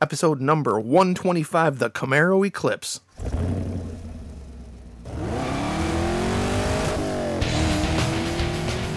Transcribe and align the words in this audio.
episode 0.00 0.40
number 0.40 0.78
125 0.78 1.78
The 1.78 1.90
Camaro 1.90 2.46
Eclipse. 2.46 3.00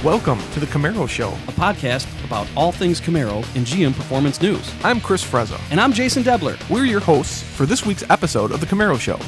Welcome 0.03 0.39
to 0.53 0.59
The 0.59 0.65
Camaro 0.65 1.07
Show. 1.07 1.29
a 1.29 1.51
podcast 1.51 2.07
about 2.25 2.47
all 2.57 2.71
things 2.71 2.99
Camaro 2.99 3.37
and 3.55 3.65
GM 3.67 3.93
Performance 3.93 4.41
News. 4.41 4.73
I'm 4.83 4.99
Chris 4.99 5.23
Frezza. 5.23 5.59
And 5.69 5.79
I'm 5.79 5.93
Jason 5.93 6.23
Debler. 6.23 6.57
We're 6.71 6.85
your 6.85 6.99
hosts 6.99 7.43
for 7.43 7.67
this 7.67 7.85
week's 7.85 8.03
episode 8.09 8.51
of 8.51 8.59
The 8.61 8.65
Camaro 8.65 8.99
Show. 8.99 9.19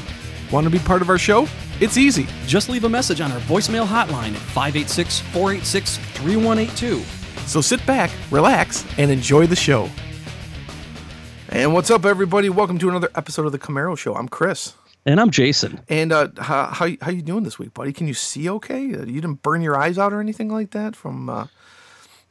Want 0.50 0.64
to 0.64 0.70
be 0.70 0.80
part 0.80 1.00
of 1.00 1.08
our 1.10 1.18
show? 1.18 1.46
It's 1.80 1.96
easy. 1.96 2.26
Just 2.46 2.68
leave 2.68 2.82
a 2.84 2.88
message 2.88 3.20
on 3.20 3.30
our 3.30 3.40
voicemail 3.40 3.86
hotline 3.86 4.34
at 4.34 4.40
586 4.52 5.20
486 5.20 5.98
3182. 5.98 7.00
So 7.46 7.60
sit 7.60 7.84
back, 7.86 8.10
relax, 8.32 8.84
and 8.98 9.12
enjoy 9.12 9.46
the 9.46 9.56
show. 9.56 9.88
And 11.54 11.72
what's 11.72 11.88
up, 11.90 12.04
everybody? 12.04 12.48
Welcome 12.48 12.78
to 12.80 12.88
another 12.88 13.10
episode 13.14 13.46
of 13.46 13.52
The 13.52 13.60
Camaro 13.60 13.96
Show. 13.96 14.14
I'm 14.16 14.28
Chris. 14.28 14.74
And 15.06 15.20
I'm 15.20 15.30
Jason. 15.30 15.80
And 15.88 16.12
uh, 16.12 16.28
how, 16.38 16.66
how 16.66 16.88
how 17.00 17.10
you 17.12 17.22
doing 17.22 17.44
this 17.44 17.58
week, 17.60 17.72
buddy? 17.74 17.92
Can 17.92 18.08
you 18.08 18.14
see 18.14 18.48
okay? 18.50 18.92
Uh, 18.94 19.04
You 19.04 19.20
didn't 19.20 19.42
burn 19.42 19.62
your 19.62 19.76
eyes 19.78 19.96
out 19.96 20.12
or 20.12 20.20
anything 20.20 20.48
like 20.48 20.72
that 20.72 20.96
from 20.96 21.28
uh, 21.30 21.46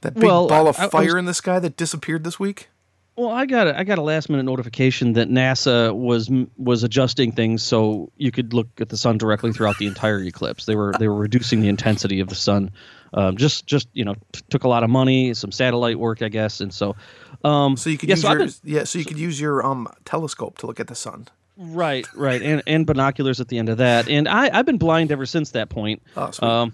that 0.02 0.16
big 0.16 0.24
Well, 0.24 0.48
ball 0.48 0.68
of 0.68 0.78
I- 0.80 0.86
I 0.86 0.90
fire 0.90 1.06
was- 1.06 1.16
in 1.16 1.26
the 1.26 1.34
sky 1.34 1.60
that 1.60 1.78
disappeared 1.78 2.24
this 2.26 2.38
week? 2.40 2.68
Well, 3.16 3.30
I 3.30 3.46
got 3.46 3.68
a, 3.68 3.80
I 3.80 3.84
got 3.84 4.00
a 4.00 4.02
last 4.02 4.28
minute 4.28 4.44
notification 4.44 5.14
that 5.14 5.30
NASA 5.30 5.96
was 5.96 6.30
was 6.58 6.84
adjusting 6.84 7.32
things 7.32 7.62
so 7.64 8.12
you 8.18 8.32
could 8.32 8.54
look 8.54 8.68
at 8.82 8.90
the 8.90 8.98
sun 8.98 9.20
directly 9.20 9.54
throughout 9.54 9.78
the 9.78 9.86
entire 9.86 10.20
eclipse. 10.24 10.66
They 10.66 10.76
were 10.76 10.94
they 11.00 11.08
were 11.08 11.16
reducing 11.16 11.62
the 11.62 11.70
intensity 11.70 12.20
of 12.20 12.28
the 12.28 12.36
sun. 12.36 12.72
Um, 13.14 13.38
just 13.38 13.68
just 13.68 13.88
you 13.94 14.04
know 14.06 14.16
t- 14.32 14.42
took 14.50 14.64
a 14.64 14.68
lot 14.68 14.84
of 14.84 14.90
money, 14.90 15.34
some 15.34 15.52
satellite 15.52 16.00
work, 16.00 16.22
I 16.22 16.30
guess, 16.30 16.62
and 16.62 16.74
so. 16.74 16.96
Um, 17.44 17.76
So 17.78 17.90
you 17.90 17.98
could 17.98 18.10
yeah, 18.10 18.16
use 18.16 18.22
so 18.22 18.30
your 18.32 18.40
been- 18.40 18.54
yeah, 18.64 18.84
so 18.86 18.98
you 19.00 19.06
could 19.06 19.20
use 19.20 19.40
your 19.40 19.66
um 19.66 19.88
telescope 20.06 20.58
to 20.60 20.66
look 20.68 20.80
at 20.80 20.88
the 20.88 20.96
sun. 20.96 21.28
Right, 21.58 22.08
right, 22.16 22.42
and 22.42 22.64
and 22.66 22.86
binoculars 22.86 23.40
at 23.40 23.48
the 23.50 23.58
end 23.60 23.70
of 23.70 23.78
that. 23.78 24.08
And 24.10 24.28
I 24.28 24.50
I've 24.58 24.66
been 24.66 24.78
blind 24.80 25.12
ever 25.12 25.26
since 25.28 25.52
that 25.52 25.70
point. 25.70 26.02
Oh, 26.18 26.32
sweet. 26.32 26.48
Um, 26.48 26.74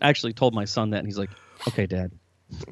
I 0.00 0.08
actually 0.08 0.32
told 0.32 0.54
my 0.54 0.64
son 0.64 0.90
that, 0.90 0.98
and 0.98 1.06
he's 1.06 1.18
like, 1.18 1.30
"Okay, 1.68 1.86
Dad." 1.86 2.10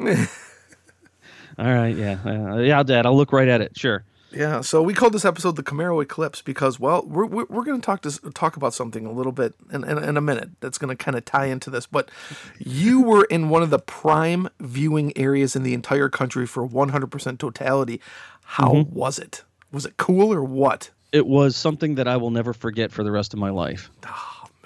All 1.59 1.67
right, 1.67 1.94
yeah, 1.94 2.19
uh, 2.25 2.56
yeah, 2.59 2.83
Dad. 2.83 3.05
I'll 3.05 3.17
look 3.17 3.33
right 3.33 3.48
at 3.48 3.61
it. 3.61 3.77
Sure. 3.77 4.03
Yeah, 4.33 4.61
so 4.61 4.83
we 4.83 4.95
called 4.95 5.12
this 5.12 5.25
episode 5.25 5.56
the 5.56 5.62
Camaro 5.62 6.00
Eclipse 6.03 6.41
because, 6.42 6.78
well, 6.78 7.03
we're 7.06 7.27
we're, 7.27 7.47
we're 7.48 7.64
going 7.64 7.81
to 7.81 7.84
talk 7.84 8.03
to 8.03 8.11
talk 8.33 8.56
about 8.56 8.72
something 8.75 9.05
a 9.06 9.11
little 9.12 9.33
bit 9.33 9.55
in, 9.72 9.83
in, 9.83 9.98
in 9.98 10.17
a 10.17 10.20
minute 10.20 10.50
that's 10.61 10.78
going 10.78 10.97
to 10.97 11.05
kind 11.05 11.17
of 11.17 11.25
tie 11.25 11.47
into 11.47 11.69
this. 11.70 11.87
But 11.87 12.11
you 12.59 13.03
were 13.03 13.25
in 13.25 13.48
one 13.48 13.62
of 13.62 13.70
the 13.70 13.78
prime 13.81 14.48
viewing 14.61 15.17
areas 15.19 15.56
in 15.56 15.62
the 15.64 15.75
entire 15.75 16.09
country 16.09 16.47
for 16.47 16.67
100% 16.69 17.39
totality. 17.39 18.00
How 18.45 18.72
Mm-hmm. 18.72 18.95
was 18.95 19.19
it? 19.19 19.42
Was 19.72 19.84
it 19.87 19.97
cool 19.97 20.33
or 20.33 20.42
what? 20.44 20.91
It 21.12 21.27
was 21.27 21.56
something 21.56 21.97
that 21.97 22.06
I 22.06 22.17
will 22.17 22.31
never 22.31 22.53
forget 22.53 22.92
for 22.92 23.03
the 23.03 23.11
rest 23.11 23.33
of 23.34 23.41
my 23.41 23.50
life. 23.50 23.91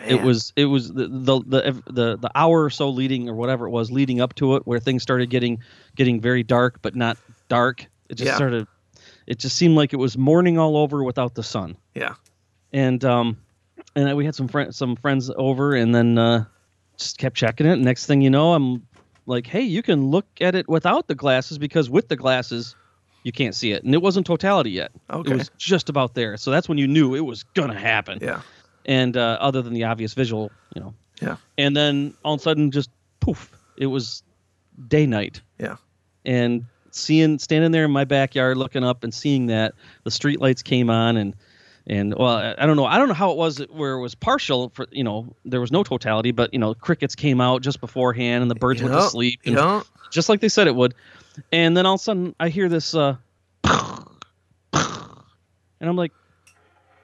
It 0.06 0.16
Man. 0.16 0.26
was 0.26 0.52
it 0.56 0.66
was 0.66 0.92
the, 0.92 1.08
the 1.08 1.40
the 1.40 1.82
the 1.90 2.16
the 2.18 2.30
hour 2.34 2.64
or 2.64 2.68
so 2.70 2.90
leading 2.90 3.28
or 3.30 3.34
whatever 3.34 3.66
it 3.66 3.70
was 3.70 3.90
leading 3.90 4.20
up 4.20 4.34
to 4.34 4.56
it 4.56 4.66
where 4.66 4.78
things 4.78 5.02
started 5.02 5.30
getting 5.30 5.60
getting 5.96 6.20
very 6.20 6.42
dark 6.42 6.80
but 6.82 6.94
not 6.94 7.16
dark. 7.48 7.86
It 8.10 8.16
just 8.16 8.26
Yeah. 8.28 8.36
started. 8.36 8.66
It 9.26 9.38
just 9.38 9.56
seemed 9.56 9.76
like 9.76 9.92
it 9.92 9.96
was 9.96 10.16
morning 10.18 10.58
all 10.58 10.76
over 10.76 11.02
without 11.02 11.34
the 11.34 11.42
sun. 11.42 11.76
Yeah, 11.94 12.14
and 12.72 13.04
um 13.04 13.36
and 13.96 14.16
we 14.16 14.24
had 14.24 14.34
some 14.34 14.48
friends 14.48 14.76
some 14.76 14.96
friends 14.96 15.30
over 15.36 15.74
and 15.74 15.94
then 15.94 16.18
uh 16.18 16.44
just 16.98 17.18
kept 17.18 17.36
checking 17.36 17.66
it. 17.66 17.78
Next 17.78 18.06
thing 18.06 18.20
you 18.22 18.30
know 18.30 18.54
i'm 18.54 18.86
like 19.26 19.46
hey 19.46 19.62
you 19.62 19.82
can 19.82 20.08
look 20.08 20.26
at 20.40 20.54
it 20.54 20.68
without 20.68 21.08
the 21.08 21.14
glasses 21.14 21.58
because 21.58 21.88
with 21.88 22.08
the 22.08 22.16
glasses 22.16 22.76
you 23.24 23.32
can't 23.32 23.54
see 23.54 23.72
it. 23.72 23.82
And 23.82 23.94
it 23.94 24.02
wasn't 24.02 24.26
totality 24.26 24.70
yet. 24.70 24.92
Okay. 25.10 25.32
it 25.32 25.36
was 25.38 25.50
just 25.56 25.88
about 25.88 26.12
there. 26.14 26.36
So 26.36 26.50
that's 26.50 26.68
when 26.68 26.76
you 26.76 26.86
knew 26.86 27.14
it 27.14 27.20
was 27.20 27.42
gonna 27.54 27.78
happen. 27.78 28.18
Yeah, 28.20 28.42
and 28.84 29.16
uh, 29.16 29.38
other 29.40 29.62
than 29.62 29.72
the 29.72 29.84
obvious 29.84 30.12
visual 30.14 30.52
you 30.74 30.82
know. 30.82 30.94
Yeah, 31.22 31.36
and 31.56 31.74
then 31.74 32.14
all 32.22 32.34
of 32.34 32.40
a 32.40 32.42
sudden 32.42 32.70
just 32.70 32.90
poof 33.20 33.50
it 33.78 33.86
was 33.86 34.22
day 34.88 35.06
night. 35.06 35.40
Yeah. 35.58 35.76
and 36.26 36.66
seeing 36.96 37.38
standing 37.38 37.72
there 37.72 37.84
in 37.84 37.90
my 37.90 38.04
backyard 38.04 38.56
looking 38.56 38.84
up 38.84 39.02
and 39.04 39.12
seeing 39.12 39.46
that 39.46 39.74
the 40.04 40.10
street 40.10 40.40
lights 40.40 40.62
came 40.62 40.88
on 40.90 41.16
and 41.16 41.34
and 41.86 42.14
well 42.16 42.36
I- 42.36 42.54
I 42.56 42.66
don't 42.66 42.76
know 42.76 42.86
I 42.86 42.98
don't 42.98 43.08
know 43.08 43.14
how 43.14 43.30
it 43.32 43.36
was 43.36 43.58
where 43.70 43.94
it 43.94 44.00
was 44.00 44.14
partial 44.14 44.70
for 44.74 44.86
you 44.92 45.02
know 45.04 45.34
there 45.44 45.60
was 45.60 45.72
no 45.72 45.82
totality 45.82 46.30
but 46.30 46.52
you 46.52 46.58
know 46.58 46.72
crickets 46.74 47.14
came 47.14 47.40
out 47.40 47.62
just 47.62 47.80
beforehand 47.80 48.42
and 48.42 48.50
the 48.50 48.54
birds 48.54 48.80
went 48.82 48.94
to 48.94 49.00
sleep 49.10 49.40
and 49.44 49.56
Yeah, 49.56 49.82
just 50.10 50.28
like 50.28 50.40
they 50.40 50.48
said 50.48 50.66
it 50.68 50.74
would 50.74 50.94
and 51.52 51.76
then 51.76 51.84
all 51.84 51.94
of 51.94 52.00
a 52.00 52.02
sudden 52.04 52.34
I 52.38 52.48
hear 52.48 52.68
this 52.68 52.94
uh 52.94 53.16
and 54.72 55.90
I'm 55.90 55.96
like 55.96 56.12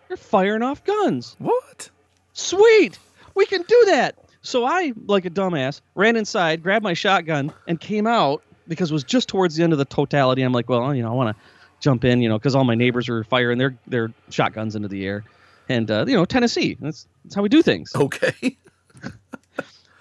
you're 0.08 0.16
firing 0.16 0.62
off 0.62 0.82
guns 0.84 1.36
what? 1.38 1.90
Sweet, 2.32 2.98
we 3.34 3.44
can 3.44 3.62
do 3.62 3.82
that. 3.86 4.16
So 4.42 4.64
I, 4.64 4.92
like 5.06 5.24
a 5.26 5.30
dumbass, 5.30 5.80
ran 5.96 6.16
inside, 6.16 6.62
grabbed 6.62 6.82
my 6.84 6.94
shotgun, 6.94 7.52
and 7.66 7.78
came 7.78 8.06
out 8.06 8.42
because 8.68 8.90
it 8.90 8.94
was 8.94 9.04
just 9.04 9.28
towards 9.28 9.56
the 9.56 9.62
end 9.64 9.72
of 9.72 9.78
the 9.78 9.84
totality. 9.84 10.42
I'm 10.42 10.52
like, 10.52 10.68
well, 10.68 10.94
you 10.94 11.02
know, 11.02 11.10
I 11.10 11.14
want 11.14 11.36
to 11.36 11.42
jump 11.80 12.04
in, 12.04 12.20
you 12.20 12.28
know, 12.28 12.38
because 12.38 12.54
all 12.54 12.64
my 12.64 12.74
neighbors 12.74 13.08
were 13.08 13.24
firing 13.24 13.58
their 13.58 13.76
their 13.86 14.12
shotguns 14.30 14.76
into 14.76 14.88
the 14.88 15.06
air, 15.06 15.24
and 15.68 15.90
uh, 15.90 16.04
you 16.06 16.14
know, 16.14 16.24
Tennessee, 16.24 16.76
that's 16.80 17.06
that's 17.24 17.34
how 17.34 17.42
we 17.42 17.48
do 17.48 17.62
things. 17.62 17.92
Okay. 17.94 18.56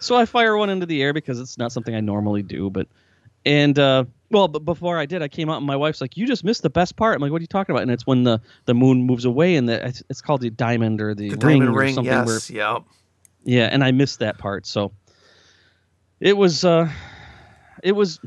So 0.01 0.15
I 0.15 0.25
fire 0.25 0.55
one 0.55 0.69
into 0.69 0.85
the 0.85 1.01
air 1.03 1.11
because 1.11 1.41
it's 1.41 1.57
not 1.57 1.73
something 1.73 1.93
I 1.93 1.99
normally 1.99 2.41
do, 2.41 2.69
but 2.69 2.87
and 3.45 3.77
uh, 3.77 4.05
well, 4.31 4.47
but 4.47 4.59
before 4.63 4.97
I 4.97 5.05
did, 5.05 5.21
I 5.21 5.27
came 5.27 5.49
out 5.49 5.57
and 5.57 5.65
my 5.65 5.75
wife's 5.75 5.99
like, 5.99 6.15
"You 6.15 6.25
just 6.25 6.45
missed 6.45 6.61
the 6.61 6.69
best 6.69 6.95
part." 6.95 7.15
I'm 7.17 7.21
like, 7.21 7.33
"What 7.33 7.39
are 7.39 7.41
you 7.43 7.47
talking 7.47 7.75
about?" 7.75 7.81
And 7.81 7.91
it's 7.91 8.07
when 8.07 8.23
the 8.23 8.39
the 8.63 8.73
moon 8.73 9.03
moves 9.03 9.25
away 9.25 9.57
and 9.57 9.67
the 9.67 9.85
it's, 9.85 10.01
it's 10.09 10.21
called 10.21 10.39
the 10.39 10.49
diamond 10.51 11.01
or 11.01 11.13
the, 11.13 11.31
The 11.31 11.35
ring 11.45 11.59
diamond 11.59 11.75
or 11.75 11.79
ring. 11.79 11.95
something 11.95 12.13
where 12.25 12.35
Yes. 12.35 12.49
Yeah. 12.49 12.79
yeah, 13.43 13.65
and 13.69 13.83
I 13.83 13.91
missed 13.91 14.19
that 14.19 14.37
part. 14.37 14.65
So 14.65 14.93
it 16.21 16.37
was 16.37 16.63
uh 16.63 16.89
it 17.83 17.91
was 17.91 18.21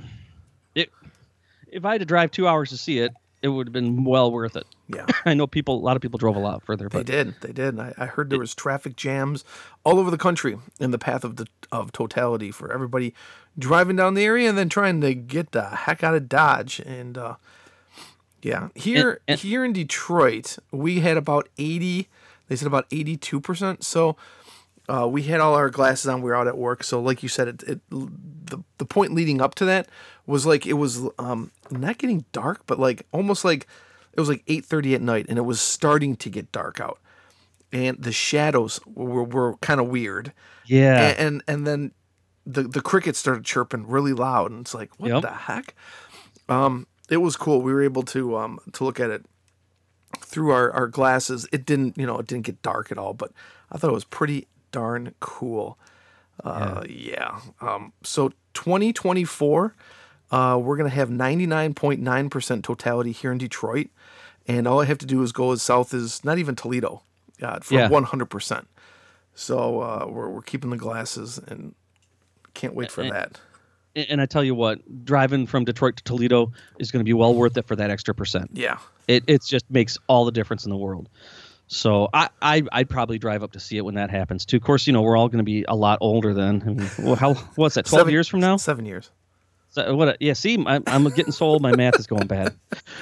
if 1.72 1.84
I 1.84 1.93
had 1.93 2.00
to 2.00 2.05
drive 2.06 2.31
2 2.31 2.47
hours 2.47 2.71
to 2.71 2.77
see 2.77 2.99
it, 2.99 3.12
it 3.43 3.49
would 3.49 3.66
have 3.66 3.72
been 3.72 4.05
well 4.05 4.31
worth 4.31 4.55
it. 4.55 4.66
Yeah. 4.87 5.06
I 5.25 5.34
know 5.34 5.47
people 5.49 5.75
a 5.77 5.83
lot 5.84 5.97
of 5.97 6.03
people 6.03 6.19
drove 6.19 6.37
a 6.37 6.41
lot 6.41 6.62
further, 6.62 6.88
They 6.88 7.03
did. 7.03 7.34
They 7.41 7.53
did. 7.53 7.81
I, 7.81 7.93
I 7.99 8.06
heard 8.06 8.31
there 8.31 8.38
was 8.38 8.55
traffic 8.55 8.94
jams 8.94 9.44
all 9.84 9.99
over 9.99 10.11
the 10.12 10.19
country 10.19 10.59
in 10.78 10.93
the 10.93 10.99
path 10.99 11.25
of 11.25 11.37
the 11.37 11.47
of 11.72 11.91
totality 11.91 12.53
for 12.53 12.72
everybody 12.72 13.15
driving 13.59 13.97
down 13.97 14.15
the 14.15 14.25
area 14.25 14.49
and 14.49 14.56
then 14.56 14.69
trying 14.69 15.00
to 15.00 15.15
get 15.15 15.50
the 15.53 15.62
heck 15.65 16.05
out 16.05 16.15
of 16.15 16.28
Dodge. 16.28 16.78
And 16.81 17.19
uh, 17.19 17.34
yeah, 18.43 18.69
here 18.75 19.21
and- 19.27 19.41
here 19.41 19.65
in 19.65 19.72
Detroit, 19.72 20.59
we 20.71 21.00
had 21.00 21.16
about 21.16 21.49
eighty. 21.59 22.09
They 22.49 22.55
said 22.56 22.66
about 22.69 22.87
eighty 22.93 23.16
two 23.16 23.41
percent. 23.41 23.82
So. 23.84 24.16
Uh, 24.88 25.06
we 25.06 25.22
had 25.22 25.41
all 25.41 25.54
our 25.54 25.70
glasses 25.70 26.06
on. 26.09 26.22
We 26.22 26.31
were 26.31 26.34
out 26.34 26.48
at 26.48 26.59
work, 26.59 26.82
so 26.82 27.00
like 27.00 27.22
you 27.22 27.28
said, 27.28 27.48
it, 27.48 27.62
it 27.62 27.81
the 27.91 28.62
the 28.78 28.84
point 28.84 29.15
leading 29.15 29.41
up 29.41 29.54
to 29.56 29.65
that 29.65 29.88
was 30.26 30.44
like 30.44 30.66
it 30.66 30.75
was 30.75 31.03
um 31.19 31.50
not 31.70 31.98
getting 31.98 32.25
dark, 32.32 32.66
but 32.66 32.78
like 32.78 33.06
almost 33.12 33.44
like 33.44 33.66
it 34.12 34.20
was 34.20 34.28
like 34.28 34.43
eight 34.48 34.65
thirty 34.65 34.94
at 34.94 35.00
night, 35.00 35.26
and 35.28 35.38
it 35.38 35.43
was 35.43 35.60
starting 35.60 36.16
to 36.16 36.28
get 36.28 36.50
dark 36.53 36.81
out, 36.81 36.98
and 37.72 38.03
the 38.03 38.12
shadows 38.12 38.81
were, 38.87 39.25
were 39.25 39.56
kind 39.59 39.81
of 39.81 39.88
weird, 39.88 40.32
yeah. 40.66 41.10
and, 41.10 41.19
and 41.19 41.43
and 41.47 41.66
then 41.66 41.93
the 42.44 42.64
the 42.64 42.81
crickets 42.82 43.19
started 43.20 43.44
chirping 43.44 43.87
really 43.87 44.12
loud, 44.12 44.50
and 44.50 44.62
it's 44.62 44.75
like 44.75 44.91
what 44.99 45.10
Yep. 45.10 45.22
the 45.22 45.31
heck? 45.31 45.75
Um, 46.49 46.87
it 47.09 47.19
was 47.19 47.37
cool. 47.37 47.62
We 47.62 47.72
were 47.72 47.82
able 47.82 48.03
to 48.03 48.37
um 48.37 48.59
to 48.72 48.84
look 48.84 48.99
at 48.99 49.10
it 49.10 49.25
through 50.20 50.50
our, 50.50 50.70
our 50.72 50.88
glasses. 50.88 51.47
It 51.53 51.64
didn't 51.64 51.97
you 51.97 52.06
know 52.06 52.19
it 52.19 52.26
didn't 52.26 52.47
get 52.47 52.60
dark 52.62 52.91
at 52.91 52.99
all, 52.99 53.14
but 53.14 53.31
I 53.70 53.78
thought 53.78 53.91
it 53.91 53.94
was 53.94 54.04
pretty 54.04 54.49
darn 54.72 55.15
cool. 55.21 55.78
Uh, 56.43 56.83
yeah. 56.88 57.38
Um, 57.60 57.93
so 58.03 58.31
2024, 58.55 59.75
uh, 60.31 60.60
we're 60.62 60.77
gonna 60.77 60.88
have 60.88 61.09
99.9 61.09 62.31
percent 62.31 62.65
totality 62.65 63.12
here 63.12 63.31
in 63.31 63.38
Detroit, 63.38 63.88
and 64.49 64.66
all 64.66 64.81
I 64.81 64.87
have 64.87 64.99
to 64.99 65.06
do 65.06 65.23
is 65.23 65.31
go 65.32 65.52
as 65.52 65.62
south 65.62 65.94
as 65.94 66.25
not 66.25 66.38
even 66.38 66.56
Toledo, 66.56 67.02
uh, 67.41 67.61
for 67.61 67.75
Yeah. 67.75 67.88
100 67.88 68.26
percent. 68.26 68.67
So 69.35 69.81
uh, 69.81 70.06
we're 70.08 70.29
we're 70.29 70.43
keeping 70.43 70.70
the 70.70 70.76
glasses 70.76 71.38
and 71.38 71.75
can't 72.55 72.75
wait 72.75 72.91
for 72.91 73.02
And- 73.02 73.12
that. 73.12 73.41
And 73.94 74.06
and 74.08 74.20
I 74.23 74.26
tell 74.26 74.43
you 74.43 74.55
what, 74.55 75.05
driving 75.05 75.47
from 75.47 75.64
Detroit 75.67 75.97
to 75.99 76.05
Toledo 76.05 76.50
is 76.79 76.91
going 76.91 77.00
to 77.00 77.05
be 77.05 77.12
well 77.12 77.35
worth 77.35 77.56
it 77.58 77.67
for 77.67 77.76
that 77.76 77.91
extra 77.91 78.14
percent. 78.14 78.50
Yeah. 78.55 78.79
It 79.06 79.25
it 79.26 79.43
just 79.44 79.70
makes 79.70 79.99
all 80.06 80.25
the 80.25 80.32
difference 80.32 80.64
in 80.64 80.70
the 80.70 80.76
world. 80.79 81.08
So 81.73 82.09
I, 82.13 82.29
I 82.43 82.63
I'd 82.71 82.91
probably 82.91 83.19
drive 83.19 83.43
up 83.43 83.53
to 83.53 83.61
see 83.61 83.79
it 83.79 83.85
when 83.85 83.95
that 83.95 84.11
happens 84.11 84.45
too. 84.45 84.59
Of 84.59 84.63
course, 84.63 84.87
you 84.87 84.93
know 84.93 85.01
we're 85.01 85.17
all 85.17 85.29
going 85.29 85.39
to 85.39 85.45
be 85.45 85.65
a 85.67 85.75
lot 85.75 85.99
older 86.03 86.35
then. 86.35 86.63
I 86.67 86.69
mean, 86.71 86.91
well, 86.99 87.15
how 87.17 87.33
what's 87.57 87.77
that? 87.77 87.87
Twelve 87.87 88.01
Seven- 88.01 88.13
years 88.13 88.29
from 88.29 88.41
now? 88.41 88.57
Seven 88.59 88.85
years. 88.85 89.11
So 89.71 89.95
what? 89.97 90.21
Yeah. 90.21 90.35
See, 90.35 90.63
I'm, 90.67 90.83
I'm 90.87 91.05
getting 91.05 91.33
so 91.33 91.47
old. 91.47 91.63
My 91.63 91.75
math 91.75 91.99
is 91.99 92.07
going 92.07 92.27
bad. 92.27 92.55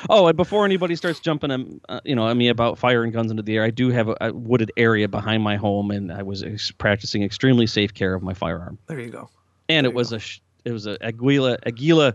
Oh, 0.09 0.29
and 0.29 0.37
before 0.37 0.65
anybody 0.65 0.95
starts 0.95 1.19
jumping, 1.19 1.51
um, 1.51 1.81
uh, 1.89 1.99
you 2.05 2.15
know, 2.15 2.29
at 2.29 2.37
me 2.37 2.47
about 2.49 2.79
firing 2.79 3.11
guns 3.11 3.33
into 3.33 3.43
the 3.43 3.57
air, 3.57 3.65
I 3.65 3.71
do 3.71 3.91
have 3.91 4.07
a, 4.09 4.17
a 4.21 4.33
wooded 4.33 4.71
area 4.77 5.09
behind 5.09 5.43
my 5.43 5.57
home, 5.57 5.91
and 5.91 6.13
I 6.13 6.23
was 6.23 6.45
ex- 6.45 6.71
practicing 6.71 7.25
extremely 7.25 7.67
safe 7.67 7.93
care 7.93 8.15
of 8.15 8.23
my 8.23 8.35
firearm. 8.35 8.79
There 8.87 9.01
you 9.01 9.11
go. 9.11 9.29
And 9.69 9.85
There 9.85 9.91
it 9.91 9.97
was 9.97 10.13
a 10.13 10.21
it 10.65 10.71
was 10.71 10.87
a 10.87 10.97
Aguila 11.05 11.59
Aguila 11.67 12.15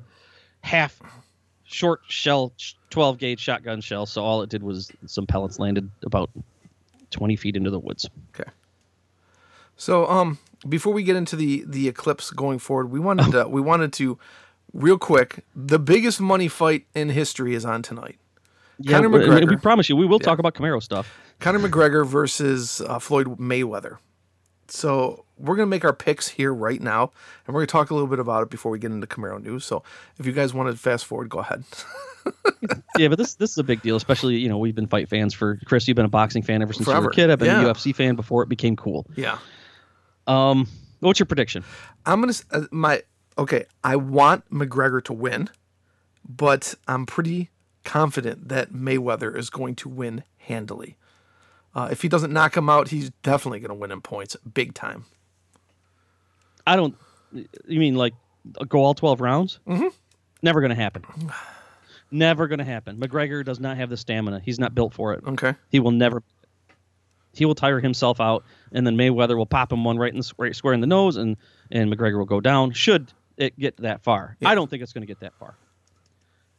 half 0.61 1.01
short 1.75 2.01
shell, 2.07 2.53
12 2.89 3.17
gauge 3.17 3.39
shotgun 3.39 3.81
shell. 3.81 4.05
So 4.05 4.23
all 4.23 4.41
it 4.41 4.49
did 4.49 4.63
was 4.63 4.91
some 5.05 5.27
pellets 5.27 5.59
landed 5.59 5.89
about 6.03 6.29
20 7.11 7.35
feet 7.35 7.55
into 7.55 7.69
the 7.69 7.79
woods. 7.79 8.09
Okay. 8.33 8.49
So 9.77 10.07
um 10.07 10.37
before 10.67 10.93
we 10.93 11.03
get 11.03 11.15
into 11.15 11.35
the 11.35 11.63
the 11.67 11.87
eclipse 11.87 12.31
going 12.31 12.59
forward, 12.59 12.91
we 12.91 12.99
wanted 12.99 13.31
to 13.31 13.47
we 13.47 13.61
wanted 13.61 13.91
to 13.93 14.17
real 14.73 14.97
quick, 14.97 15.43
the 15.55 15.79
biggest 15.79 16.19
money 16.21 16.47
fight 16.47 16.85
in 16.95 17.09
history 17.09 17.53
is 17.55 17.65
on 17.65 17.81
tonight. 17.81 18.17
Yeah, 18.79 18.97
Conor 18.97 19.09
we- 19.09 19.19
McGregor. 19.19 19.49
we 19.49 19.57
promise 19.57 19.89
you, 19.89 19.95
we 19.95 20.05
will 20.05 20.19
talk 20.19 20.39
about 20.39 20.53
Camaro 20.53 20.81
stuff. 20.81 21.17
Conor 21.39 21.59
McGregor 21.59 22.05
versus 22.07 22.81
uh, 22.81 22.99
Floyd 22.99 23.27
Mayweather. 23.37 23.97
So 24.67 25.25
we're 25.37 25.55
gonna 25.55 25.65
make 25.67 25.85
our 25.85 25.93
picks 25.93 26.27
here 26.27 26.53
right 26.53 26.81
now, 26.81 27.11
and 27.45 27.53
we're 27.53 27.61
gonna 27.61 27.67
talk 27.67 27.89
a 27.91 27.93
little 27.93 28.07
bit 28.07 28.19
about 28.19 28.43
it 28.43 28.49
before 28.49 28.71
we 28.71 28.79
get 28.79 28.91
into 28.91 29.07
Camaro 29.07 29.41
news. 29.41 29.65
So 29.65 29.83
if 30.17 30.25
you 30.25 30.31
guys 30.31 30.53
want 30.53 30.69
to 30.69 30.77
fast 30.77 31.05
forward, 31.05 31.29
go 31.29 31.39
ahead. 31.39 31.63
yeah, 32.97 33.07
but 33.07 33.17
this 33.17 33.35
this 33.35 33.51
is 33.51 33.57
a 33.57 33.63
big 33.63 33.81
deal, 33.81 33.95
especially 33.95 34.37
you 34.37 34.49
know 34.49 34.57
we've 34.57 34.75
been 34.75 34.87
fight 34.87 35.09
fans 35.09 35.33
for 35.33 35.57
Chris. 35.65 35.87
You've 35.87 35.95
been 35.95 36.05
a 36.05 36.09
boxing 36.09 36.41
fan 36.41 36.61
ever 36.61 36.73
since 36.73 36.87
you 36.87 36.93
were 36.93 37.09
a 37.09 37.13
kid. 37.13 37.29
I've 37.29 37.39
been 37.39 37.47
Yeah. 37.47 37.61
a 37.69 37.73
UFC 37.73 37.93
fan 37.95 38.15
before 38.15 38.41
it 38.43 38.49
became 38.49 38.75
cool. 38.75 39.05
yeah, 39.15 39.37
Um, 40.27 40.67
what's 41.01 41.19
your 41.19 41.27
prediction? 41.27 41.63
I'm 42.05 42.21
gonna 42.21 42.33
uh, 42.51 42.61
my 42.71 43.03
okay. 43.37 43.65
I 43.83 43.95
want 43.97 44.49
McGregor 44.49 45.03
to 45.05 45.13
win, 45.13 45.49
but 46.27 46.73
I'm 46.87 47.05
pretty 47.05 47.51
confident 47.83 48.47
that 48.49 48.73
Mayweather 48.73 49.35
is 49.37 49.49
going 49.51 49.75
to 49.75 49.89
win 49.89 50.23
handily. 50.37 50.97
Uh, 51.75 51.89
if 51.91 52.01
he 52.01 52.07
doesn't 52.07 52.31
knock 52.31 52.55
him 52.55 52.69
out, 52.69 52.87
he's 52.87 53.11
definitely 53.21 53.59
going 53.59 53.69
to 53.69 53.75
win 53.75 53.91
in 53.91 54.01
points, 54.01 54.37
big 54.53 54.73
time. 54.73 55.05
I 56.65 56.75
don't. 56.77 56.95
You 57.33 57.79
mean 57.79 57.95
like 57.95 58.13
go 58.67 58.83
all 58.83 58.93
twelve 58.93 59.19
rounds? 59.19 59.59
Mm-hmm. 59.67 59.87
Never 60.41 60.61
going 60.61 60.69
to 60.69 60.75
happen. 60.75 61.03
Never 62.11 62.47
going 62.47 62.59
to 62.59 62.65
happen. 62.65 62.97
McGregor 62.97 63.43
does 63.43 63.59
not 63.59 63.77
have 63.77 63.89
the 63.89 63.97
stamina. 63.97 64.39
He's 64.43 64.59
not 64.59 64.73
built 64.73 64.93
for 64.93 65.13
it. 65.13 65.23
Okay. 65.27 65.55
He 65.69 65.79
will 65.79 65.91
never. 65.91 66.23
He 67.33 67.45
will 67.45 67.55
tire 67.55 67.81
himself 67.81 68.21
out, 68.21 68.45
and 68.71 68.87
then 68.87 68.95
Mayweather 68.95 69.35
will 69.35 69.47
pop 69.47 69.73
him 69.73 69.83
one 69.83 69.97
right 69.97 70.13
in 70.13 70.19
the 70.19 70.31
right 70.37 70.55
square 70.55 70.73
in 70.73 70.81
the 70.81 70.87
nose, 70.87 71.17
and 71.17 71.35
and 71.71 71.91
McGregor 71.91 72.17
will 72.17 72.25
go 72.25 72.39
down. 72.39 72.71
Should 72.71 73.11
it 73.37 73.59
get 73.59 73.77
that 73.77 74.03
far? 74.03 74.37
Yeah. 74.39 74.49
I 74.49 74.55
don't 74.55 74.69
think 74.69 74.81
it's 74.83 74.93
going 74.93 75.01
to 75.01 75.07
get 75.07 75.19
that 75.21 75.33
far. 75.33 75.57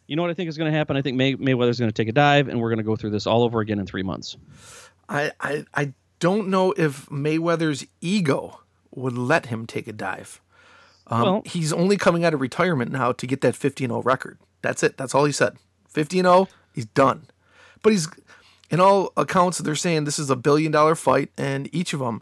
You 0.07 0.17
know 0.17 0.23
what 0.23 0.31
I 0.31 0.35
think 0.35 0.49
is 0.49 0.59
going 0.59 0.71
to 0.71 0.77
happen? 0.77 0.97
I 0.97 1.03
think 1.03 1.17
May, 1.17 1.35
Mayweather's 1.35 1.79
going 1.79 1.91
to 1.91 1.95
take 1.95 2.09
a 2.09 2.13
dive, 2.13 2.49
and 2.49 2.61
we're 2.61 2.69
going 2.69 2.79
to 2.79 2.85
go 2.85 2.97
through 2.97 3.11
this 3.11 3.27
all 3.27 3.43
over 3.43 3.61
again 3.61 3.79
in 3.79 3.87
three 3.87 4.03
months. 4.03 4.37
I, 5.09 5.33
I 5.41 5.65
I 5.75 5.93
don't 6.19 6.49
know 6.49 6.73
if 6.77 7.07
Mayweather's 7.07 7.87
ego 8.01 8.61
would 8.95 9.17
let 9.17 9.47
him 9.47 9.67
take 9.67 9.87
a 9.87 9.93
dive. 9.93 10.41
Um, 11.09 11.23
Well- 11.23 11.43
he's 11.45 11.73
only 11.73 11.97
coming 11.97 12.25
out 12.25 12.35
of 12.35 12.41
retirement 12.41 12.91
now 12.91 13.13
to 13.13 13.27
get 13.27 13.41
that 13.43 13.55
15-0 13.55 14.05
record. 14.05 14.39
That's 14.63 14.83
it. 14.83 14.97
That's 14.97 15.15
all 15.15 15.25
he 15.25 15.33
said. 15.33 15.57
15-0, 15.95 16.49
he's 16.75 16.87
done. 16.87 17.27
But 17.83 17.93
he's 17.93 18.09
in 18.71 18.81
all 18.81 19.13
accounts 19.17 19.59
they're 19.59 19.75
saying 19.77 20.05
this 20.05 20.19
is 20.19 20.29
a 20.31 20.35
billion 20.37 20.73
dollar 20.73 20.97
fight 20.97 21.31
and 21.39 21.73
each 21.73 21.93
of 21.93 22.01
them 22.01 22.21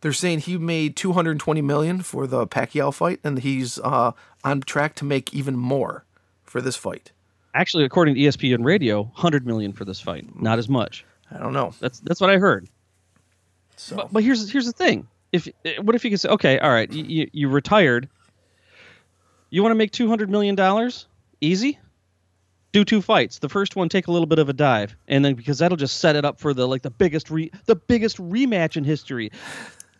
they're 0.00 0.12
saying 0.12 0.40
he 0.40 0.58
made 0.58 0.96
220 0.96 1.62
million 1.62 2.02
for 2.02 2.26
the 2.26 2.46
Pacquiao 2.46 2.92
fight 2.92 3.20
and 3.22 3.38
he's 3.38 3.78
uh, 3.78 4.10
on 4.42 4.60
track 4.62 4.94
to 4.96 5.04
make 5.04 5.32
even 5.32 5.56
more 5.56 6.04
for 6.42 6.60
this 6.60 6.76
fight. 6.76 7.12
Actually, 7.54 7.84
according 7.84 8.16
to 8.16 8.20
ESPN 8.20 8.64
Radio, 8.64 9.10
hundred 9.14 9.46
million 9.46 9.72
for 9.72 9.84
this 9.84 10.00
fight, 10.00 10.26
not 10.40 10.58
as 10.58 10.68
much. 10.68 11.04
I 11.34 11.38
don't 11.38 11.52
know. 11.52 11.74
That's 11.80 12.00
that's 12.00 12.20
what 12.20 12.30
I 12.30 12.38
heard. 12.38 12.68
So 13.76 13.96
But, 13.96 14.12
but 14.12 14.22
here's 14.22 14.50
here's 14.50 14.66
the 14.66 14.72
thing. 14.72 15.08
If 15.32 15.48
what 15.82 15.96
if 15.96 16.04
you 16.04 16.10
could 16.10 16.20
say, 16.20 16.28
okay, 16.28 16.58
all 16.60 16.70
right, 16.70 16.90
you, 16.92 17.28
you, 17.32 17.48
retired. 17.48 18.08
You 19.50 19.62
want 19.62 19.72
to 19.72 19.76
make 19.76 19.90
two 19.90 20.08
hundred 20.08 20.30
million 20.30 20.54
dollars? 20.54 21.06
Easy. 21.40 21.78
Do 22.72 22.84
two 22.84 23.02
fights. 23.02 23.38
The 23.40 23.48
first 23.48 23.74
one 23.76 23.88
take 23.88 24.06
a 24.06 24.12
little 24.12 24.26
bit 24.26 24.38
of 24.38 24.48
a 24.48 24.52
dive, 24.52 24.96
and 25.08 25.24
then 25.24 25.34
because 25.34 25.58
that'll 25.58 25.76
just 25.76 25.98
set 25.98 26.14
it 26.16 26.24
up 26.24 26.38
for 26.40 26.54
the 26.54 26.66
like 26.68 26.82
the 26.82 26.90
biggest 26.90 27.30
re 27.30 27.50
the 27.66 27.76
biggest 27.76 28.18
rematch 28.18 28.76
in 28.76 28.84
history. 28.84 29.30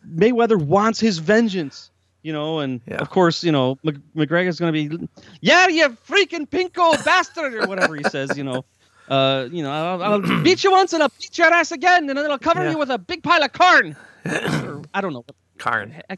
Mayweather 0.08 0.60
wants 0.60 1.00
his 1.00 1.19
vengeance, 1.19 1.90
you 2.22 2.32
know, 2.32 2.58
and 2.60 2.80
Yeah. 2.87 2.96
of 2.96 3.10
course, 3.10 3.42
you 3.42 3.52
know, 3.52 3.78
Mc, 3.84 3.96
McGregor's 4.14 4.60
going 4.60 4.72
to 4.72 4.88
be, 4.98 5.08
yeah, 5.40 5.66
you 5.69 5.88
freaking 6.06 6.48
pinko 6.48 7.02
bastard 7.04 7.54
or 7.54 7.66
whatever 7.66 7.96
he 7.96 8.04
says, 8.04 8.37
you 8.37 8.44
know. 8.44 8.64
Uh, 9.08 9.48
you 9.52 9.62
know, 9.62 9.70
I'll, 9.70 10.02
I'll 10.02 10.42
beat 10.42 10.64
you 10.64 10.70
once 10.70 10.92
and 10.92 11.02
I'll 11.02 11.12
beat 11.20 11.36
your 11.36 11.48
ass 11.48 11.72
again, 11.72 12.08
and 12.08 12.18
then 12.18 12.30
I'll 12.30 12.38
cover 12.38 12.64
Yeah. 12.64 12.70
you 12.72 12.78
with 12.78 12.90
a 12.90 12.98
big 12.98 13.22
pile 13.22 13.42
of 13.42 13.52
corn. 13.52 13.96
Or, 14.26 14.82
I 14.94 15.00
don't 15.02 15.12
know. 15.12 15.24
Karn. 15.58 16.00
I, 16.08 16.16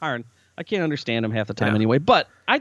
Karn. 0.00 0.24
I 0.58 0.62
can't 0.62 0.82
understand 0.82 1.24
him 1.24 1.30
half 1.30 1.46
the 1.46 1.54
time 1.54 1.68
Yeah. 1.70 1.76
anyway. 1.76 1.98
But 1.98 2.28
I, 2.46 2.60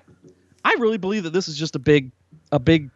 I 0.63 0.75
really 0.79 0.97
believe 0.97 1.23
that 1.23 1.33
this 1.33 1.47
is 1.49 1.57
just 1.57 1.75
a 1.75 1.79
big, 1.79 2.11
a 2.53 2.59
big 2.59 2.89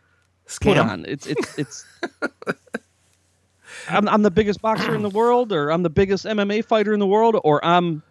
put 0.45 0.77
Scam. 0.77 0.89
on. 0.89 1.05
It's 1.07 1.27
it's 1.27 1.57
it's. 1.59 1.85
I'm 3.89 4.07
I'm 4.09 4.21
the 4.21 4.31
biggest 4.31 4.61
boxer 4.61 4.95
in 4.95 5.01
the 5.01 5.09
world, 5.09 5.51
or 5.51 5.71
I'm 5.71 5.83
the 5.83 5.89
biggest 5.89 6.25
MMA 6.25 6.63
fighter 6.65 6.93
in 6.93 6.99
the 6.99 7.07
world, 7.07 7.37
or 7.43 7.63
I'm 7.63 8.01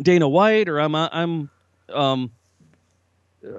Dana 0.00 0.28
White, 0.28 0.68
or 0.68 0.80
I'm 0.80 0.94
I'm 0.94 1.50
um. 1.92 2.30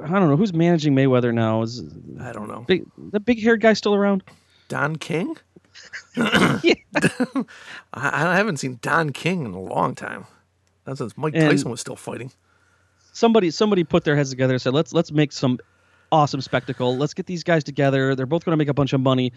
I 0.04 0.08
don't 0.20 0.30
know 0.30 0.36
who's 0.36 0.54
managing 0.54 0.94
Mayweather 0.96 1.34
now. 1.34 1.62
Is 1.62 1.82
I 2.20 2.32
don't 2.34 2.48
know. 2.48 2.62
big, 2.68 2.86
the 2.98 3.20
big 3.20 3.42
haired 3.42 3.62
guy 3.62 3.74
still 3.74 3.96
around? 3.96 4.24
Don 4.68 4.96
King? 4.96 5.36
I, 6.18 7.44
I 7.94 8.36
haven't 8.36 8.58
seen 8.58 8.80
Don 8.82 9.12
King 9.12 9.46
in 9.46 9.54
a 9.54 9.60
long 9.62 9.96
time. 9.96 10.26
Not 10.86 10.98
since 10.98 11.18
Mike 11.18 11.34
And- 11.36 11.50
Tyson 11.52 11.72
was 11.72 11.80
still 11.82 11.96
fighting. 11.96 12.32
somebody 13.14 13.52
somebody 13.52 13.84
put 13.84 14.04
their 14.04 14.16
heads 14.16 14.30
together 14.30 14.54
and 14.54 14.62
said 14.62 14.74
let's 14.74 14.94
let's 14.94 15.12
make 15.12 15.32
some 15.32 15.60
awesome 16.12 16.40
spectacle 16.40 16.96
let's 16.98 17.14
get 17.14 17.26
these 17.26 17.44
guys 17.44 17.64
together 17.64 18.16
they're 18.16 18.26
both 18.26 18.46
going 18.46 18.54
to 18.54 18.58
make 18.58 18.70
a 18.70 18.74
bunch 18.74 18.94
of 18.94 19.02
money 19.02 19.34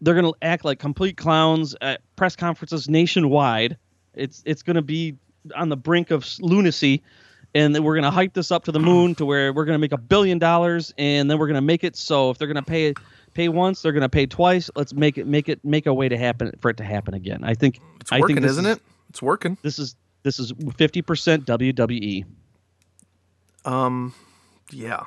they're 0.00 0.14
going 0.14 0.24
to 0.30 0.34
act 0.42 0.64
like 0.64 0.78
complete 0.78 1.16
clowns 1.16 1.74
at 1.80 2.00
press 2.14 2.36
conferences 2.36 2.88
nationwide 2.88 3.76
it's 4.14 4.42
it's 4.46 4.62
going 4.62 4.76
to 4.76 4.82
be 4.82 5.16
on 5.56 5.68
the 5.68 5.76
brink 5.76 6.10
of 6.12 6.24
lunacy 6.40 7.02
and 7.54 7.74
then 7.74 7.82
we're 7.82 7.94
going 7.94 8.04
to 8.04 8.10
hype 8.10 8.32
this 8.32 8.50
up 8.52 8.64
to 8.64 8.72
the 8.72 8.78
moon 8.80 9.14
to 9.16 9.24
where 9.26 9.52
we're 9.52 9.64
going 9.64 9.74
to 9.74 9.80
make 9.80 9.92
a 9.92 9.98
billion 9.98 10.38
dollars 10.38 10.92
and 10.98 11.30
then 11.30 11.38
we're 11.38 11.46
going 11.46 11.54
to 11.56 11.60
make 11.60 11.82
it 11.84 11.96
so 11.96 12.30
if 12.30 12.38
they're 12.38 12.48
going 12.48 12.54
to 12.56 12.70
pay 12.70 12.94
pay 13.34 13.48
once 13.48 13.82
they're 13.82 13.92
going 13.92 14.02
to 14.02 14.08
pay 14.08 14.26
twice 14.26 14.70
let's 14.76 14.92
make 14.94 15.16
it 15.18 15.26
make 15.26 15.48
it 15.48 15.64
make 15.64 15.86
a 15.86 15.94
way 15.94 16.08
to 16.08 16.16
happen 16.16 16.52
for 16.60 16.70
it 16.70 16.76
to 16.76 16.84
happen 16.84 17.14
again 17.14 17.40
i 17.44 17.54
think 17.54 17.80
It's 18.00 18.10
I 18.12 18.16
think 18.16 18.28
working, 18.30 18.44
isn't 18.44 18.66
is- 18.66 18.76
it? 18.76 18.82
It's 19.08 19.20
working. 19.22 19.56
this 19.62 19.78
is 19.78 19.96
this 20.22 20.38
is 20.38 20.52
50% 20.52 21.44
wwe 21.44 22.24
um 23.64 24.14
Yeah. 24.72 25.04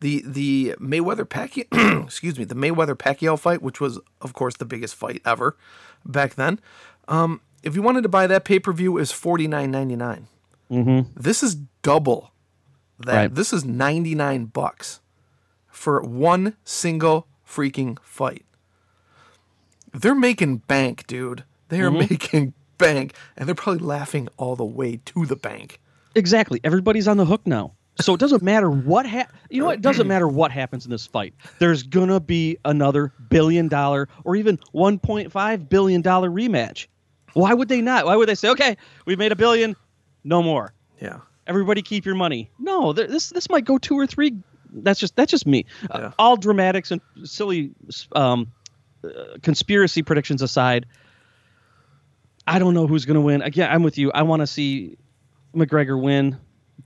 The 0.00 0.22
the 0.26 0.74
Mayweather 0.80 1.24
Pacquiao 1.24 2.04
excuse 2.04 2.38
me, 2.38 2.44
the 2.44 2.54
Mayweather 2.54 2.94
Pacquiao 2.94 3.36
fight, 3.38 3.62
which 3.62 3.80
was 3.80 3.98
of 4.20 4.32
course 4.32 4.54
the 4.56 4.64
biggest 4.64 4.94
fight 4.94 5.20
ever 5.24 5.56
back 6.04 6.34
then. 6.36 6.60
Um, 7.08 7.40
if 7.64 7.74
you 7.74 7.82
wanted 7.82 8.02
to 8.02 8.08
buy 8.08 8.26
that 8.28 8.44
pay 8.44 8.60
per 8.60 8.72
view, 8.72 8.96
is 8.98 9.10
forty 9.10 9.48
nine 9.48 9.72
ninety 9.72 9.96
nine. 9.96 10.28
Mm-hmm. 10.70 11.10
This 11.20 11.42
is 11.42 11.54
double 11.82 12.32
that. 13.00 13.14
Right. 13.14 13.34
This 13.34 13.52
is 13.52 13.64
ninety 13.64 14.14
nine 14.14 14.46
bucks 14.46 15.00
for 15.68 16.00
one 16.02 16.56
single 16.64 17.26
freaking 17.46 17.98
fight. 18.02 18.44
They're 19.92 20.14
making 20.14 20.58
bank, 20.58 21.06
dude. 21.06 21.44
They 21.68 21.80
are 21.80 21.90
Mm-hmm. 21.90 21.98
making 22.10 22.54
bank, 22.78 23.14
and 23.36 23.48
they're 23.48 23.54
probably 23.54 23.84
laughing 23.84 24.28
all 24.36 24.54
the 24.56 24.64
way 24.64 25.00
to 25.06 25.26
the 25.26 25.36
bank. 25.36 25.80
Exactly. 26.14 26.60
Everybody's 26.64 27.08
on 27.08 27.16
the 27.16 27.24
hook 27.26 27.46
now. 27.46 27.72
So 28.00 28.14
it 28.14 28.20
doesn't 28.20 28.42
matter 28.42 28.70
what 28.70 29.06
ha- 29.06 29.26
you 29.50 29.60
know 29.60 29.66
what? 29.66 29.76
It 29.76 29.82
doesn't 29.82 30.06
matter 30.14 30.28
what 30.28 30.52
happens 30.52 30.84
in 30.84 30.90
this 30.90 31.06
fight. 31.06 31.34
There's 31.58 31.82
gonna 31.82 32.20
be 32.20 32.56
another 32.64 33.12
billion 33.28 33.66
dollar 33.68 34.08
or 34.24 34.36
even 34.36 34.58
1.5 34.74 35.68
billion 35.68 36.00
dollar 36.02 36.30
rematch. 36.30 36.86
Why 37.34 37.52
would 37.54 37.68
they 37.68 37.80
not? 37.82 38.06
Why 38.06 38.14
would 38.16 38.28
they 38.28 38.34
say, 38.36 38.48
"Okay, 38.50 38.76
we've 39.04 39.18
made 39.18 39.32
a 39.32 39.36
billion, 39.36 39.74
no 40.24 40.42
more. 40.42 40.72
Yeah. 41.00 41.20
Everybody 41.46 41.82
keep 41.82 42.04
your 42.04 42.14
money." 42.14 42.50
No, 42.58 42.92
th- 42.92 43.08
this 43.08 43.30
this 43.30 43.48
might 43.48 43.64
go 43.64 43.78
two 43.78 43.98
or 43.98 44.06
three. 44.06 44.36
That's 44.70 45.00
just 45.00 45.16
that's 45.16 45.30
just 45.30 45.46
me. 45.46 45.66
Uh, 45.90 46.10
all 46.18 46.36
dramatics 46.36 46.90
and 46.90 47.00
silly 47.24 47.70
um, 48.12 48.52
uh, 49.02 49.38
conspiracy 49.42 50.02
predictions 50.02 50.42
aside, 50.42 50.86
I 52.46 52.58
don't 52.58 52.74
know 52.74 52.86
who's 52.86 53.06
gonna 53.06 53.20
win. 53.20 53.42
Again, 53.42 53.70
I'm 53.70 53.82
with 53.82 53.96
you. 53.96 54.12
I 54.12 54.22
want 54.22 54.40
to 54.40 54.46
see 54.46 54.98
McGregor 55.54 56.00
win. 56.00 56.38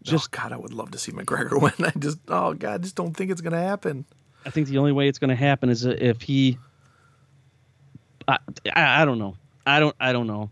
Just 0.03 0.31
oh, 0.33 0.39
God, 0.41 0.53
I 0.53 0.57
would 0.57 0.73
love 0.73 0.93
to 0.93 0.99
see 0.99 1.12
McGregor 1.12 1.61
win. 1.61 1.73
I 1.85 1.99
just 1.99 2.19
oh 2.29 2.55
God, 2.55 2.75
I 2.75 2.79
just 2.79 2.95
don't 2.95 3.15
think 3.17 3.31
it's 3.31 3.41
gonna 3.41 3.61
happen. 3.61 4.05
I 4.45 4.51
think 4.51 4.69
the 4.69 4.79
only 4.79 4.93
way 4.93 5.09
it's 5.09 5.19
going 5.19 5.31
to 5.31 5.37
happen 5.37 5.69
is 5.71 5.85
if 5.85 6.21
he. 6.23 6.59
I, 8.27 8.39
I, 8.75 9.03
I 9.03 9.05
don't 9.05 9.19
know. 9.19 9.37
I 9.67 9.81
don't. 9.81 9.95
I 10.01 10.12
don't 10.12 10.27
know. 10.27 10.51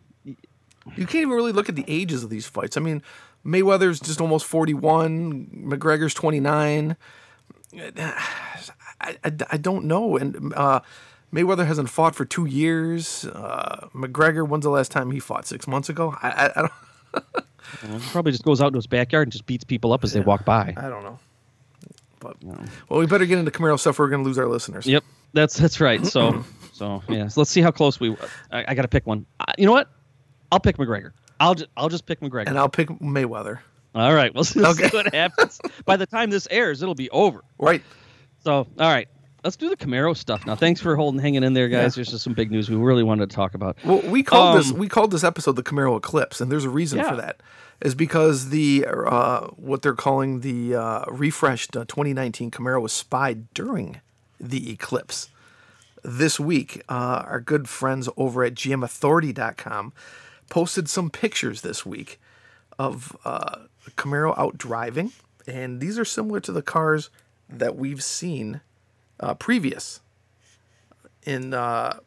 You 0.97 1.07
can't 1.07 1.23
even 1.23 1.31
really 1.31 1.53
look 1.53 1.69
at 1.69 1.77
the 1.77 1.85
ages 1.87 2.25
of 2.25 2.31
these 2.31 2.47
fights. 2.47 2.77
I 2.77 2.81
mean, 2.81 3.03
Mayweather's 3.45 4.01
just 4.01 4.21
almost 4.21 4.47
forty 4.47 4.75
one, 4.75 5.47
McGregor's 5.47 6.15
twenty 6.15 6.41
nine. 6.41 6.97
I, 9.03 9.17
I, 9.25 9.33
I 9.53 9.57
don't 9.57 9.87
know, 9.87 10.17
and 10.17 10.53
uh, 10.55 10.81
Mayweather 11.33 11.67
hasn't 11.67 11.89
fought 11.89 12.15
for 12.15 12.25
two 12.25 12.45
years. 12.47 13.25
Uh, 13.25 13.89
McGregor, 13.95 14.47
when's 14.47 14.65
the 14.65 14.71
last 14.71 14.91
time 14.91 15.11
he 15.11 15.21
fought? 15.21 15.47
Six 15.47 15.67
months 15.67 15.89
ago. 15.89 16.15
I, 16.23 16.29
I, 16.29 16.51
I 16.57 16.61
don't. 16.63 18.03
Probably 18.11 18.33
just 18.33 18.45
goes 18.45 18.61
out 18.61 18.73
to 18.73 18.77
his 18.77 18.87
backyard 18.87 19.27
and 19.27 19.33
just 19.33 19.47
beats 19.47 19.65
people 19.65 19.93
up 19.93 20.03
as 20.05 20.13
they 20.13 20.21
walk 20.21 20.45
by. 20.45 20.75
I 20.77 20.89
don't 20.89 21.05
know. 21.05 21.19
But 22.19 22.37
well, 22.43 23.01
we 23.01 23.07
better 23.07 23.25
get 23.27 23.39
into 23.39 23.51
Camaro 23.51 23.79
stuff. 23.79 23.99
Or 23.99 24.05
we're 24.05 24.11
going 24.11 24.23
to 24.23 24.29
lose 24.29 24.39
our 24.39 24.47
listeners. 24.47 24.87
Yep, 24.87 25.05
that's 25.33 25.57
that's 25.57 25.81
right. 25.81 26.05
So 26.07 26.45
so 26.73 27.03
yeah, 27.09 27.29
so 27.29 27.41
let's 27.41 27.51
see 27.51 27.63
how 27.63 27.71
close 27.71 27.99
we. 28.01 28.15
I, 28.51 28.65
I 28.69 28.75
got 28.75 28.83
to 28.83 28.89
pick 28.89 29.07
one. 29.07 29.25
Uh, 29.39 29.53
you 29.57 29.67
know 29.67 29.73
what? 29.73 29.89
I'll 30.53 30.61
pick 30.61 30.77
McGregor. 30.79 31.13
I'll 31.39 31.55
just 31.55 31.71
I'll 31.77 31.89
just 31.89 32.07
pick 32.07 32.21
McGregor. 32.21 32.49
And 32.49 32.59
I'll 32.59 32.69
pick 32.69 32.89
Mayweather. 32.89 33.59
All 33.95 34.15
right, 34.15 34.33
we'll 34.35 34.45
see 34.53 34.65
Okay. 34.65 34.89
what 34.89 35.13
happens. 35.15 35.61
By 35.85 35.97
the 35.97 36.07
time 36.07 36.31
this 36.31 36.47
airs, 36.51 36.83
it'll 36.83 36.95
be 36.95 37.11
over. 37.11 37.43
Right. 37.59 37.83
So 38.45 38.53
all 38.55 38.67
right, 38.79 39.09
let's 39.45 39.57
do 39.57 39.69
the 39.69 39.77
Camaro 39.77 40.17
stuff 40.17 40.47
now. 40.47 40.55
Thanks 40.55 40.81
for 40.81 40.97
holding 40.97 41.21
hanging 41.21 41.43
in 41.43 41.53
there, 41.55 41.69
guys. 41.69 41.93
Yeah. 41.93 41.97
There's 41.97 42.11
just 42.11 42.25
some 42.25 42.35
big 42.35 42.51
news 42.51 42.69
we 42.71 42.77
really 42.77 43.03
wanted 43.03 43.31
to 43.31 43.35
talk 43.37 43.55
about. 43.55 43.77
Well, 43.85 44.01
we 44.03 44.23
called 44.23 44.59
this 44.59 44.71
Um, 44.73 44.79
we 44.79 44.89
called 44.89 45.11
this 45.11 45.25
episode 45.25 45.57
the 45.57 45.63
Camaro 45.63 45.97
Eclipse, 45.97 46.41
and 46.41 46.51
there's 46.53 46.65
a 46.65 46.71
reason 46.71 46.99
Yeah. 46.99 47.11
for 47.11 47.17
that. 47.17 47.41
Is 47.81 47.95
because 47.95 48.51
the 48.51 48.85
uh, 48.87 49.47
what 49.57 49.81
they're 49.83 49.95
calling 49.95 50.41
the 50.41 50.75
uh, 50.75 51.05
refreshed 51.09 51.75
uh, 51.77 51.87
2019 51.87 52.51
Camaro 52.51 52.83
was 52.83 52.93
spied 52.93 53.53
during 53.55 54.01
the 54.39 54.71
eclipse. 54.71 55.31
This 56.03 56.39
week, 56.39 56.83
uh, 56.89 57.25
our 57.27 57.41
good 57.41 57.69
friends 57.69 58.09
over 58.19 58.45
at 58.45 58.55
GMAuthority.com 58.55 59.93
posted 60.51 60.89
some 60.91 61.09
pictures 61.09 61.63
this 61.63 61.87
week 61.87 62.21
of 62.79 63.17
uh, 63.25 63.61
Camaro 63.97 64.39
out 64.39 64.59
driving, 64.59 65.13
and 65.47 65.81
these 65.81 65.99
are 65.99 66.05
similar 66.05 66.41
to 66.41 66.53
the 66.53 66.63
cars 66.63 67.09
that 67.49 67.77
we've 67.77 68.03
seen 68.03 68.61
uh, 69.19 69.35
previous 69.35 70.01
in 71.25 71.55
uh, 71.55 71.99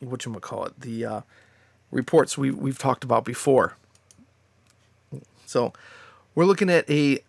what 0.00 0.24
you 0.24 0.32
call 0.34 0.64
it 0.64 0.80
the 0.80 1.04
uh, 1.04 1.20
reports 1.90 2.36
we 2.36 2.50
we've 2.50 2.78
talked 2.78 3.04
about 3.04 3.24
before. 3.24 3.76
So 5.46 5.72
we're 6.34 6.44
looking 6.44 6.70
at 6.70 6.88
a 6.90 7.20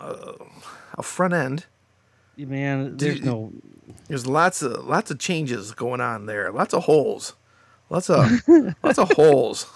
uh, 0.00 0.32
a 0.94 1.02
front 1.02 1.34
end. 1.34 1.66
Man, 2.36 2.96
there's 2.96 3.22
no. 3.22 3.52
There's 4.08 4.26
lots 4.26 4.62
of 4.62 4.84
lots 4.86 5.10
of 5.10 5.18
changes 5.18 5.72
going 5.72 6.00
on 6.00 6.26
there. 6.26 6.50
Lots 6.52 6.74
of 6.74 6.84
holes. 6.84 7.34
Lots 7.88 8.10
of 8.10 8.42
lots 8.82 8.98
of 8.98 9.12
holes. 9.12 9.66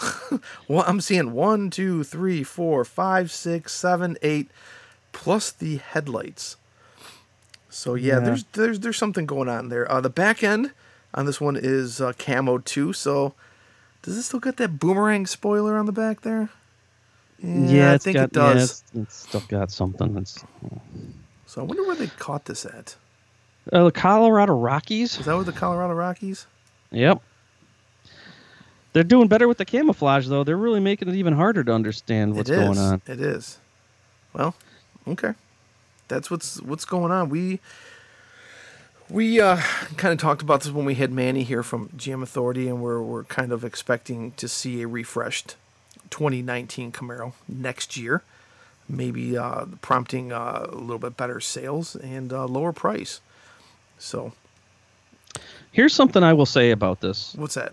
well, 0.69 0.85
I'm 0.87 1.01
seeing 1.01 1.33
one, 1.33 1.71
two, 1.71 2.03
three, 2.05 2.43
four, 2.43 2.85
five, 2.85 3.31
six, 3.31 3.73
seven, 3.73 4.17
eight, 4.23 4.51
plus 5.13 5.53
the 5.53 5.77
headlights. 5.77 6.57
So 7.69 7.95
yeah, 7.95 8.15
Yeah. 8.15 8.21
there's 8.21 8.45
there's 8.53 8.81
there's 8.81 8.97
something 8.97 9.27
going 9.27 9.49
on 9.49 9.69
there. 9.69 9.91
Uh, 9.91 10.01
the 10.01 10.11
back 10.11 10.43
end 10.43 10.73
on 11.15 11.27
this 11.27 11.41
one 11.41 11.57
is 11.57 12.01
uh, 12.01 12.13
camo 12.19 12.59
too. 12.59 12.93
So 12.93 13.35
does 14.03 14.17
it 14.17 14.23
still 14.23 14.41
got 14.41 14.57
that 14.57 14.79
boomerang 14.81 15.27
spoiler 15.27 15.77
on 15.79 15.87
the 15.87 15.93
back 15.93 16.23
there? 16.23 16.49
Yeah, 17.43 17.93
I 17.93 17.99
think 17.99 18.17
got, 18.17 18.25
it 18.25 18.33
does. 18.33 18.57
Yeah, 18.93 19.01
it's, 19.03 19.09
it's 19.09 19.17
still 19.29 19.43
got 19.49 19.71
something. 19.71 20.17
It's 20.19 20.45
So 21.47 21.61
I 21.63 21.65
wonder 21.65 21.85
where 21.87 21.97
they 21.97 22.09
caught 22.09 22.45
this 22.47 22.67
at. 22.67 22.97
uh, 23.73 23.85
the 23.85 23.93
Colorado 23.93 24.53
Rockies. 24.55 25.19
Is 25.19 25.27
that 25.27 25.37
with 25.37 25.47
the 25.47 25.53
Colorado 25.53 25.95
Rockies? 25.95 26.47
Yep. 26.91 27.23
They're 28.93 29.05
doing 29.05 29.29
better 29.29 29.47
with 29.47 29.59
the 29.59 29.65
camouflage, 29.65 30.27
though. 30.29 30.43
They're 30.43 30.57
really 30.57 30.81
making 30.81 31.09
it 31.09 31.15
even 31.15 31.35
harder 31.35 31.63
to 31.63 31.73
understand 31.73 32.35
what's 32.35 32.51
going 32.51 32.79
on. 32.79 33.03
It 33.07 33.21
is. 33.21 33.59
Well, 34.33 34.55
okay. 35.07 35.35
That's 36.09 36.31
what's 36.31 36.61
what's 36.63 36.85
going 36.85 37.13
on. 37.13 37.29
We 37.29 37.61
we 39.09 39.41
uh, 39.41 39.57
kind 39.97 40.13
of 40.13 40.19
talked 40.19 40.43
about 40.43 40.63
this 40.63 40.73
when 40.73 40.85
we 40.85 40.95
had 40.97 41.13
Manny 41.13 41.45
here 41.45 41.63
from 41.63 41.89
GM 41.91 42.23
Authority, 42.23 42.69
and 42.69 42.83
we're 42.83 43.01
we're 43.01 43.25
kind 43.25 43.53
of 43.53 43.65
expecting 43.65 44.33
to 44.33 44.49
see 44.49 44.83
a 44.83 44.89
refreshed 44.89 45.55
2019 46.11 46.91
Camaro 46.93 47.33
next 47.49 47.97
year, 47.97 48.23
maybe 48.89 49.37
uh, 49.39 49.67
prompting 49.83 50.33
uh, 50.33 50.67
a 50.69 50.75
little 50.75 50.99
bit 50.99 51.17
better 51.17 51.41
sales 51.41 51.95
and 51.95 52.33
uh, 52.33 52.47
lower 52.47 52.73
price. 52.73 53.21
So, 53.99 54.33
Here's 55.71 55.95
something 55.95 56.23
I 56.25 56.33
will 56.33 56.47
say 56.47 56.71
about 56.73 57.01
this. 57.01 57.35
what's 57.37 57.55
that? 57.55 57.73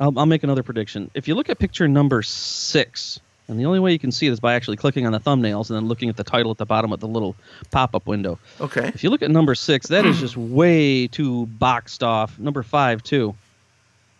I'll, 0.00 0.16
I'll 0.18 0.26
make 0.26 0.42
another 0.44 0.62
prediction. 0.62 1.10
If 1.14 1.28
you 1.28 1.34
look 1.34 1.48
at 1.48 1.58
picture 1.58 1.88
number 1.88 2.22
six, 2.22 3.20
and 3.48 3.58
the 3.58 3.64
only 3.64 3.80
way 3.80 3.92
you 3.92 3.98
can 3.98 4.12
see 4.12 4.26
it 4.26 4.32
is 4.32 4.40
by 4.40 4.54
actually 4.54 4.76
clicking 4.76 5.06
on 5.06 5.12
the 5.12 5.20
thumbnails 5.20 5.70
and 5.70 5.76
then 5.76 5.88
looking 5.88 6.08
at 6.08 6.16
the 6.16 6.24
title 6.24 6.50
at 6.50 6.58
the 6.58 6.66
bottom 6.66 6.92
of 6.92 7.00
the 7.00 7.08
little 7.08 7.34
pop-up 7.70 8.06
window. 8.06 8.38
Okay. 8.60 8.88
If 8.94 9.02
you 9.02 9.10
look 9.10 9.22
at 9.22 9.30
number 9.30 9.54
six, 9.54 9.88
that 9.88 10.04
is 10.04 10.20
just 10.20 10.36
way 10.36 11.06
too 11.06 11.46
boxed 11.46 12.02
off. 12.02 12.38
Number 12.38 12.62
five 12.62 13.02
too. 13.02 13.34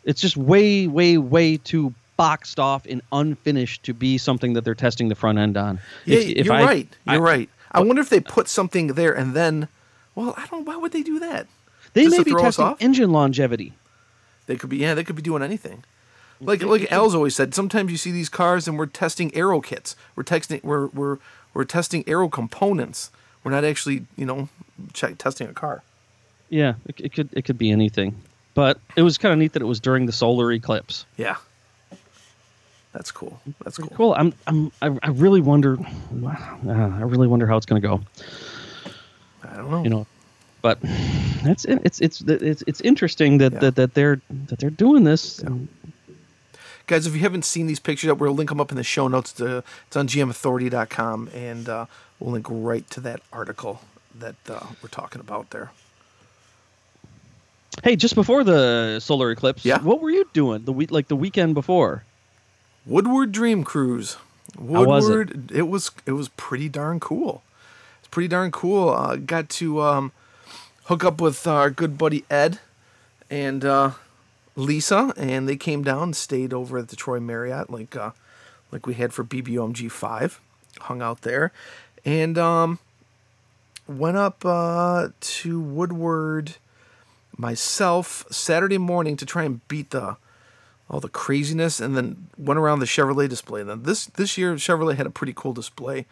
It's 0.05 0.21
just 0.21 0.37
way, 0.37 0.87
way, 0.87 1.19
way 1.19 1.59
too 1.59 1.93
boxed 2.17 2.59
off 2.59 2.87
and 2.87 3.03
unfinished 3.13 3.83
to 3.85 3.95
be 3.95 4.17
something 4.19 4.55
that 4.55 4.65
they're 4.65 4.75
testing 4.75 5.09
the 5.09 5.15
front 5.15 5.39
end 5.39 5.57
on. 5.57 5.79
Yeah, 6.07 6.19
If- 6.19 6.37
if 6.39 6.47
you're 6.47 6.55
I- 6.55 6.65
right. 6.65 6.89
You're 7.07 7.17
I- 7.17 7.19
right. 7.19 7.51
I 7.71 7.81
wonder 7.81 8.01
if 8.01 8.09
they 8.09 8.21
put 8.21 8.49
something 8.49 8.89
there 8.95 9.13
and 9.13 9.35
then, 9.35 9.69
well, 10.15 10.33
I 10.39 10.47
don't. 10.47 10.65
Know, 10.65 10.73
why 10.73 10.77
would 10.79 10.91
they 10.93 11.03
do 11.03 11.19
that? 11.19 11.47
They 11.93 12.05
Just 12.05 12.17
may 12.17 12.23
be 12.25 12.35
testing 12.35 12.75
engine 12.81 13.13
longevity. 13.13 13.75
They 14.49 14.57
could 14.57 14.71
be 14.71 14.79
yeah, 14.79 14.95
they 14.95 15.05
could 15.05 15.15
be 15.15 15.23
doing 15.23 15.43
anything. 15.43 15.85
Like 16.41 16.63
like 16.63 16.91
Al's 16.91 17.15
always 17.15 17.37
said, 17.37 17.55
sometimes 17.55 17.93
you 17.93 17.97
see 17.97 18.11
these 18.11 18.29
cars 18.29 18.67
and 18.67 18.79
we're 18.79 18.87
testing 18.87 19.33
aero 19.37 19.61
kits. 19.61 19.95
We're 20.17 20.23
testing 20.25 20.61
we're 20.65 20.87
we're 20.87 21.19
we're 21.55 21.65
testing 21.65 22.03
aero 22.09 22.29
components. 22.29 23.11
We're 23.45 23.53
not 23.53 23.65
actually, 23.65 24.07
you 24.17 24.25
know, 24.25 24.49
check 24.93 25.19
testing 25.19 25.49
a 25.49 25.53
car. 25.53 25.83
Yeah, 26.49 26.75
it, 26.87 27.01
it 27.01 27.13
could 27.13 27.29
it 27.33 27.43
could 27.45 27.59
be 27.59 27.71
anything. 27.71 28.17
But 28.55 28.81
it 28.97 29.03
was 29.03 29.19
kind 29.19 29.33
of 29.33 29.39
neat 29.39 29.53
that 29.53 29.63
it 29.63 29.67
was 29.67 29.81
during 29.81 30.07
the 30.07 30.13
solar 30.13 30.51
eclipse. 30.51 31.05
Yeah. 31.17 31.37
That's 32.93 33.13
cool. 33.13 33.41
That's 33.63 33.77
cool. 33.77 33.93
Cool. 33.95 34.15
I'm 34.15 34.33
I'm 34.47 34.73
I, 34.81 34.99
I 35.03 35.09
really 35.11 35.43
wonder. 35.43 35.79
Uh, 35.79 36.27
I 36.69 37.03
really 37.03 37.29
wonder 37.29 37.47
how 37.47 37.57
it's 37.57 37.67
going 37.67 37.83
to 37.83 37.87
go. 37.87 38.01
I 39.45 39.57
don't 39.57 39.71
know. 39.71 39.83
You 39.85 39.91
know, 39.91 40.07
but 40.63 40.79
it's 40.83 41.65
it's 41.65 42.01
it's 42.01 42.21
it's 42.23 42.63
it's 42.67 42.81
interesting 42.81 43.39
that 43.39 43.53
Yeah. 43.53 43.59
that, 43.61 43.75
that 43.77 43.95
they're 43.95 44.21
that 44.49 44.59
they're 44.59 44.71
doing 44.71 45.05
this. 45.05 45.43
Guys, 46.87 47.07
if 47.07 47.15
you 47.15 47.21
haven't 47.21 47.45
seen 47.45 47.67
these 47.67 47.81
pictures, 47.81 48.11
we'll 48.15 48.33
link 48.35 48.49
them 48.49 48.61
up 48.61 48.71
in 48.71 48.77
the 48.79 48.83
show 48.85 49.09
notes. 49.09 49.33
To, 49.35 49.63
it's 49.87 49.97
on 49.97 50.09
gmauthority.com, 50.09 51.29
and 51.35 51.69
uh, 51.69 51.85
we'll 52.19 52.33
link 52.33 52.47
right 52.49 52.89
to 52.91 53.01
that 53.01 53.21
article 53.31 53.83
that 54.19 54.37
uh, 54.49 54.59
we're 54.83 54.89
talking 54.89 55.21
about 55.21 55.51
there. 55.51 55.71
Hey, 57.85 57.95
just 57.95 58.15
before 58.15 58.43
the 58.43 58.99
solar 59.01 59.31
eclipse, 59.31 59.65
Yeah. 59.65 59.81
what 59.83 60.01
were 60.01 60.11
you 60.11 60.27
doing 60.33 60.65
the 60.65 60.73
week 60.73 60.91
like 60.91 61.09
the 61.09 61.17
weekend 61.17 61.55
before? 61.55 62.05
Woodward 62.87 63.33
Dream 63.33 63.65
Cruise. 63.65 64.17
How 64.57 64.85
was 64.85 65.09
it? 65.09 65.13
Woodward. 65.13 65.51
it? 65.53 65.69
was 65.69 65.91
it 66.07 66.13
was 66.13 66.29
pretty 66.31 66.69
darn 66.71 66.99
cool. 67.01 67.43
It's 68.01 68.09
pretty 68.09 68.29
darn 68.29 68.51
cool. 68.51 68.89
Uh, 68.89 69.17
got 69.17 69.49
to 69.51 69.83
um, 69.83 70.13
hook 70.89 71.05
up 71.05 71.21
with 71.21 71.47
our 71.47 71.69
good 71.69 71.99
buddy 71.99 72.25
Ed 72.31 72.59
and 73.31 73.63
uh, 73.63 73.93
Lisa, 74.57 75.13
and 75.19 75.47
they 75.47 75.57
came 75.57 75.85
down 75.85 76.03
and 76.05 76.17
stayed 76.17 76.55
over 76.55 76.79
at 76.79 76.89
the 76.89 76.97
Troy 76.97 77.21
Marriott, 77.21 77.71
like 77.71 77.95
uh, 77.95 78.11
like 78.73 78.87
we 78.87 78.95
had 78.95 79.13
for 79.13 79.23
BBOMG 79.23 79.91
five. 79.91 80.41
Hung 80.81 81.03
out 81.03 81.23
there, 81.23 81.53
and 82.05 82.39
um, 82.39 82.79
went 83.87 84.17
up 84.17 84.45
uh, 84.45 85.09
to 85.21 85.61
Woodward 85.61 86.57
myself 87.37 88.25
Saturday 88.31 88.79
morning 88.79 89.17
to 89.17 89.27
try 89.27 89.45
and 89.45 89.67
beat 89.69 89.91
the 89.91 90.17
all 90.89 91.01
the 91.01 91.11
craziness, 91.11 91.81
and 91.81 91.97
then 91.97 92.29
went 92.39 92.59
around 92.59 92.79
the 92.79 92.87
Chevrolet 92.87 93.29
display. 93.29 93.63
Then 93.63 93.83
this 93.83 94.07
this 94.07 94.39
year 94.39 94.55
Chevrolet 94.55 94.97
had 94.97 95.07
a 95.07 95.11
pretty 95.11 95.35
cool 95.37 95.53
display, 95.53 96.07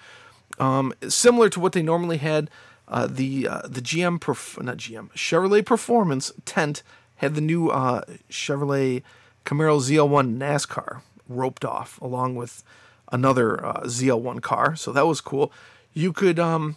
um, 0.58 0.92
similar 1.08 1.48
to 1.48 1.60
what 1.60 1.72
they 1.72 1.82
normally 1.82 2.18
had. 2.18 2.50
Uh, 2.88 3.06
the 3.06 3.48
uh, 3.48 3.62
the 3.66 3.80
GM 3.80 4.18
perf- 4.20 4.62
not 4.62 4.76
GM 4.76 5.10
Chevrolet 5.12 5.64
Performance 5.64 6.32
tent 6.44 6.82
had 7.16 7.34
the 7.34 7.40
new 7.40 7.68
uh, 7.68 8.02
Chevrolet 8.30 9.02
Camaro 9.44 9.80
ZL1 9.80 10.36
NASCAR 10.38 11.00
roped 11.28 11.64
off 11.64 12.00
along 12.00 12.36
with 12.36 12.62
another 13.10 13.64
uh, 13.64 13.80
ZL1 13.82 14.40
car, 14.42 14.76
so 14.76 14.92
that 14.92 15.06
was 15.06 15.20
cool. 15.20 15.52
You 15.92 16.12
could 16.12 16.38
um, 16.38 16.76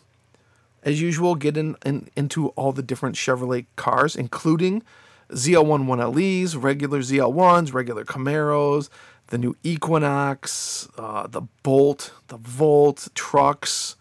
as 0.84 1.02
usual, 1.02 1.36
get 1.36 1.58
in, 1.58 1.76
in 1.86 2.10
into 2.16 2.50
all 2.50 2.72
the 2.72 2.84
different 2.84 3.16
Chevrolet 3.16 3.66
cars, 3.76 4.16
including 4.16 4.84
ZL1 5.32 5.86
1LEs, 5.86 6.62
regular 6.62 7.00
ZL1s, 7.00 7.74
regular 7.74 8.06
Camaros, 8.06 8.90
the 9.28 9.38
new 9.38 9.56
Equinox, 9.64 10.88
uh, 10.98 11.28
the 11.28 11.42
Bolt, 11.64 12.14
the 12.28 12.38
Volt 12.38 13.10
trucks. 13.14 13.96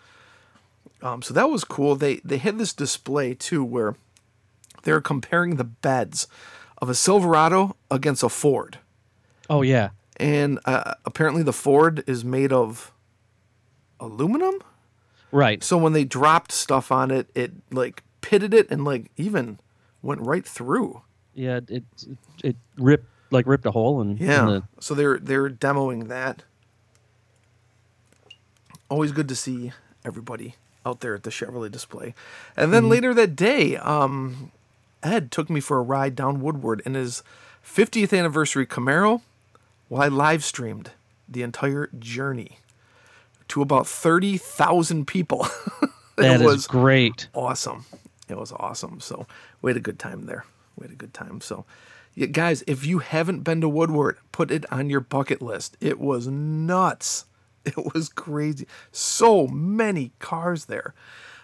Um, 1.02 1.22
so 1.22 1.32
that 1.34 1.48
was 1.50 1.64
cool. 1.64 1.94
They 1.96 2.16
they 2.24 2.38
had 2.38 2.58
this 2.58 2.72
display 2.72 3.34
too 3.34 3.62
where 3.64 3.94
they're 4.82 5.00
comparing 5.00 5.56
the 5.56 5.64
beds 5.64 6.26
of 6.78 6.88
a 6.88 6.94
Silverado 6.94 7.76
against 7.90 8.22
a 8.22 8.28
Ford, 8.28 8.78
Oh 9.50 9.62
yeah, 9.62 9.90
and 10.16 10.58
uh, 10.64 10.94
apparently 11.04 11.42
the 11.42 11.52
Ford 11.52 12.02
is 12.06 12.24
made 12.24 12.52
of 12.52 12.92
aluminum. 14.00 14.60
right. 15.32 15.62
So 15.62 15.76
when 15.78 15.92
they 15.92 16.04
dropped 16.04 16.52
stuff 16.52 16.90
on 16.92 17.10
it, 17.10 17.28
it 17.34 17.52
like 17.70 18.02
pitted 18.20 18.52
it 18.54 18.70
and 18.70 18.84
like 18.84 19.10
even 19.16 19.58
went 20.02 20.20
right 20.20 20.44
through. 20.46 21.02
Yeah, 21.34 21.60
it 21.68 21.84
it, 22.42 22.56
ripped 22.76 23.06
like 23.30 23.46
ripped 23.46 23.66
a 23.66 23.70
hole 23.70 24.00
in 24.00 24.16
Yeah. 24.16 24.44
the 24.46 24.62
So 24.80 24.94
they're 24.94 25.18
they're 25.18 25.48
demoing 25.50 26.08
that. 26.08 26.42
Always 28.88 29.12
good 29.12 29.28
to 29.28 29.36
see 29.36 29.72
everybody 30.04 30.54
out 30.86 31.00
there 31.00 31.14
at 31.14 31.22
the 31.22 31.30
Chevrolet 31.30 31.70
display. 31.70 32.14
And 32.56 32.72
then 32.72 32.88
later 32.88 33.12
that 33.14 33.36
day, 33.36 33.76
um, 33.76 34.52
Ed 35.02 35.30
took 35.30 35.50
me 35.50 35.60
for 35.60 35.78
a 35.78 35.82
ride 35.82 36.14
down 36.14 36.40
Woodward 36.40 36.82
in 36.84 36.94
his 36.94 37.22
50th 37.64 38.16
anniversary 38.16 38.66
Camaro 38.66 39.22
while 39.88 40.02
I 40.02 40.08
live 40.08 40.44
streamed 40.44 40.90
the 41.28 41.42
entire 41.42 41.88
journey 41.98 42.58
to 43.48 43.62
about 43.62 43.86
30,000 43.86 45.06
people. 45.06 45.46
That 46.16 46.40
was 46.40 46.66
great. 46.66 47.28
awesome. 47.32 47.84
It 48.28 48.36
was 48.36 48.50
awesome. 48.50 48.98
So 48.98 49.28
we 49.62 49.70
had 49.70 49.76
a 49.76 49.80
good 49.80 50.00
time 50.00 50.26
there. 50.26 50.44
We 50.76 50.82
had 50.82 50.90
a 50.90 50.96
good 50.96 51.14
time. 51.14 51.40
So, 51.40 51.64
yeah, 52.16 52.26
guys, 52.26 52.64
if 52.66 52.84
you 52.84 52.98
haven't 52.98 53.42
been 53.44 53.60
to 53.60 53.68
Woodward, 53.68 54.18
put 54.32 54.50
it 54.50 54.64
on 54.72 54.90
your 54.90 54.98
bucket 54.98 55.40
list. 55.40 55.76
It 55.80 56.00
was 56.00 56.26
nuts. 56.26 57.24
It 57.76 57.94
was 57.94 58.08
crazy. 58.08 58.66
So 58.92 59.46
many 59.46 60.12
cars 60.18 60.66
there. 60.66 60.94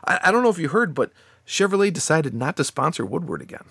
I, 0.04 0.21
I 0.25 0.33
don't 0.33 0.43
know 0.43 0.50
if 0.50 0.59
you 0.59 0.69
heard, 0.69 0.95
but 0.95 1.12
Chevrolet 1.47 1.93
decided 1.93 2.35
not 2.35 2.57
to 2.57 2.64
sponsor 2.64 3.04
Woodward 3.04 3.43
again. 3.43 3.64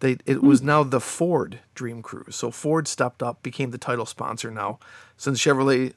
They 0.00 0.16
it 0.26 0.36
hmm. 0.36 0.46
was 0.46 0.62
now 0.62 0.82
the 0.82 1.00
Ford 1.00 1.60
Dream 1.74 2.02
Cruise. 2.02 2.36
So 2.36 2.50
Ford 2.50 2.88
stepped 2.88 3.22
up, 3.22 3.42
became 3.42 3.70
the 3.70 3.78
title 3.78 4.06
sponsor 4.06 4.50
now, 4.50 4.78
since 5.16 5.38
Chevrolet, 5.38 5.94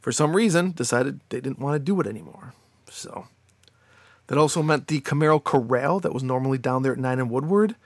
for 0.00 0.12
some 0.12 0.34
reason, 0.34 0.72
decided 0.72 1.20
they 1.28 1.40
didn't 1.40 1.60
want 1.60 1.74
to 1.76 1.78
do 1.78 2.00
it 2.00 2.06
anymore. 2.06 2.52
So 2.90 3.28
that 4.26 4.38
also 4.38 4.62
meant 4.62 4.88
the 4.88 5.00
Camaro 5.00 5.42
Corral 5.42 6.00
that 6.00 6.12
was 6.12 6.22
normally 6.22 6.58
down 6.58 6.82
there 6.82 6.92
at 6.92 6.98
Nine 6.98 7.20
and 7.20 7.30
Woodward 7.30 7.76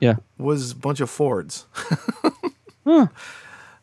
Yeah. 0.00 0.16
was 0.38 0.72
a 0.72 0.76
bunch 0.76 1.00
of 1.00 1.10
Fords. 1.10 1.66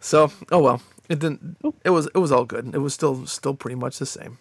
So 0.03 0.31
oh 0.51 0.59
well, 0.59 0.81
it 1.09 1.19
didn't. 1.19 1.57
It 1.83 1.89
was 1.91 2.07
it 2.13 2.17
was 2.17 2.31
all 2.31 2.45
good. 2.45 2.73
It 2.73 2.79
was 2.79 2.93
still 2.93 3.25
still 3.25 3.53
pretty 3.53 3.75
much 3.75 3.99
the 3.99 4.05
same. 4.05 4.37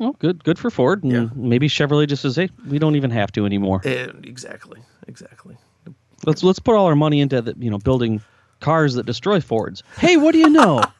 Oh, 0.00 0.12
good. 0.18 0.44
Good 0.44 0.58
for 0.58 0.70
Ford. 0.70 1.02
And 1.02 1.12
Yeah. 1.12 1.28
maybe 1.34 1.68
Chevrolet 1.68 2.06
just 2.08 2.22
says, 2.22 2.36
"Hey, 2.36 2.50
we 2.68 2.78
don't 2.78 2.94
even 2.96 3.10
have 3.10 3.32
to 3.32 3.46
anymore. 3.46 3.80
Eh, 3.84 4.08
exactly, 4.22 4.80
exactly. 5.06 5.56
Let's 6.26 6.42
let's 6.42 6.58
put 6.58 6.74
all 6.76 6.86
our 6.86 6.96
money 6.96 7.20
into 7.20 7.40
the, 7.42 7.54
you 7.58 7.70
know 7.70 7.78
building 7.78 8.20
cars 8.60 8.94
that 8.94 9.06
destroy 9.06 9.40
Fords." 9.40 9.82
Hey, 9.98 10.16
what 10.16 10.32
do 10.32 10.38
you 10.38 10.50
know? 10.50 10.82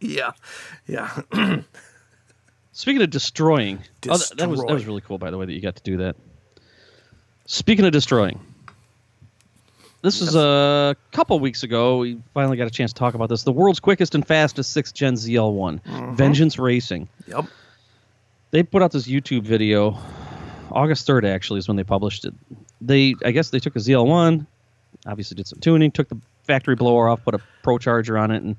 Yeah, 0.00 0.32
yeah. 0.86 1.20
Speaking 2.72 3.02
of 3.02 3.10
destroying, 3.10 3.78
oh, 4.08 4.16
that, 4.16 4.32
that 4.38 4.48
was 4.48 4.60
that 4.60 4.72
was 4.72 4.86
really 4.86 5.02
cool, 5.02 5.18
by 5.18 5.30
the 5.30 5.36
way, 5.38 5.44
that 5.46 5.52
you 5.52 5.60
got 5.60 5.76
to 5.76 5.82
do 5.82 5.98
that. 5.98 6.16
Speaking 7.46 7.84
of 7.84 7.92
destroying, 7.92 8.40
this 10.04 10.20
is 10.20 10.36
a 10.36 10.94
couple 11.12 11.38
weeks 11.40 11.62
ago. 11.64 11.98
We 11.98 12.20
finally 12.34 12.56
got 12.56 12.66
a 12.68 12.70
chance 12.70 12.92
to 12.92 12.98
talk 12.98 13.14
about 13.14 13.28
this. 13.28 13.42
The 13.42 13.52
world's 13.52 13.80
quickest 13.80 14.14
and 14.14 14.24
fastest 14.26 14.72
sixth 14.72 14.94
gen 14.94 15.14
ZL1, 15.14 15.80
Mm-hmm. 15.82 16.14
Vengeance 16.14 16.58
Racing. 16.58 17.08
yep. 17.26 17.46
They 18.52 18.62
put 18.62 18.82
out 18.82 18.92
this 18.92 19.08
YouTube 19.08 19.42
video. 19.42 19.98
August 20.70 21.06
third, 21.06 21.24
actually, 21.24 21.58
is 21.58 21.66
when 21.66 21.76
they 21.76 21.82
published 21.84 22.24
it. 22.24 22.34
They, 22.80 23.14
I 23.24 23.32
guess, 23.32 23.50
they 23.50 23.58
took 23.58 23.74
a 23.74 23.80
ZL1, 23.80 24.46
obviously 25.06 25.34
did 25.34 25.46
some 25.48 25.58
tuning, 25.60 25.90
took 25.90 26.08
the 26.08 26.18
factory 26.44 26.76
blower 26.76 27.08
off, 27.08 27.24
put 27.24 27.34
a 27.34 27.40
Pro 27.62 27.78
Charger 27.78 28.16
on 28.18 28.30
it, 28.30 28.42
and 28.42 28.56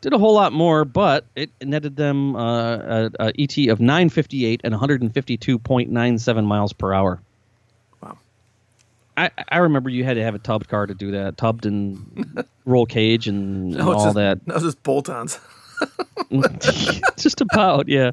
did 0.00 0.12
a 0.12 0.18
whole 0.18 0.34
lot 0.34 0.52
more. 0.52 0.84
But 0.84 1.24
it 1.36 1.50
netted 1.62 1.96
them 1.96 2.36
uh, 2.36 2.76
a, 2.76 3.10
a 3.20 3.32
ET 3.38 3.56
of 3.68 3.80
958 3.80 4.60
and 4.64 4.74
152.97 4.74 6.44
miles 6.44 6.72
per 6.72 6.92
hour. 6.92 7.20
I, 9.18 9.30
I 9.48 9.58
remember 9.58 9.90
you 9.90 10.04
had 10.04 10.14
to 10.14 10.22
have 10.22 10.34
a 10.34 10.38
tubbed 10.38 10.68
car 10.68 10.86
to 10.86 10.94
do 10.94 11.10
that, 11.10 11.36
tubbed 11.36 11.66
and 11.66 12.46
roll 12.64 12.86
cage 12.86 13.26
and, 13.26 13.74
and 13.74 13.84
No, 13.84 13.90
it's 13.90 13.98
all 13.98 14.04
just, 14.06 14.14
that. 14.16 14.46
No, 14.46 14.58
just 14.58 14.82
bolt-ons. 14.82 15.38
Just 17.16 17.40
about, 17.40 17.86
yeah. 17.88 18.10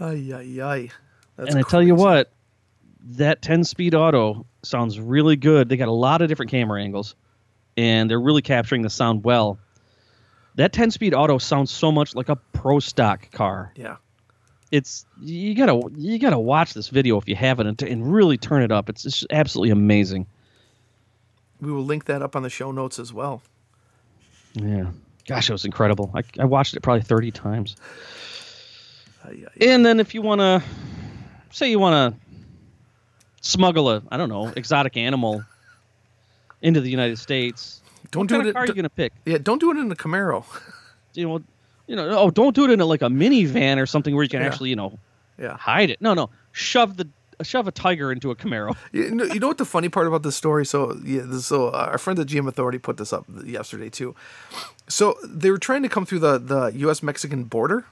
Ay 0.00 0.32
ay 0.34 0.60
ay. 0.60 0.90
That's 1.36 1.54
and 1.54 1.64
I 1.64 1.68
tell 1.68 1.82
you 1.82 1.94
what, 1.94 2.32
that 3.00 3.40
10 3.42 3.62
speed 3.62 3.94
auto 3.94 4.44
sounds 4.64 4.98
really 4.98 5.36
good. 5.36 5.68
They 5.68 5.76
got 5.76 5.86
a 5.86 5.92
lot 5.92 6.22
of 6.22 6.28
different 6.28 6.50
camera 6.50 6.82
angles 6.82 7.14
and 7.76 8.10
they're 8.10 8.20
really 8.20 8.42
capturing 8.42 8.82
the 8.82 8.90
sound 8.90 9.24
well. 9.24 9.58
That 10.56 10.72
10 10.72 10.90
speed 10.90 11.14
auto 11.14 11.38
sounds 11.38 11.70
so 11.70 11.92
much 11.92 12.14
like 12.14 12.28
a 12.28 12.36
pro 12.52 12.80
stock 12.80 13.30
car. 13.30 13.72
Yeah. 13.76 13.96
It's 14.72 15.06
you 15.20 15.54
got 15.54 15.66
to 15.66 15.92
you 15.96 16.18
got 16.18 16.30
to 16.30 16.38
watch 16.38 16.74
this 16.74 16.88
video 16.88 17.16
if 17.18 17.28
you 17.28 17.36
haven't 17.36 17.66
and, 17.68 17.82
and 17.82 18.12
really 18.12 18.36
turn 18.38 18.62
it 18.62 18.72
up. 18.72 18.88
It's 18.88 19.02
just 19.04 19.26
absolutely 19.30 19.70
amazing. 19.70 20.26
We 21.60 21.70
will 21.70 21.84
link 21.84 22.06
that 22.06 22.22
up 22.22 22.34
on 22.34 22.42
the 22.42 22.50
show 22.50 22.72
notes 22.72 22.98
as 22.98 23.12
well. 23.12 23.42
Yeah. 24.54 24.86
Gosh, 25.28 25.48
it 25.48 25.52
was 25.52 25.64
incredible. 25.64 26.10
I, 26.14 26.22
I 26.40 26.44
watched 26.46 26.74
it 26.74 26.80
probably 26.80 27.02
30 27.02 27.30
times. 27.30 27.76
Ay, 29.24 29.44
ay, 29.46 29.50
And 29.60 29.86
then 29.86 30.00
if 30.00 30.14
you 30.14 30.22
want 30.22 30.40
to 30.40 30.62
say 31.50 31.70
you 31.70 31.78
want 31.78 32.14
to 32.16 32.20
smuggle 33.42 33.88
a, 33.90 34.02
I 34.10 34.16
don't 34.16 34.28
know, 34.28 34.52
exotic 34.56 34.96
animal 34.96 35.44
into 36.60 36.80
the 36.80 36.90
United 36.90 37.18
States, 37.18 37.80
Don't 38.10 38.26
do 38.26 38.40
it. 38.40 38.52
car 38.52 38.62
are 38.64 38.66
you 38.66 38.74
going 38.74 38.82
to 38.82 38.90
pick? 38.90 39.12
yeah, 39.24 39.38
don't 39.38 39.60
do 39.60 39.70
it 39.70 39.76
in 39.76 39.92
a 39.92 39.96
Camaro. 39.96 40.44
You 41.14 41.28
know, 41.28 41.42
you 41.86 41.96
know, 41.96 42.08
oh, 42.18 42.30
don't 42.30 42.54
do 42.54 42.64
it 42.64 42.70
in 42.70 42.80
a, 42.80 42.86
like 42.86 43.02
a 43.02 43.06
minivan 43.08 43.78
or 43.80 43.86
something 43.86 44.14
where 44.14 44.22
you 44.22 44.28
can 44.28 44.40
Yeah. 44.40 44.46
actually, 44.46 44.70
you 44.70 44.76
know, 44.76 44.98
Yeah. 45.38 45.56
hide 45.56 45.90
it. 45.90 46.00
No, 46.00 46.14
no, 46.14 46.30
shove 46.52 46.96
the 46.96 47.08
shove 47.42 47.66
a 47.66 47.72
tiger 47.72 48.12
into 48.12 48.30
a 48.30 48.36
Camaro. 48.36 48.76
You 48.92 49.10
know, 49.10 49.24
you 49.24 49.40
know 49.40 49.48
what 49.48 49.58
the 49.58 49.64
funny 49.64 49.88
part 49.88 50.06
about 50.06 50.22
this 50.22 50.36
story? 50.36 50.64
So 50.64 50.96
yeah, 51.04 51.22
this, 51.24 51.46
so 51.46 51.68
uh, 51.68 51.88
our 51.90 51.98
friend 51.98 52.16
at 52.20 52.28
GM 52.28 52.46
Authority 52.46 52.78
put 52.78 52.98
this 52.98 53.12
up 53.12 53.24
yesterday 53.44 53.88
too. 53.88 54.14
So 54.88 55.16
they 55.24 55.50
were 55.50 55.58
trying 55.58 55.82
to 55.82 55.88
come 55.88 56.06
through 56.06 56.20
the 56.20 56.38
the 56.38 56.66
U.S. 56.86 57.02
Mexican 57.02 57.44
border, 57.44 57.86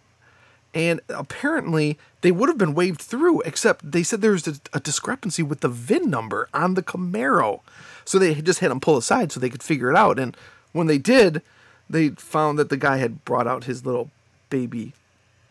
and 0.72 1.00
apparently 1.08 1.98
they 2.20 2.30
would 2.30 2.48
have 2.48 2.58
been 2.58 2.74
waved 2.74 3.00
through, 3.00 3.40
except 3.40 3.90
they 3.90 4.02
said 4.04 4.20
there 4.20 4.32
was 4.32 4.46
a, 4.46 4.54
a 4.72 4.78
discrepancy 4.80 5.42
with 5.42 5.60
the 5.60 5.68
VIN 5.68 6.08
number 6.10 6.48
on 6.54 6.74
the 6.74 6.82
Camaro, 6.82 7.60
so 8.04 8.18
they 8.20 8.34
just 8.34 8.60
had 8.60 8.70
them 8.70 8.78
pull 8.80 8.96
aside 8.96 9.32
so 9.32 9.40
they 9.40 9.50
could 9.50 9.62
figure 9.64 9.90
it 9.90 9.96
out. 9.96 10.18
And 10.18 10.36
when 10.72 10.86
they 10.86 10.98
did, 10.98 11.42
they 11.90 12.10
found 12.10 12.58
that 12.58 12.68
the 12.70 12.76
guy 12.76 12.96
had 12.96 13.24
brought 13.24 13.46
out 13.46 13.64
his 13.64 13.84
little 13.84 14.10
baby 14.48 14.92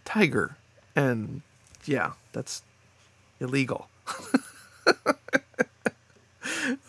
tiger, 0.06 0.56
and 0.96 1.42
yeah, 1.86 2.14
that's 2.32 2.64
illegal. 3.40 3.88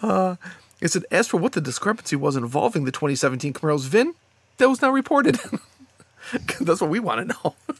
Uh, 0.02 0.36
it 0.80 0.88
said, 0.88 1.04
as 1.10 1.28
for 1.28 1.36
what 1.36 1.52
the 1.52 1.60
discrepancy 1.60 2.16
was 2.16 2.36
involving 2.36 2.84
the 2.84 2.92
2017 2.92 3.52
Camaro's 3.52 3.86
VIN, 3.86 4.14
that 4.58 4.68
was 4.68 4.80
not 4.80 4.92
reported. 4.92 5.38
That's 6.60 6.80
what 6.80 6.90
we 6.90 7.00
want 7.00 7.28
to 7.28 7.34
know. 7.34 7.54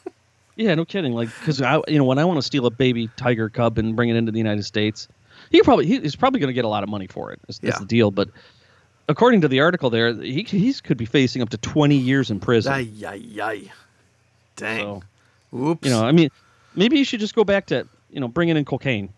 Yeah, 0.57 0.75
no 0.75 0.85
kidding. 0.85 1.15
Like, 1.15 1.31
because 1.39 1.63
I, 1.63 1.81
you 1.89 1.97
know, 1.97 2.05
when 2.05 2.19
I 2.19 2.25
want 2.27 2.37
to 2.37 2.43
steal 2.43 2.67
a 2.67 2.71
baby 2.71 3.09
tiger 3.17 3.49
cub 3.49 3.79
and 3.79 3.97
bring 3.97 4.11
it 4.11 4.17
into 4.17 4.31
the 4.31 4.37
United 4.37 4.65
States, 4.65 5.09
he 5.51 5.63
probably 5.63 5.87
he's 5.87 6.17
probably 6.17 6.39
going 6.39 6.49
to 6.49 6.53
get 6.55 6.67
a 6.67 6.69
lot 6.69 6.83
of 6.83 6.91
money 6.91 7.07
for 7.07 7.33
it. 7.33 7.41
That's, 7.47 7.61
that's 7.61 7.79
the 7.79 7.87
deal. 7.87 8.11
But 8.11 8.29
according 9.11 9.41
to 9.43 9.49
the 9.49 9.61
article 9.61 9.91
there, 9.91 10.15
he 10.15 10.43
he's 10.43 10.81
could 10.81 10.97
be 10.97 11.05
facing 11.05 11.43
up 11.43 11.51
to 11.51 11.59
twenty 11.59 11.97
years 11.97 12.31
in 12.31 12.41
prison. 12.41 12.73
ay, 12.73 12.89
ay, 13.05 13.23
ay. 13.43 13.73
Dang. 14.57 15.03
So, 15.51 15.59
Oops. 15.59 15.87
you 15.87 15.93
know, 15.93 16.05
I 16.05 16.13
mean, 16.13 16.31
maybe 16.75 16.99
you 16.99 17.05
should 17.05 17.21
just 17.21 17.35
go 17.35 17.45
back 17.45 17.67
to 17.67 17.87
you 18.11 18.21
know 18.21 18.29
bringing 18.29 18.57
in 18.57 18.65
cocaine. 18.65 19.11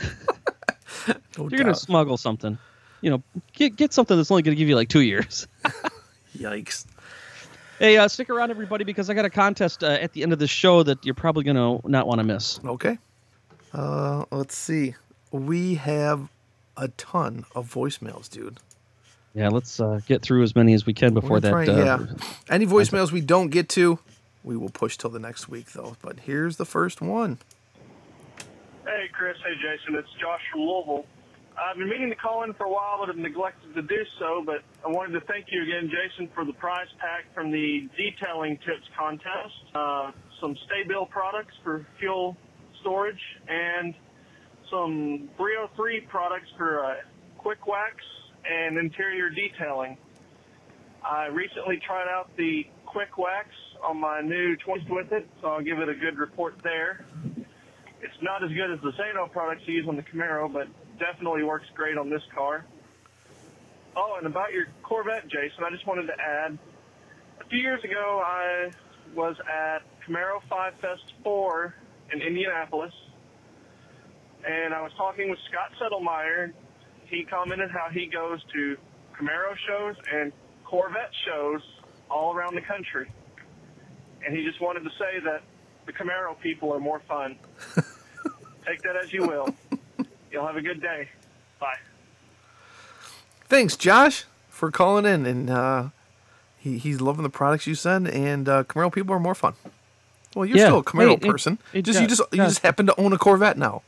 no 1.08 1.14
you're 1.38 1.50
going 1.50 1.66
to 1.66 1.74
smuggle 1.74 2.16
something, 2.16 2.58
you 3.00 3.10
know, 3.10 3.22
get 3.52 3.76
get 3.76 3.92
something 3.92 4.16
that's 4.16 4.30
only 4.30 4.42
going 4.42 4.56
to 4.56 4.58
give 4.58 4.68
you 4.68 4.76
like 4.76 4.88
two 4.88 5.02
years. 5.02 5.46
Yikes. 6.36 6.86
hey, 7.78 7.96
uh, 7.96 8.08
stick 8.08 8.30
around, 8.30 8.50
everybody, 8.50 8.84
because 8.84 9.10
I 9.10 9.14
got 9.14 9.24
a 9.24 9.30
contest 9.30 9.82
uh, 9.82 9.88
at 9.88 10.12
the 10.12 10.22
end 10.22 10.32
of 10.32 10.38
the 10.38 10.46
show 10.46 10.82
that 10.82 11.04
you're 11.04 11.14
probably 11.14 11.44
going 11.44 11.56
to 11.56 11.88
not 11.88 12.06
want 12.06 12.20
to 12.20 12.24
miss. 12.24 12.60
Okay. 12.64 12.98
Uh, 13.72 14.24
let's 14.30 14.56
see. 14.56 14.94
We 15.32 15.74
have 15.74 16.28
a 16.76 16.88
ton 16.88 17.44
of 17.54 17.72
voicemails, 17.72 18.30
dude. 18.30 18.58
Yeah, 19.34 19.48
let's 19.48 19.78
uh, 19.78 20.00
get 20.06 20.22
through 20.22 20.42
as 20.42 20.56
many 20.56 20.74
as 20.74 20.84
we 20.86 20.94
can 20.94 21.14
before 21.14 21.40
that. 21.40 21.50
trying- 21.50 21.70
uh, 21.70 21.76
yeah. 21.84 22.06
Any 22.48 22.66
voicemails 22.66 23.12
we 23.12 23.20
don't 23.20 23.48
get 23.48 23.68
to, 23.70 23.98
we 24.42 24.56
will 24.56 24.70
push 24.70 24.96
till 24.96 25.10
the 25.10 25.20
next 25.20 25.48
week, 25.48 25.72
though. 25.72 25.96
But 26.02 26.20
here's 26.20 26.56
the 26.56 26.64
first 26.64 27.00
one. 27.00 27.38
Hey, 28.84 29.08
Chris. 29.12 29.36
Hey, 29.44 29.54
Jason. 29.54 29.94
It's 29.94 30.08
Josh 30.20 30.40
from 30.50 30.62
Louisville. 30.62 31.06
I've 31.56 31.76
been 31.76 31.88
meaning 31.88 32.08
to 32.08 32.16
call 32.16 32.42
in 32.42 32.54
for 32.54 32.64
a 32.64 32.70
while, 32.70 32.96
but 33.00 33.08
have 33.08 33.18
neglected 33.18 33.74
to 33.74 33.82
do 33.82 34.02
so. 34.18 34.42
But 34.44 34.62
I 34.84 34.88
wanted 34.90 35.12
to 35.20 35.26
thank 35.26 35.46
you 35.50 35.62
again, 35.62 35.90
Jason, 35.90 36.28
for 36.34 36.44
the 36.44 36.54
prize 36.54 36.88
pack 36.98 37.32
from 37.34 37.50
the 37.50 37.88
detailing 37.96 38.56
tips 38.58 38.88
contest. 38.98 39.54
Uh, 39.74 40.10
some 40.40 40.56
STA-BIL 40.64 41.06
products 41.06 41.54
for 41.62 41.86
fuel 41.98 42.36
storage 42.80 43.20
and 43.46 43.94
some 44.70 45.28
303 45.36 46.00
products 46.08 46.48
for 46.56 46.84
uh, 46.84 46.94
quick 47.36 47.66
wax 47.66 47.96
and 48.48 48.78
interior 48.78 49.30
detailing. 49.30 49.96
I 51.04 51.26
recently 51.26 51.80
tried 51.84 52.08
out 52.08 52.30
the 52.36 52.66
quick 52.86 53.16
wax 53.16 53.48
on 53.82 53.98
my 53.98 54.20
new 54.20 54.56
20s 54.56 54.88
with 54.90 55.12
it, 55.12 55.28
so 55.40 55.48
I'll 55.48 55.62
give 55.62 55.78
it 55.78 55.88
a 55.88 55.94
good 55.94 56.18
report 56.18 56.54
there. 56.62 57.04
It's 58.02 58.22
not 58.22 58.42
as 58.44 58.50
good 58.50 58.70
as 58.70 58.80
the 58.80 58.92
Zaino 58.92 59.30
products 59.30 59.62
you 59.66 59.74
use 59.74 59.88
on 59.88 59.96
the 59.96 60.02
Camaro, 60.02 60.52
but 60.52 60.68
definitely 60.98 61.44
works 61.44 61.66
great 61.74 61.96
on 61.96 62.10
this 62.10 62.22
car. 62.34 62.64
Oh, 63.96 64.16
and 64.18 64.26
about 64.26 64.52
your 64.52 64.66
Corvette, 64.82 65.28
Jason, 65.28 65.64
I 65.64 65.70
just 65.70 65.86
wanted 65.86 66.06
to 66.06 66.14
add. 66.20 66.58
A 67.40 67.44
few 67.48 67.58
years 67.58 67.82
ago, 67.82 68.22
I 68.24 68.70
was 69.14 69.36
at 69.40 69.82
Camaro 70.06 70.40
5 70.48 70.74
Fest 70.74 71.14
4 71.24 71.74
in 72.12 72.20
Indianapolis, 72.20 72.92
and 74.46 74.72
I 74.72 74.82
was 74.82 74.92
talking 74.96 75.28
with 75.30 75.38
Scott 75.50 75.72
Settlemire. 75.80 76.52
He 77.10 77.24
commented 77.24 77.70
how 77.70 77.88
he 77.90 78.06
goes 78.06 78.40
to 78.54 78.76
Camaro 79.18 79.54
shows 79.66 79.96
and 80.12 80.32
Corvette 80.64 81.10
shows 81.26 81.60
all 82.10 82.32
around 82.34 82.54
the 82.54 82.60
country, 82.60 83.10
and 84.24 84.34
he 84.36 84.44
just 84.44 84.60
wanted 84.60 84.84
to 84.84 84.90
say 84.90 85.18
that 85.24 85.42
the 85.86 85.92
Camaro 85.92 86.38
people 86.40 86.72
are 86.72 86.78
more 86.80 87.00
fun. 87.08 87.36
Take 88.66 88.82
that 88.82 88.96
as 88.96 89.12
you 89.12 89.26
will. 89.26 89.54
You'll 90.30 90.46
have 90.46 90.56
a 90.56 90.62
good 90.62 90.80
day. 90.80 91.08
Bye. 91.58 91.74
Thanks, 93.48 93.76
Josh, 93.76 94.24
for 94.48 94.70
calling 94.70 95.04
in, 95.06 95.26
and 95.26 95.50
uh, 95.50 95.88
he, 96.56 96.78
he's 96.78 97.00
loving 97.00 97.24
the 97.24 97.30
products 97.30 97.66
you 97.66 97.74
send. 97.74 98.06
And 98.08 98.48
uh, 98.48 98.64
Camaro 98.64 98.92
people 98.92 99.14
are 99.14 99.20
more 99.20 99.34
fun. 99.34 99.54
Well, 100.36 100.46
you're 100.46 100.58
Yeah. 100.58 100.66
still 100.66 100.78
a 100.78 100.84
Camaro 100.84 101.08
Hey, 101.10 101.18
hey, 101.22 101.30
person. 101.30 101.58
hey, 101.72 101.82
just 101.82 102.00
you 102.00 102.06
Josh, 102.06 102.18
just 102.18 102.32
you 102.32 102.38
just 102.38 102.60
happen 102.60 102.86
to 102.86 103.00
own 103.00 103.12
a 103.12 103.18
Corvette 103.18 103.58
now. 103.58 103.82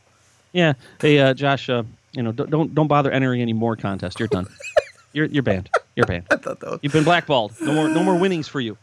Yeah. 0.51 0.73
Hey, 0.99 1.17
uh, 1.19 1.33
Josh. 1.33 1.69
You 2.13 2.23
know, 2.23 2.31
don't, 2.31 2.73
don't 2.73 2.87
bother 2.87 3.11
entering 3.11 3.41
any 3.41 3.53
more 3.53 3.75
contests. 3.75 4.19
You're 4.19 4.27
done. 4.27 4.47
you're 5.13 5.25
you're 5.25 5.43
banned. 5.43 5.69
You're 5.95 6.05
banned. 6.05 6.25
I 6.31 6.35
thought 6.37 6.59
that 6.59 6.69
was, 6.71 6.79
You've 6.83 6.93
been 6.93 7.03
blackballed. 7.03 7.53
No 7.61 7.73
more 7.73 7.87
no 7.89 8.03
more 8.03 8.15
winnings 8.17 8.47
for 8.47 8.59
you. 8.59 8.77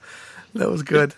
that 0.54 0.68
was 0.68 0.82
good. 0.82 1.14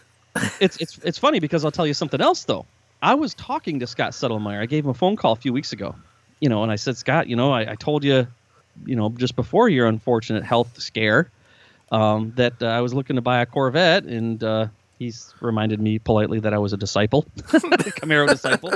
It's 0.61 0.77
it's 0.79 0.99
it's 0.99 1.19
funny 1.19 1.41
because 1.41 1.65
I'll 1.65 1.71
tell 1.71 1.87
you 1.87 1.95
something 1.95 2.21
else 2.21 2.45
though. 2.45 2.67
I 3.03 3.15
was 3.15 3.35
talking 3.35 3.81
to 3.81 3.87
Scott 3.87 4.13
Settlemire. 4.13 4.61
I 4.61 4.67
gave 4.67 4.85
him 4.85 4.91
a 4.91 4.95
phone 4.95 5.17
call 5.17 5.33
a 5.33 5.37
few 5.37 5.53
weeks 5.53 5.73
ago. 5.73 5.95
You 6.41 6.49
know, 6.49 6.63
and 6.63 6.71
I 6.73 6.77
said, 6.77 6.97
Scott, 6.97 7.29
you 7.29 7.37
know, 7.37 7.53
I, 7.53 7.73
I 7.73 7.75
told 7.77 8.05
you, 8.05 8.27
you 8.85 8.97
know, 8.97 9.11
just 9.11 9.37
before 9.37 9.69
your 9.69 9.87
unfortunate 9.87 10.45
health 10.45 10.81
scare, 10.81 11.31
um, 11.93 12.33
that 12.37 12.61
uh, 12.63 12.67
I 12.67 12.81
was 12.81 12.95
looking 12.95 13.17
to 13.17 13.23
buy 13.23 13.43
a 13.43 13.47
Corvette, 13.47 14.05
and 14.05 14.43
uh, 14.43 14.67
he's 14.99 15.33
reminded 15.41 15.81
me 15.81 15.99
politely 15.99 16.41
that 16.41 16.53
I 16.55 16.59
was 16.59 16.73
a 16.73 16.77
disciple, 16.77 17.25
Camaro 17.39 18.29
disciple. 18.29 18.73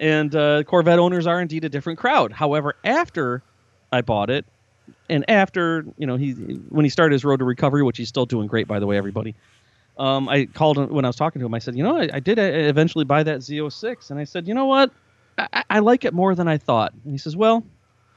And 0.00 0.34
uh, 0.34 0.62
Corvette 0.64 0.98
owners 0.98 1.26
are 1.26 1.40
indeed 1.40 1.64
a 1.64 1.68
different 1.68 1.98
crowd. 1.98 2.32
However, 2.32 2.74
after 2.84 3.42
I 3.92 4.02
bought 4.02 4.30
it, 4.30 4.44
and 5.08 5.28
after 5.28 5.84
you 5.98 6.06
know 6.06 6.16
he 6.16 6.32
when 6.32 6.84
he 6.84 6.88
started 6.90 7.12
his 7.14 7.24
road 7.24 7.38
to 7.38 7.44
recovery, 7.44 7.82
which 7.82 7.96
he's 7.96 8.08
still 8.08 8.26
doing 8.26 8.46
great 8.46 8.68
by 8.68 8.78
the 8.78 8.86
way, 8.86 8.96
everybody. 8.96 9.34
Um, 9.98 10.28
I 10.28 10.44
called 10.44 10.76
him 10.76 10.90
when 10.92 11.06
I 11.06 11.08
was 11.08 11.16
talking 11.16 11.40
to 11.40 11.46
him. 11.46 11.54
I 11.54 11.58
said, 11.58 11.74
you 11.74 11.82
know, 11.82 11.96
I, 11.96 12.08
I 12.12 12.20
did 12.20 12.38
uh, 12.38 12.42
eventually 12.42 13.06
buy 13.06 13.22
that 13.22 13.38
Z06, 13.38 14.10
and 14.10 14.20
I 14.20 14.24
said, 14.24 14.46
you 14.46 14.52
know 14.52 14.66
what, 14.66 14.90
I, 15.38 15.48
I- 15.54 15.64
I 15.70 15.78
like 15.78 16.04
it 16.04 16.12
more 16.12 16.34
than 16.34 16.46
I 16.48 16.58
thought. 16.58 16.92
And 17.04 17.12
he 17.12 17.16
says, 17.18 17.34
well, 17.34 17.64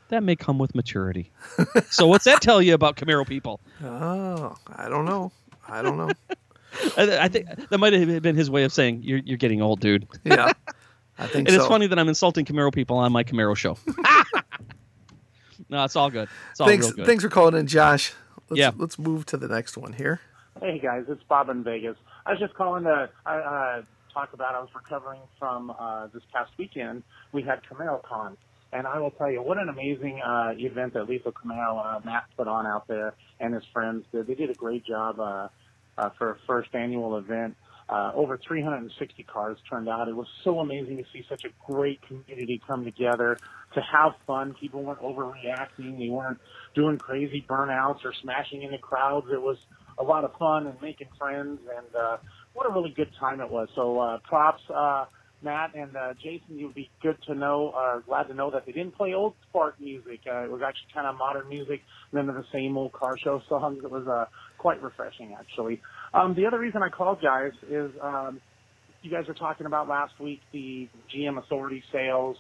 that 0.10 0.22
may 0.22 0.36
come 0.36 0.58
with 0.60 0.76
maturity. 0.76 1.32
so 1.90 2.06
what's 2.06 2.26
that 2.26 2.42
tell 2.42 2.62
you 2.62 2.74
about 2.74 2.98
Camaro 2.98 3.26
people? 3.26 3.62
Oh, 3.82 4.56
I 4.76 4.90
don't 4.90 5.06
know. 5.06 5.32
I 5.70 5.82
don't 5.82 5.98
know. 5.98 6.10
I, 6.98 7.18
I 7.20 7.28
think 7.30 7.48
that 7.70 7.78
might 7.78 7.94
have 7.94 8.22
been 8.22 8.36
his 8.36 8.50
way 8.50 8.64
of 8.66 8.74
saying 8.74 9.02
you're 9.04 9.20
you're 9.20 9.38
getting 9.38 9.62
old, 9.62 9.80
dude. 9.80 10.06
yeah, 10.26 10.52
I 11.20 11.28
think 11.28 11.48
And 11.50 11.56
so. 11.56 11.62
it's 11.62 11.68
funny 11.68 11.86
that 11.88 12.00
I'm 12.00 12.08
insulting 12.08 12.46
Camaro 12.46 12.74
people 12.74 12.98
on 12.98 13.12
my 13.12 13.24
Camaro 13.24 13.56
show. 13.56 13.78
no, 15.70 15.84
it's 15.84 15.96
all 15.96 16.10
good. 16.10 16.30
It's 16.52 16.60
all 16.62 16.68
thanks, 16.68 16.88
real 16.88 16.96
good. 16.96 17.06
thanks 17.06 17.24
for 17.24 17.30
calling 17.30 17.56
in, 17.56 17.68
Josh. 17.68 18.14
Let's, 18.50 18.60
Yeah. 18.60 18.72
let's 18.78 18.98
move 18.98 19.26
to 19.28 19.38
the 19.38 19.48
next 19.48 19.78
one 19.78 19.94
here. 19.94 20.22
Hey 20.62 20.80
guys, 20.80 21.06
it's 21.08 21.24
Bob 21.24 21.50
in 21.50 21.64
Vegas. 21.64 21.96
I 22.26 22.32
was 22.32 22.40
just 22.40 22.54
calling 22.54 22.84
to 22.84 23.10
uh, 23.26 23.30
uh, 23.30 23.82
talk 24.14 24.34
about. 24.34 24.56
I 24.56 24.60
was 24.60 24.70
recovering 24.76 25.22
from 25.38 25.72
uh, 25.78 26.08
this 26.14 26.24
past 26.34 26.52
weekend. 26.58 27.04
We 27.32 27.44
had 27.44 27.62
Camaro 27.64 28.02
Con, 28.04 28.36
and 28.74 28.86
I 28.88 29.00
will 29.00 29.12
tell 29.12 29.32
you 29.32 29.42
what 29.42 29.58
an 29.58 29.70
amazing 29.70 30.22
uh, 30.22 30.54
event 30.58 30.94
that 30.94 31.08
Lethal 31.08 31.32
Camaro 31.32 31.86
uh, 31.86 32.00
Matt 32.04 32.26
put 32.36 32.48
on 32.48 32.66
out 32.68 32.88
there 32.88 33.14
and 33.40 33.54
his 33.54 33.64
friends 33.72 34.06
did. 34.12 34.28
They 34.28 34.36
did 34.36 34.50
a 34.50 34.54
great 34.54 34.86
job 34.86 35.20
uh, 35.20 35.48
uh, 35.98 36.10
for 36.18 36.32
a 36.32 36.38
first 36.46 36.70
annual 36.74 37.18
event. 37.18 37.56
Uh, 37.90 38.12
over 38.14 38.38
360 38.38 39.24
cars 39.24 39.58
turned 39.68 39.90
out. 39.90 40.08
It 40.08 40.16
was 40.16 40.28
so 40.44 40.60
amazing 40.60 40.98
to 40.98 41.04
see 41.12 41.26
such 41.28 41.44
a 41.44 41.50
great 41.66 42.00
community 42.04 42.62
come 42.68 42.86
together 42.86 43.38
to 43.74 43.82
have 43.82 44.12
fun. 44.28 44.54
People 44.60 44.84
weren't 44.84 45.02
overreacting. 45.02 45.98
They 45.98 46.10
weren't 46.10 46.40
doing 46.76 47.00
crazy 47.00 47.44
burnouts 47.50 48.06
or 48.06 48.14
smashing 48.22 48.62
into 48.62 48.78
crowds. 48.78 49.28
It 49.32 49.42
was 49.42 49.58
a 49.98 50.04
lot 50.04 50.24
of 50.24 50.36
fun 50.38 50.68
and 50.68 50.80
making 50.84 51.08
friends 51.18 51.60
and 51.76 51.96
uh, 51.96 52.18
what 52.54 52.70
a 52.70 52.72
really 52.72 52.94
good 52.96 53.10
time 53.20 53.42
it 53.42 53.50
was. 53.50 53.68
So 53.74 54.00
uh, 54.00 54.20
props, 54.20 54.62
uh, 54.70 55.06
Matt 55.42 55.76
and 55.76 55.96
uh, 55.96 56.14
Jason. 56.16 56.58
You'd 56.58 56.76
be 56.76 56.90
good 57.02 57.18
to 57.28 57.36
know, 57.36 57.74
uh, 57.78 58.00
glad 58.00 58.24
to 58.24 58.34
know 58.34 58.52
that 58.52 58.66
they 58.66 58.72
didn't 58.72 58.96
play 58.96 59.14
old 59.14 59.34
Spark 59.50 59.80
music. 59.80 60.20
Uh, 60.28 60.44
it 60.44 60.52
was 60.52 60.62
actually 60.66 60.94
kind 60.94 61.08
of 61.08 61.18
modern 61.18 61.48
music, 61.50 61.82
none 62.12 62.30
of 62.30 62.36
the 62.36 62.46
same 62.54 62.78
old 62.78 62.94
car 62.94 63.16
show 63.24 63.42
songs. 63.50 63.80
It 63.84 63.92
was 63.92 64.08
uh, 64.08 64.26
quite 64.58 64.82
refreshing, 64.82 65.36
actually. 65.40 65.82
Um, 66.14 66.36
the 66.36 66.46
other 66.46 66.60
reason 66.60 66.82
I 66.84 66.90
called, 66.90 67.20
guys, 67.22 67.52
is 67.70 67.92
um, 68.02 68.42
you 69.02 69.12
guys 69.12 69.26
were 69.28 69.34
talking 69.34 69.66
about 69.66 69.88
last 69.88 70.14
week 70.20 70.42
the 70.52 70.90
GM 71.16 71.38
Authority 71.38 71.84
sales, 71.92 72.38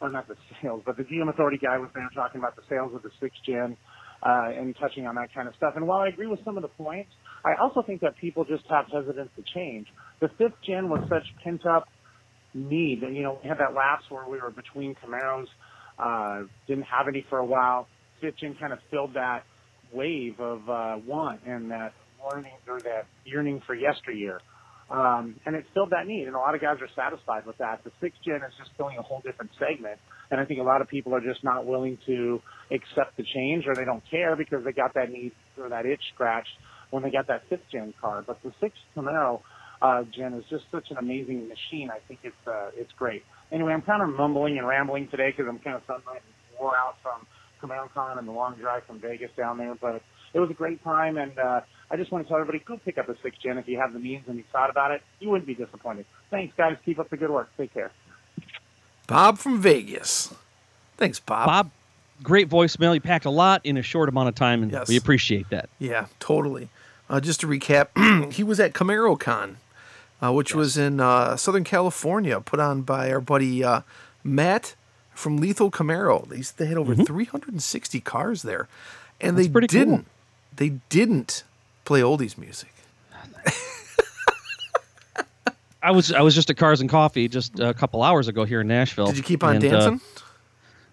or 0.00 0.10
not 0.10 0.26
the 0.28 0.34
sales, 0.62 0.82
but 0.84 0.96
the 0.96 1.04
GM 1.04 1.28
Authority 1.28 1.58
guy 1.58 1.78
was 1.78 1.90
there 1.94 2.08
talking 2.14 2.40
about 2.40 2.56
the 2.56 2.62
sales 2.68 2.92
of 2.94 3.02
the 3.02 3.10
sixth 3.20 3.38
gen 3.46 3.76
uh, 4.22 4.50
and 4.56 4.74
touching 4.80 5.06
on 5.06 5.14
that 5.16 5.32
kind 5.34 5.48
of 5.48 5.54
stuff. 5.56 5.74
And 5.76 5.86
while 5.86 6.00
I 6.00 6.08
agree 6.08 6.26
with 6.26 6.40
some 6.44 6.56
of 6.56 6.62
the 6.62 6.68
points, 6.68 7.10
I 7.44 7.60
also 7.60 7.82
think 7.82 8.00
that 8.02 8.16
people 8.18 8.44
just 8.44 8.64
have 8.70 8.86
hesitance 8.92 9.30
to 9.36 9.42
change. 9.54 9.86
The 10.20 10.28
fifth 10.38 10.58
gen 10.66 10.88
was 10.88 11.00
such 11.08 11.24
pent 11.42 11.66
up 11.66 11.88
need. 12.54 13.02
You 13.02 13.22
know, 13.22 13.38
we 13.42 13.48
had 13.48 13.58
that 13.58 13.74
lapse 13.74 14.04
where 14.08 14.28
we 14.28 14.38
were 14.38 14.50
between 14.50 14.94
Camaros, 14.94 15.46
uh, 15.98 16.46
didn't 16.66 16.84
have 16.84 17.08
any 17.08 17.24
for 17.28 17.38
a 17.38 17.44
while. 17.44 17.86
Gen 18.22 18.56
kind 18.60 18.72
of 18.72 18.78
filled 18.90 19.14
that 19.14 19.42
wave 19.92 20.38
of 20.38 20.68
uh, 20.68 20.96
want 21.04 21.40
and 21.44 21.70
that 21.72 21.92
learning 22.24 22.52
or 22.68 22.80
that 22.80 23.06
yearning 23.24 23.60
for 23.66 23.74
yesteryear. 23.74 24.40
Um, 24.90 25.36
and 25.46 25.56
it 25.56 25.64
filled 25.72 25.90
that 25.90 26.06
need, 26.06 26.26
and 26.26 26.36
a 26.36 26.38
lot 26.38 26.54
of 26.54 26.60
guys 26.60 26.76
are 26.80 26.88
satisfied 26.94 27.46
with 27.46 27.56
that. 27.58 27.82
The 27.82 27.90
sixth 28.00 28.20
gen 28.24 28.36
is 28.46 28.52
just 28.58 28.70
filling 28.76 28.98
a 28.98 29.02
whole 29.02 29.22
different 29.24 29.50
segment, 29.58 29.98
and 30.30 30.38
I 30.38 30.44
think 30.44 30.60
a 30.60 30.62
lot 30.62 30.82
of 30.82 30.88
people 30.88 31.14
are 31.14 31.20
just 31.20 31.42
not 31.42 31.64
willing 31.64 31.96
to 32.06 32.42
accept 32.70 33.16
the 33.16 33.24
change, 33.34 33.64
or 33.66 33.74
they 33.74 33.86
don't 33.86 34.02
care 34.10 34.36
because 34.36 34.64
they 34.64 34.72
got 34.72 34.92
that 34.94 35.10
need 35.10 35.32
or 35.58 35.70
that 35.70 35.86
itch 35.86 36.02
scratched 36.14 36.52
when 36.90 37.02
they 37.02 37.10
got 37.10 37.26
that 37.28 37.42
fifth 37.48 37.64
gen 37.72 37.94
car. 38.00 38.22
But 38.26 38.42
the 38.42 38.52
sixth 38.60 38.80
Camaro 38.94 39.40
uh, 39.82 40.04
gen 40.04 40.32
is 40.34 40.44
just 40.48 40.64
such 40.70 40.90
an 40.90 40.96
amazing 40.96 41.48
machine. 41.48 41.90
I 41.90 41.98
think 42.08 42.20
it's 42.22 42.46
uh, 42.46 42.70
it's 42.76 42.92
great. 42.92 43.24
Anyway, 43.50 43.72
I'm 43.72 43.82
kind 43.82 44.02
of 44.02 44.08
mumbling 44.16 44.56
and 44.58 44.66
rambling 44.66 45.08
today 45.08 45.30
because 45.30 45.46
I'm 45.48 45.58
kind 45.58 45.76
of 45.76 45.82
sunlight 45.86 46.22
and 46.24 46.58
wore 46.60 46.74
out 46.76 46.96
from 47.02 47.26
CamaroCon 47.60 48.18
and 48.18 48.26
the 48.26 48.32
long 48.32 48.54
drive 48.56 48.84
from 48.84 48.98
Vegas 49.00 49.30
down 49.36 49.58
there, 49.58 49.74
but 49.74 50.00
it 50.34 50.40
was 50.40 50.48
a 50.50 50.54
great 50.54 50.82
time, 50.82 51.18
and 51.18 51.38
uh, 51.38 51.60
I 51.90 51.96
just 51.96 52.10
want 52.10 52.24
to 52.24 52.28
tell 52.28 52.40
everybody, 52.40 52.64
go 52.64 52.78
pick 52.78 52.96
up 52.96 53.08
a 53.10 53.14
six 53.22 53.36
gen 53.38 53.58
if 53.58 53.68
you 53.68 53.78
have 53.78 53.92
the 53.92 53.98
means 53.98 54.24
and 54.26 54.36
you 54.38 54.44
thought 54.50 54.70
about 54.70 54.90
it. 54.92 55.02
You 55.20 55.28
wouldn't 55.28 55.46
be 55.46 55.54
disappointed. 55.54 56.06
Thanks, 56.30 56.54
guys. 56.56 56.76
Keep 56.84 56.98
up 56.98 57.10
the 57.10 57.16
good 57.18 57.30
work. 57.30 57.50
Take 57.58 57.74
care. 57.74 57.90
Bob 59.06 59.38
from 59.38 59.60
Vegas. 59.60 60.32
Thanks, 60.96 61.20
Bob. 61.20 61.46
Bob, 61.46 61.70
great 62.22 62.48
voicemail. 62.48 62.94
You 62.94 63.00
packed 63.00 63.24
a 63.26 63.30
lot 63.30 63.60
in 63.64 63.76
a 63.76 63.82
short 63.82 64.08
amount 64.08 64.28
of 64.28 64.34
time, 64.34 64.62
and 64.62 64.72
Yes. 64.72 64.88
we 64.88 64.96
appreciate 64.96 65.50
that. 65.50 65.68
Yeah, 65.78 66.06
totally. 66.18 66.68
Uh, 67.10 67.20
just 67.20 67.40
to 67.40 67.46
recap, 67.46 68.32
he 68.32 68.42
was 68.42 68.58
at 68.60 68.72
CamaroCon, 68.72 69.56
uh, 70.22 70.32
which 70.32 70.54
was 70.54 70.78
in 70.78 71.00
uh, 71.00 71.36
Southern 71.36 71.64
California, 71.64 72.40
put 72.40 72.60
on 72.60 72.82
by 72.82 73.10
our 73.10 73.20
buddy 73.20 73.64
uh, 73.64 73.82
Matt 74.22 74.74
from 75.14 75.38
Lethal 75.38 75.70
Camaro. 75.70 76.28
They, 76.28 76.40
they 76.56 76.68
had 76.68 76.78
over 76.78 76.94
360 76.94 78.00
cars 78.00 78.42
there, 78.42 78.68
and 79.20 79.36
Mm-hmm. 79.36 79.52
That's 79.52 79.72
they 79.72 79.78
didn't. 79.78 80.06
They 80.56 80.68
didn't 80.88 81.44
play 81.84 82.00
oldies 82.00 82.36
music. 82.38 82.72
I 85.82 85.90
was 85.90 86.12
I 86.12 86.20
was 86.20 86.34
just 86.34 86.48
at 86.50 86.56
Cars 86.56 86.80
and 86.80 86.88
Coffee 86.88 87.26
just 87.26 87.58
a 87.58 87.74
couple 87.74 88.02
hours 88.02 88.28
ago 88.28 88.44
here 88.44 88.60
in 88.60 88.68
Nashville. 88.68 89.06
Did 89.06 89.16
you 89.16 89.22
keep 89.22 89.42
on 89.42 89.56
and, 89.56 89.64
uh, 89.64 89.70
dancing? 89.70 90.00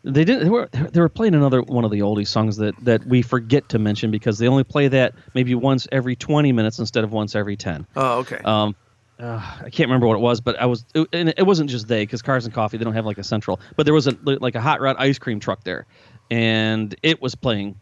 they 0.03 0.23
did. 0.23 0.41
They 0.41 0.49
were 0.49 0.67
they 0.71 0.99
were 0.99 1.09
playing 1.09 1.35
another 1.35 1.61
one 1.61 1.85
of 1.85 1.91
the 1.91 1.99
oldie 1.99 2.27
songs 2.27 2.57
that 2.57 2.73
that 2.85 3.05
we 3.05 3.21
forget 3.21 3.69
to 3.69 3.79
mention 3.79 4.09
because 4.09 4.39
they 4.39 4.47
only 4.47 4.63
play 4.63 4.87
that 4.87 5.13
maybe 5.35 5.53
once 5.53 5.87
every 5.91 6.15
twenty 6.15 6.51
minutes 6.51 6.79
instead 6.79 7.03
of 7.03 7.11
once 7.11 7.35
every 7.35 7.55
ten. 7.55 7.85
oh, 7.95 8.19
okay. 8.19 8.39
Um, 8.43 8.75
uh, 9.19 9.41
I 9.65 9.69
can't 9.69 9.89
remember 9.89 10.07
what 10.07 10.15
it 10.15 10.21
was, 10.21 10.39
but 10.41 10.59
I 10.59 10.65
was, 10.65 10.85
it, 10.95 11.07
and 11.13 11.33
it 11.35 11.45
wasn't 11.45 11.69
just 11.69 11.87
they 11.87 12.03
because 12.03 12.21
Cars 12.21 12.45
and 12.45 12.53
Coffee 12.53 12.77
they 12.77 12.83
don't 12.83 12.93
have 12.93 13.05
like 13.05 13.17
a 13.17 13.23
central, 13.23 13.59
but 13.75 13.85
there 13.85 13.93
was 13.93 14.07
a 14.07 14.15
like 14.23 14.55
a 14.55 14.61
hot 14.61 14.81
rod 14.81 14.95
ice 14.99 15.19
cream 15.19 15.39
truck 15.39 15.63
there, 15.63 15.85
and 16.31 16.95
it 17.03 17.21
was 17.21 17.35
playing 17.35 17.75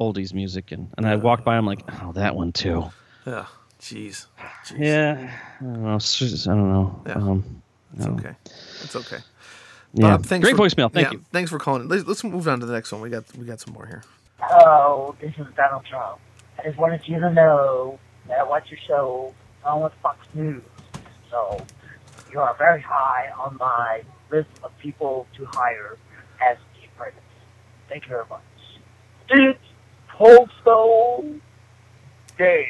oldies 0.00 0.34
music, 0.34 0.72
and 0.72 0.88
and 0.96 1.06
I 1.06 1.16
walked 1.16 1.44
by, 1.44 1.56
I'm 1.56 1.66
like, 1.66 1.80
oh, 2.02 2.12
that 2.12 2.34
one 2.36 2.52
too. 2.52 2.90
yeah. 3.26 3.46
Jeez. 3.80 4.26
Jeez. 4.64 4.78
Yeah, 4.78 5.30
I 5.60 5.64
don't 5.64 5.82
know. 5.82 5.96
it's 5.96 6.16
just- 6.16 6.46
I 6.46 6.52
don't 6.52 6.68
know. 6.72 7.02
Yeah. 7.04 7.12
Um, 7.14 7.62
It's 7.96 8.06
no. 8.06 8.12
okay. 8.14 8.34
It's 8.84 8.94
okay. 8.94 9.18
Yeah. 9.94 10.16
Bob, 10.16 10.24
thanks 10.24 10.44
Great 10.44 10.56
for, 10.56 10.62
voicemail. 10.62 10.92
Thank 10.92 11.08
yeah, 11.08 11.12
you. 11.14 11.24
Thanks 11.32 11.50
for 11.50 11.58
calling. 11.58 11.88
Let's, 11.88 12.06
let's 12.06 12.22
move 12.22 12.46
on 12.46 12.60
to 12.60 12.66
the 12.66 12.72
next 12.72 12.92
one. 12.92 13.00
We 13.00 13.10
got 13.10 13.24
we 13.36 13.44
got 13.44 13.58
some 13.60 13.74
more 13.74 13.86
here. 13.86 14.04
Hello, 14.38 15.16
this 15.20 15.32
is 15.36 15.46
Donald 15.56 15.84
Trump. 15.84 16.20
I 16.60 16.62
just 16.62 16.78
wanted 16.78 17.06
you 17.08 17.18
to 17.18 17.30
know 17.32 17.98
that 18.28 18.38
I 18.38 18.42
watch 18.44 18.70
your 18.70 18.78
show 18.86 19.34
on 19.64 19.82
with 19.82 19.92
Fox 20.00 20.26
News. 20.32 20.62
So 21.32 21.64
you 22.30 22.38
are 22.40 22.54
very 22.56 22.82
high 22.82 23.30
on 23.38 23.56
my 23.58 24.02
list 24.30 24.50
of 24.62 24.76
people 24.78 25.26
to 25.36 25.46
hire 25.46 25.96
as 26.46 26.58
the 26.74 26.86
apprentice. 26.86 27.20
Thank 27.88 28.04
you 28.04 28.10
very 28.10 28.24
much. 28.28 28.42
It's 29.30 29.58
Postal 30.08 31.24
Dave, 32.36 32.66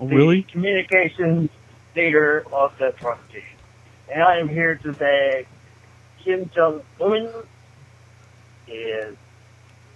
Oh, 0.00 0.06
the 0.06 0.14
really? 0.16 0.42
communications 0.42 1.48
leader 1.96 2.44
of 2.52 2.76
the 2.78 2.92
Trump 2.92 3.20
and 4.12 4.22
I 4.22 4.36
am 4.38 4.48
here 4.48 4.74
to 4.74 4.92
say 4.94 5.46
Kim 6.22 6.50
Jong 6.54 6.82
Un 7.00 7.30
is 8.68 9.16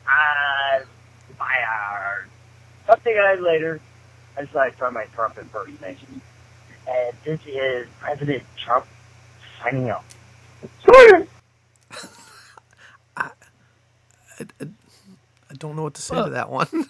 on 0.09 0.83
fire. 1.37 2.27
Something 2.87 3.15
I 3.19 3.35
later. 3.35 3.81
I 4.39 4.43
just 4.43 4.55
like 4.55 4.79
try 4.79 4.89
my 4.91 5.05
Trump 5.07 5.37
impersonation. 5.39 6.23
And 6.89 7.15
this 7.25 7.41
is 7.47 7.87
President 8.01 8.43
Trump 8.57 8.87
signing 9.63 9.91
off. 9.91 10.05
Sorry. 10.85 11.27
I 13.17 13.31
don't 15.59 15.77
know 15.77 15.83
what 15.83 15.95
to 15.95 16.03
say 16.03 16.15
to 16.23 16.31
that 16.31 16.51
one. 16.51 16.67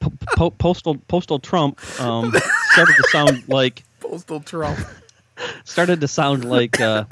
Po- 0.00 0.12
po- 0.36 0.50
postal 0.50 0.96
postal 1.08 1.38
Trump 1.38 1.80
um, 1.98 2.30
started 2.72 2.94
to 2.94 3.04
sound 3.10 3.48
like 3.48 3.82
Postal 4.00 4.40
Trump. 4.40 4.78
started 5.64 6.02
to 6.02 6.08
sound 6.08 6.44
like 6.44 6.78
uh, 6.78 7.04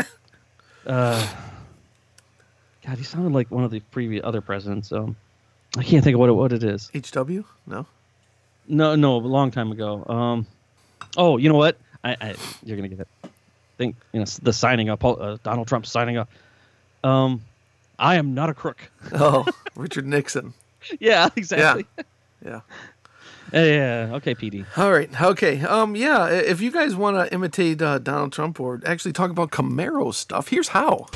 uh, 0.86 1.26
God, 2.86 2.98
he 2.98 3.04
sounded 3.04 3.32
like 3.32 3.50
one 3.50 3.64
of 3.64 3.70
the 3.70 3.80
previous 3.80 4.22
other 4.24 4.42
presidents. 4.42 4.92
Um, 4.92 5.16
I 5.78 5.84
can't 5.84 6.04
think 6.04 6.12
of 6.14 6.20
what 6.20 6.28
it, 6.28 6.32
what 6.32 6.52
it 6.52 6.62
is. 6.64 6.90
HW? 6.94 7.44
No. 7.66 7.86
No, 8.68 8.94
no, 8.94 9.16
a 9.16 9.18
long 9.18 9.50
time 9.50 9.72
ago. 9.72 10.04
Um, 10.06 10.46
oh, 11.16 11.38
you 11.38 11.48
know 11.48 11.56
what? 11.56 11.78
I, 12.04 12.16
I 12.20 12.34
you're 12.64 12.76
gonna 12.76 12.88
get 12.88 13.00
it. 13.00 13.08
Think 13.78 13.96
you 14.12 14.20
know 14.20 14.26
the 14.42 14.52
signing 14.52 14.88
up. 14.90 15.04
Uh, 15.04 15.38
Donald 15.42 15.68
Trump 15.68 15.86
signing 15.86 16.16
up. 16.16 16.28
Um, 17.04 17.42
I 17.98 18.16
am 18.16 18.34
not 18.34 18.50
a 18.50 18.54
crook. 18.54 18.90
Oh, 19.12 19.46
Richard 19.76 20.06
Nixon. 20.06 20.54
yeah, 21.00 21.28
exactly. 21.36 21.86
Yeah. 22.44 22.60
Yeah. 23.52 23.62
yeah. 24.08 24.14
Okay, 24.14 24.34
PD. 24.34 24.64
All 24.76 24.92
right. 24.92 25.20
Okay. 25.20 25.62
Um. 25.62 25.96
Yeah. 25.96 26.28
If 26.28 26.60
you 26.60 26.70
guys 26.70 26.94
want 26.96 27.16
to 27.16 27.32
imitate 27.34 27.82
uh, 27.82 27.98
Donald 27.98 28.32
Trump 28.32 28.60
or 28.60 28.80
actually 28.86 29.12
talk 29.12 29.30
about 29.30 29.50
Camaro 29.50 30.12
stuff, 30.14 30.48
here's 30.48 30.68
how. 30.68 31.06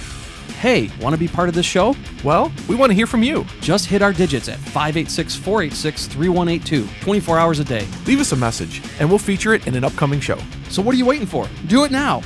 Hey, 0.55 0.91
want 1.01 1.13
to 1.15 1.19
be 1.19 1.29
part 1.29 1.49
of 1.49 1.55
this 1.55 1.67
show? 1.67 1.95
Well, 2.25 2.51
we 2.69 2.75
want 2.77 2.91
to 2.91 2.95
hear 2.95 3.07
from 3.07 3.23
you. 3.23 3.45
Just 3.61 3.85
hit 3.87 4.01
our 4.03 4.13
digits 4.13 4.49
at 4.49 4.59
586 4.59 5.37
486 5.37 6.07
3182, 6.07 6.89
24 7.03 7.39
hours 7.39 7.59
a 7.59 7.65
day. 7.65 7.87
Leave 8.07 8.21
us 8.21 8.33
a 8.33 8.37
message, 8.37 8.83
and 8.99 9.09
we'll 9.09 9.19
feature 9.19 9.53
it 9.55 9.67
in 9.67 9.75
an 9.75 9.85
upcoming 9.85 10.19
show. 10.19 10.39
So 10.71 10.81
what 10.83 10.95
are 10.95 10.99
you 10.99 11.05
waiting 11.07 11.27
for? 11.27 11.47
Do 11.67 11.85
it 11.85 11.91
now. 11.93 12.17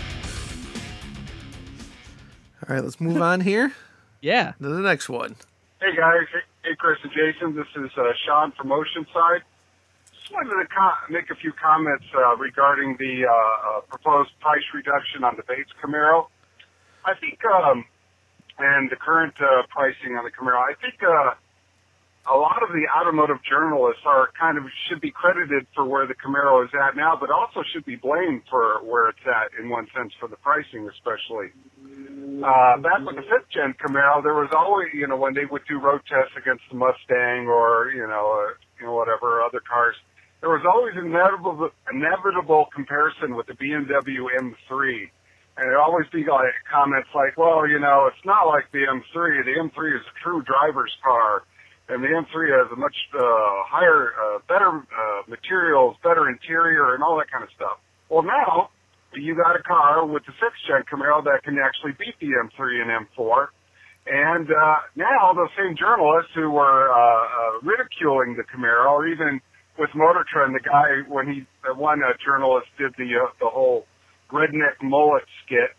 All 2.68 2.74
right. 2.76 2.82
Let's 2.84 3.00
move 3.00 3.20
on 3.20 3.40
here 3.40 3.72
Yeah. 4.20 4.52
to 4.60 4.68
the 4.68 4.80
next 4.80 5.08
one. 5.08 5.34
Hey 5.80 5.96
guys, 5.96 6.26
hey, 6.32 6.40
hey 6.70 6.76
Chris 6.78 6.98
and 7.02 7.10
Jason, 7.12 7.56
this 7.56 7.66
is 7.74 7.90
uh, 7.96 8.12
Sean 8.26 8.52
from 8.52 8.68
Oceanside. 8.68 9.40
Just 10.12 10.30
wanted 10.32 10.50
to 10.50 10.66
co- 10.68 11.12
make 11.12 11.30
a 11.30 11.34
few 11.34 11.52
comments 11.52 12.04
uh, 12.14 12.36
regarding 12.36 12.96
the 12.98 13.24
uh, 13.26 13.30
uh, 13.32 13.80
proposed 13.88 14.30
price 14.40 14.62
reduction 14.74 15.24
on 15.24 15.36
the 15.36 15.42
Bates 15.48 15.70
Camaro. 15.82 16.26
I 17.04 17.14
think, 17.14 17.42
um, 17.46 17.86
and 18.60 18.90
the 18.90 18.96
current 18.96 19.34
uh, 19.40 19.64
pricing 19.68 20.16
on 20.16 20.24
the 20.24 20.30
Camaro, 20.30 20.60
I 20.60 20.74
think 20.80 21.02
uh, 21.02 21.34
a 22.30 22.36
lot 22.36 22.62
of 22.62 22.70
the 22.70 22.86
automotive 22.88 23.38
journalists 23.48 24.02
are 24.04 24.28
kind 24.38 24.58
of 24.58 24.64
should 24.88 25.00
be 25.00 25.10
credited 25.10 25.66
for 25.74 25.84
where 25.84 26.06
the 26.06 26.14
Camaro 26.14 26.64
is 26.64 26.70
at 26.76 26.96
now, 26.96 27.16
but 27.18 27.30
also 27.30 27.64
should 27.72 27.84
be 27.84 27.96
blamed 27.96 28.42
for 28.48 28.84
where 28.84 29.08
it's 29.08 29.26
at 29.26 29.50
in 29.58 29.68
one 29.68 29.88
sense 29.96 30.12
for 30.20 30.28
the 30.28 30.36
pricing, 30.36 30.88
especially 30.88 31.50
uh, 32.40 32.76
back 32.80 33.04
with 33.04 33.16
the 33.16 33.22
fifth 33.28 33.48
gen 33.52 33.74
Camaro, 33.76 34.22
there 34.22 34.34
was 34.34 34.50
always, 34.56 34.88
you 34.94 35.06
know, 35.06 35.16
when 35.16 35.34
they 35.34 35.44
would 35.44 35.62
do 35.68 35.78
road 35.78 36.00
tests 36.08 36.32
against 36.36 36.62
the 36.70 36.76
Mustang 36.76 37.48
or, 37.48 37.92
you 37.94 38.06
know, 38.06 38.48
uh, 38.48 38.54
you 38.80 38.86
know, 38.86 38.94
whatever 38.94 39.42
other 39.42 39.60
cars, 39.60 39.96
there 40.40 40.48
was 40.48 40.64
always 40.64 40.94
inevitable, 40.96 41.70
inevitable 41.92 42.66
comparison 42.74 43.36
with 43.36 43.46
the 43.46 43.52
BMW 43.52 44.24
M3. 44.40 45.10
And 45.60 45.68
it'd 45.68 45.76
always 45.76 46.08
be 46.08 46.24
like 46.24 46.56
comments 46.72 47.12
like, 47.12 47.36
well, 47.36 47.68
you 47.68 47.76
know, 47.76 48.08
it's 48.08 48.24
not 48.24 48.48
like 48.48 48.72
the 48.72 48.80
M3. 48.88 49.44
The 49.44 49.60
M3 49.60 49.76
is 49.92 50.00
a 50.08 50.14
true 50.24 50.40
driver's 50.40 50.96
car. 51.04 51.44
And 51.92 52.00
the 52.00 52.08
M3 52.08 52.32
has 52.56 52.72
a 52.72 52.80
much, 52.80 52.96
uh, 53.12 53.20
higher, 53.68 54.16
uh, 54.16 54.38
better, 54.48 54.72
uh, 54.72 55.20
materials, 55.28 56.00
better 56.02 56.30
interior 56.32 56.94
and 56.94 57.04
all 57.04 57.20
that 57.20 57.28
kind 57.30 57.44
of 57.44 57.50
stuff. 57.52 57.76
Well, 58.08 58.22
now, 58.22 58.70
you 59.12 59.36
got 59.36 59.52
a 59.52 59.62
car 59.62 60.06
with 60.06 60.24
the 60.24 60.32
sixth 60.40 60.64
gen 60.64 60.80
Camaro 60.88 61.22
that 61.24 61.44
can 61.44 61.58
actually 61.60 61.92
beat 61.98 62.16
the 62.24 62.32
M3 62.40 62.80
and 62.80 63.06
M4. 63.12 63.52
And 64.06 64.48
uh, 64.48 64.76
now 64.96 65.34
those 65.36 65.52
same 65.58 65.76
journalists 65.76 66.32
who 66.34 66.48
were 66.50 66.88
uh, 66.88 66.96
uh, 66.96 67.60
ridiculing 67.60 68.32
the 68.32 68.48
Camaro, 68.48 68.96
or 68.96 69.06
even 69.06 69.42
with 69.78 69.90
Motor 69.94 70.24
Trend, 70.24 70.54
the 70.54 70.64
guy 70.64 71.04
when 71.06 71.28
he 71.28 71.44
the 71.68 71.74
one 71.74 72.00
uh, 72.02 72.16
journalist 72.24 72.68
did 72.78 72.94
the 72.96 73.12
uh, 73.12 73.28
the 73.40 73.50
whole 73.50 73.84
redneck 74.32 74.82
mullet 74.82 75.24
skit. 75.44 75.76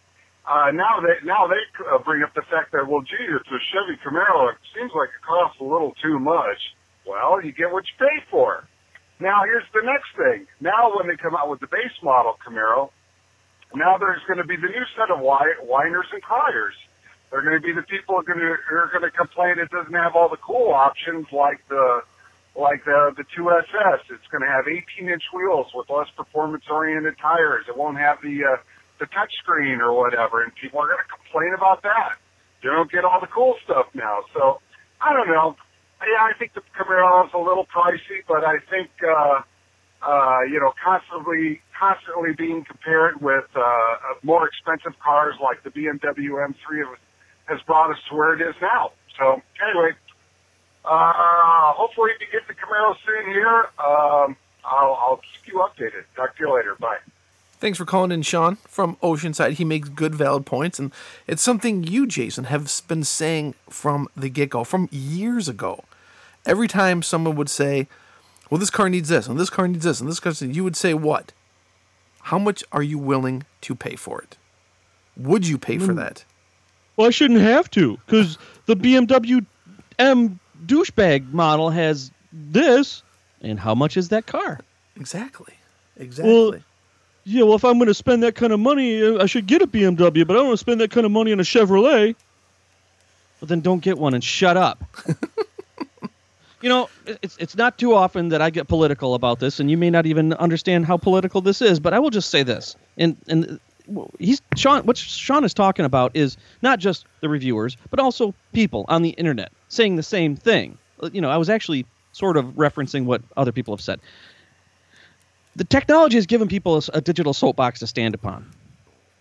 Uh, 0.47 0.71
now 0.73 0.99
they 0.99 1.25
now 1.25 1.47
they 1.47 1.61
uh, 1.85 1.99
bring 2.03 2.23
up 2.23 2.33
the 2.33 2.41
fact 2.49 2.71
that 2.71 2.87
well, 2.87 3.01
gee, 3.01 3.27
it's 3.29 3.47
a 3.47 3.61
Chevy 3.71 3.99
Camaro. 4.01 4.51
It 4.51 4.57
seems 4.75 4.91
like 4.95 5.09
it 5.09 5.23
costs 5.25 5.59
a 5.61 5.63
little 5.63 5.93
too 6.01 6.19
much. 6.19 6.59
Well, 7.05 7.43
you 7.43 7.51
get 7.51 7.71
what 7.71 7.83
you 7.85 7.95
pay 7.99 8.25
for. 8.29 8.67
Now 9.19 9.43
here's 9.45 9.69
the 9.73 9.85
next 9.85 10.09
thing. 10.17 10.47
Now 10.59 10.97
when 10.97 11.07
they 11.07 11.15
come 11.15 11.35
out 11.35 11.49
with 11.49 11.59
the 11.59 11.67
base 11.67 11.93
model 12.01 12.37
Camaro, 12.45 12.89
now 13.75 13.97
there's 13.97 14.21
going 14.27 14.39
to 14.39 14.47
be 14.47 14.55
the 14.55 14.67
new 14.67 14.85
set 14.97 15.11
of 15.11 15.21
whi- 15.21 15.61
whiners 15.61 16.07
and 16.11 16.21
criers. 16.21 16.73
They're 17.29 17.43
going 17.43 17.55
to 17.55 17.63
be 17.63 17.71
the 17.71 17.83
people 17.87 18.15
are 18.15 18.23
going 18.23 18.39
to, 18.39 18.55
who 18.67 18.75
are 18.75 18.89
going 18.91 19.07
to 19.07 19.15
complain 19.15 19.59
it 19.59 19.69
doesn't 19.69 19.93
have 19.93 20.15
all 20.15 20.27
the 20.27 20.41
cool 20.41 20.73
options 20.73 21.27
like 21.31 21.63
the 21.69 22.01
like 22.55 22.83
the 22.85 23.13
the 23.17 23.25
2SS. 23.37 24.01
It's 24.11 24.27
going 24.31 24.43
to 24.43 24.51
have 24.51 24.67
18 24.67 25.09
inch 25.09 25.23
wheels 25.33 25.67
with 25.75 25.89
less 25.89 26.09
performance 26.17 26.65
oriented 26.71 27.15
tires. 27.21 27.65
It 27.69 27.77
won't 27.77 27.97
have 27.97 28.17
the 28.23 28.35
uh, 28.45 28.57
the 28.99 29.07
touch 29.07 29.31
screen 29.43 29.81
or 29.81 29.93
whatever, 29.97 30.43
and 30.43 30.51
people 30.55 30.79
are 30.81 30.87
going 30.87 31.03
to 31.03 31.11
complain 31.11 31.53
about 31.57 31.83
that. 31.83 32.19
They 32.63 32.69
don't 32.69 32.91
get 32.91 33.05
all 33.05 33.19
the 33.21 33.31
cool 33.31 33.55
stuff 33.65 33.87
now. 33.95 34.23
So 34.33 34.61
I 35.01 35.13
don't 35.13 35.29
know. 35.29 35.55
Yeah, 36.01 36.23
I 36.23 36.33
think 36.39 36.53
the 36.53 36.61
Camaro 36.77 37.27
is 37.27 37.33
a 37.33 37.39
little 37.39 37.67
pricey, 37.69 38.23
but 38.27 38.43
I 38.45 38.59
think. 38.69 38.91
uh 39.03 39.41
uh, 40.03 40.45
you 40.51 40.59
know, 40.59 40.73
constantly, 40.83 41.61
constantly 41.77 42.31
being 42.37 42.65
compared 42.67 43.21
with 43.21 43.45
uh, 43.55 43.61
uh, 43.61 43.95
more 44.23 44.47
expensive 44.47 44.93
cars 45.03 45.35
like 45.41 45.63
the 45.63 45.71
BMW 45.71 46.37
M3 46.37 46.85
has 47.47 47.59
brought 47.65 47.91
us 47.91 47.97
to 48.09 48.15
where 48.15 48.33
it 48.35 48.41
is 48.41 48.55
now. 48.61 48.91
So 49.17 49.41
anyway, 49.61 49.93
uh, 50.85 51.73
hopefully 51.73 52.11
we 52.19 52.25
get 52.31 52.47
the 52.47 52.53
Camaro 52.53 52.95
soon 53.05 53.31
here. 53.31 53.69
Um, 53.79 54.35
I'll, 54.63 54.97
I'll 54.99 55.21
keep 55.21 55.53
you 55.53 55.59
updated. 55.59 56.03
Talk 56.15 56.35
to 56.37 56.43
you 56.43 56.53
later. 56.53 56.75
Bye. 56.79 56.97
Thanks 57.59 57.77
for 57.77 57.85
calling 57.85 58.11
in, 58.11 58.23
Sean 58.23 58.55
from 58.67 58.95
Oceanside. 59.03 59.53
He 59.53 59.63
makes 59.63 59.87
good, 59.87 60.15
valid 60.15 60.47
points, 60.47 60.79
and 60.79 60.91
it's 61.27 61.43
something 61.43 61.83
you, 61.83 62.07
Jason, 62.07 62.45
have 62.45 62.81
been 62.87 63.03
saying 63.03 63.53
from 63.69 64.07
the 64.17 64.29
get 64.29 64.49
go, 64.49 64.63
from 64.63 64.89
years 64.91 65.47
ago. 65.47 65.83
Every 66.43 66.67
time 66.67 67.03
someone 67.03 67.35
would 67.35 67.49
say, 67.49 67.87
"Well, 68.49 68.57
this 68.57 68.71
car 68.71 68.89
needs 68.89 69.09
this, 69.09 69.27
and 69.27 69.39
this 69.39 69.51
car 69.51 69.67
needs 69.67 69.83
this, 69.83 70.01
and 70.01 70.09
this 70.09 70.19
car," 70.19 70.31
needs-" 70.31 70.57
you 70.57 70.63
would 70.63 70.75
say, 70.75 70.95
"What? 70.95 71.33
How 72.23 72.39
much 72.39 72.63
are 72.71 72.81
you 72.81 72.97
willing 72.97 73.43
to 73.61 73.75
pay 73.75 73.95
for 73.95 74.19
it? 74.21 74.37
Would 75.15 75.47
you 75.47 75.59
pay 75.59 75.77
for 75.77 75.93
that?" 75.93 76.25
Well, 76.97 77.07
I 77.07 77.11
shouldn't 77.11 77.41
have 77.41 77.69
to, 77.71 77.97
because 78.07 78.39
the 78.65 78.75
BMW 78.75 79.45
M 79.99 80.39
douchebag 80.65 81.31
model 81.31 81.69
has 81.69 82.11
this. 82.31 83.03
And 83.41 83.59
how 83.59 83.73
much 83.73 83.97
is 83.97 84.09
that 84.09 84.25
car? 84.27 84.59
Exactly. 84.95 85.53
Exactly. 85.97 86.33
Well, 86.33 86.55
Yeah, 87.23 87.43
well, 87.43 87.55
if 87.55 87.65
I'm 87.65 87.77
going 87.77 87.87
to 87.87 87.93
spend 87.93 88.23
that 88.23 88.35
kind 88.35 88.53
of 88.53 88.59
money, 88.59 89.17
I 89.17 89.25
should 89.25 89.47
get 89.47 89.61
a 89.61 89.67
BMW, 89.67 90.25
but 90.25 90.35
I 90.35 90.39
don't 90.39 90.47
want 90.47 90.53
to 90.59 90.63
spend 90.63 90.81
that 90.81 90.91
kind 90.91 91.05
of 91.05 91.11
money 91.11 91.31
on 91.31 91.39
a 91.39 91.43
Chevrolet. 91.43 92.15
Well, 93.39 93.47
then 93.47 93.61
don't 93.61 93.81
get 93.81 93.97
one 93.97 94.13
and 94.13 94.23
shut 94.23 94.57
up. 94.57 94.83
you 96.61 96.69
know, 96.69 96.89
it's 97.05 97.35
it's 97.37 97.55
not 97.57 97.79
too 97.79 97.95
often 97.95 98.29
that 98.29 98.41
I 98.41 98.51
get 98.51 98.67
political 98.67 99.15
about 99.15 99.39
this, 99.39 99.59
and 99.59 99.71
you 99.71 99.77
may 99.77 99.89
not 99.89 100.05
even 100.05 100.33
understand 100.33 100.85
how 100.85 100.97
political 100.97 101.41
this 101.41 101.61
is, 101.61 101.79
but 101.79 101.93
I 101.93 101.99
will 101.99 102.11
just 102.11 102.29
say 102.29 102.43
this. 102.43 102.75
And 102.97 103.17
and 103.27 103.59
he's 104.19 104.41
Sean. 104.55 104.83
What 104.83 104.97
Sean 104.97 105.43
is 105.43 105.55
talking 105.55 105.85
about 105.85 106.11
is 106.15 106.37
not 106.61 106.77
just 106.77 107.07
the 107.21 107.29
reviewers, 107.29 107.77
but 107.89 107.99
also 107.99 108.35
people 108.53 108.85
on 108.87 109.01
the 109.01 109.09
internet 109.09 109.51
saying 109.71 109.95
the 109.95 110.03
same 110.03 110.35
thing. 110.35 110.77
Uh, 111.01 111.09
you 111.11 111.21
know, 111.21 111.29
I 111.29 111.37
was 111.37 111.49
actually 111.49 111.85
sort 112.11 112.37
of 112.37 112.45
referencing 112.55 113.05
what 113.05 113.21
other 113.37 113.51
people 113.51 113.73
have 113.73 113.81
said 113.81 113.99
the 115.55 115.63
technology 115.63 116.17
has 116.17 116.25
given 116.25 116.47
people 116.47 116.77
a, 116.77 116.81
a 116.93 117.01
digital 117.01 117.33
soapbox 117.33 117.79
to 117.79 117.87
stand 117.87 118.15
upon, 118.15 118.49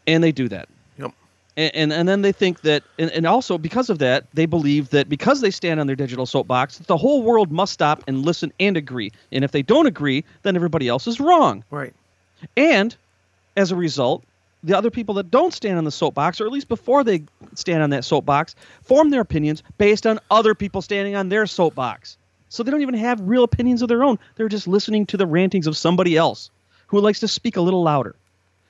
and 0.07 0.23
they 0.23 0.33
do 0.33 0.49
that. 0.49 0.69
Yep. 0.99 1.13
And, 1.57 1.75
and 1.75 1.93
and 1.93 2.09
then 2.09 2.23
they 2.23 2.33
think 2.33 2.61
that, 2.63 2.85
and, 2.99 3.11
and 3.11 3.27
also 3.27 3.59
because 3.59 3.91
of 3.91 3.99
that, 3.99 4.27
they 4.35 4.47
believe 4.47 4.91
that 4.91 5.09
because 5.09 5.41
they 5.41 5.51
stand 5.51 5.81
on 5.81 5.87
their 5.87 5.97
digital 5.97 6.27
soapbox, 6.27 6.79
that 6.79 6.87
the 6.87 6.97
whole 6.97 7.23
world 7.23 7.51
must 7.51 7.73
stop 7.73 8.05
and 8.07 8.25
listen 8.25 8.53
and 8.61 8.77
agree. 8.77 9.11
And 9.33 9.45
if 9.45 9.53
they 9.53 9.63
don't 9.63 9.87
agree, 9.87 10.25
then 10.43 10.57
everybody 10.57 10.89
else 10.89 11.07
is 11.07 11.21
wrong. 11.21 11.65
Right. 11.71 11.95
And 12.57 12.97
as 13.57 13.73
a 13.73 13.77
result, 13.77 14.25
the 14.63 14.77
other 14.77 14.91
people 14.91 15.15
that 15.15 15.31
don't 15.31 15.53
stand 15.53 15.79
on 15.79 15.85
the 15.85 15.91
soapbox, 15.91 16.41
or 16.41 16.47
at 16.47 16.53
least 16.53 16.69
before 16.69 17.03
they 17.03 17.25
stand 17.55 17.83
on 17.83 17.91
that 17.91 18.05
soapbox, 18.05 18.55
form 18.83 19.11
their 19.11 19.21
opinions 19.21 19.63
based 19.79 20.07
on 20.07 20.19
other 20.31 20.55
people 20.55 20.83
standing 20.83 21.15
on 21.15 21.29
their 21.29 21.47
soapbox. 21.47 22.17
So 22.49 22.63
they 22.63 22.71
don't 22.71 22.83
even 22.83 22.95
have 22.95 23.21
real 23.21 23.45
opinions 23.45 23.81
of 23.81 23.89
their 23.89 24.03
own. 24.03 24.19
They're 24.35 24.49
just 24.49 24.67
listening 24.67 25.07
to 25.07 25.17
the 25.17 25.27
rantings 25.27 25.67
of 25.67 25.77
somebody 25.77 26.17
else 26.17 26.51
who 26.89 27.01
likes 27.01 27.21
to 27.21 27.29
speak 27.29 27.57
a 27.57 27.61
little 27.61 27.83
louder. 27.83 28.17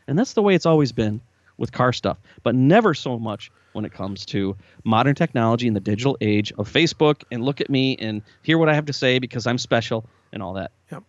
And 0.06 0.18
that's 0.18 0.34
the 0.34 0.42
way 0.42 0.54
it's 0.54 0.66
always 0.66 0.92
been 0.92 1.20
with 1.56 1.72
car 1.72 1.92
stuff, 1.92 2.18
but 2.42 2.54
never 2.54 2.94
so 2.94 3.18
much 3.18 3.50
when 3.72 3.84
it 3.84 3.92
comes 3.92 4.26
to 4.26 4.56
modern 4.84 5.14
technology 5.14 5.66
in 5.66 5.74
the 5.74 5.80
digital 5.80 6.16
age 6.20 6.52
of 6.58 6.70
Facebook 6.70 7.22
and 7.30 7.44
look 7.44 7.60
at 7.60 7.70
me 7.70 7.96
and 7.98 8.22
hear 8.42 8.58
what 8.58 8.68
I 8.68 8.74
have 8.74 8.86
to 8.86 8.92
say 8.92 9.18
because 9.18 9.46
I'm 9.46 9.58
special 9.58 10.04
and 10.32 10.42
all 10.42 10.54
that. 10.54 10.72
Yep. 10.90 11.04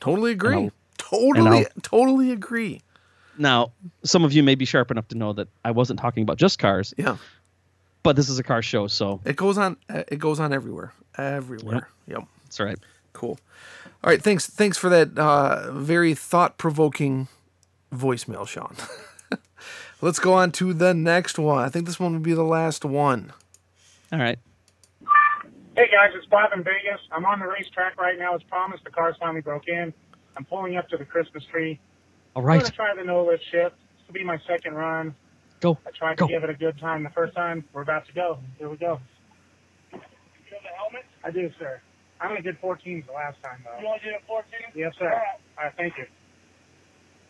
Totally 0.00 0.32
agree. 0.32 0.70
Totally, 0.98 1.66
totally 1.82 2.32
agree. 2.32 2.80
Now, 3.38 3.72
some 4.04 4.24
of 4.24 4.32
you 4.32 4.42
may 4.42 4.54
be 4.54 4.64
sharp 4.64 4.90
enough 4.90 5.08
to 5.08 5.16
know 5.16 5.32
that 5.34 5.48
I 5.64 5.70
wasn't 5.70 6.00
talking 6.00 6.22
about 6.22 6.36
just 6.38 6.58
cars, 6.58 6.94
Yeah. 6.96 7.16
but 8.02 8.16
this 8.16 8.28
is 8.28 8.38
a 8.38 8.42
car 8.42 8.62
show, 8.62 8.86
so 8.86 9.20
It 9.24 9.36
goes 9.36 9.58
on. 9.58 9.76
uh, 9.90 10.02
It 10.08 10.18
goes 10.18 10.40
on 10.40 10.52
everywhere. 10.52 10.92
Everywhere. 11.18 11.88
Yep. 12.06 12.24
that's 12.44 12.60
all 12.60 12.66
right. 12.66 12.78
Cool. 13.12 13.38
All 14.04 14.10
right. 14.10 14.22
Thanks. 14.22 14.46
Thanks 14.46 14.76
for 14.78 14.88
that 14.90 15.16
uh, 15.18 15.72
very 15.72 16.14
thought 16.14 16.58
provoking 16.58 17.28
voicemail, 17.94 18.46
Sean. 18.46 18.74
Let's 20.02 20.18
go 20.18 20.34
on 20.34 20.52
to 20.52 20.74
the 20.74 20.92
next 20.92 21.38
one. 21.38 21.64
I 21.64 21.68
think 21.70 21.86
this 21.86 21.98
one 21.98 22.12
will 22.12 22.20
be 22.20 22.34
the 22.34 22.42
last 22.44 22.84
one. 22.84 23.32
All 24.12 24.18
right. 24.18 24.38
Hey 25.74 25.88
guys, 25.90 26.12
it's 26.14 26.26
Bob 26.26 26.52
in 26.54 26.62
Vegas. 26.62 27.00
I'm 27.12 27.24
on 27.26 27.38
the 27.40 27.46
racetrack 27.46 27.98
right 28.00 28.18
now. 28.18 28.34
As 28.34 28.42
promised, 28.44 28.84
the 28.84 28.90
car's 28.90 29.16
finally 29.18 29.40
broke 29.42 29.68
in. 29.68 29.92
I'm 30.36 30.44
pulling 30.44 30.76
up 30.76 30.88
to 30.90 30.96
the 30.96 31.04
Christmas 31.04 31.44
tree. 31.44 31.78
All 32.36 32.42
I'm 32.50 32.58
gonna 32.58 32.70
try 32.70 32.94
the 32.94 33.02
no 33.02 33.24
lift 33.24 33.42
shift. 33.50 33.74
This 33.96 34.06
will 34.06 34.12
be 34.12 34.22
my 34.22 34.38
second 34.46 34.74
run. 34.74 35.14
Go. 35.60 35.78
I 35.86 35.90
tried 35.90 36.18
Go. 36.18 36.26
to 36.26 36.32
give 36.34 36.44
it 36.44 36.50
a 36.50 36.54
good 36.54 36.78
time 36.78 37.02
the 37.02 37.08
first 37.10 37.34
time. 37.34 37.64
We're 37.72 37.80
about 37.80 38.06
to 38.08 38.12
go. 38.12 38.38
Here 38.58 38.68
we 38.68 38.76
go. 38.76 39.00
You 39.90 39.98
have 40.00 40.02
the 40.62 40.68
helmet? 40.76 41.04
I 41.24 41.30
do, 41.30 41.50
sir. 41.58 41.80
I 42.20 42.28
only 42.28 42.42
did 42.42 42.60
14s 42.60 43.06
the 43.06 43.12
last 43.12 43.38
time 43.42 43.64
though. 43.64 43.80
You 43.80 43.86
only 43.86 44.00
did 44.04 44.12
a 44.14 44.26
14? 44.26 44.44
Yes, 44.74 44.92
sir. 44.98 45.06
All 45.06 45.10
right. 45.12 45.24
All 45.56 45.64
right, 45.64 45.72
thank 45.78 45.96
you. 45.96 46.04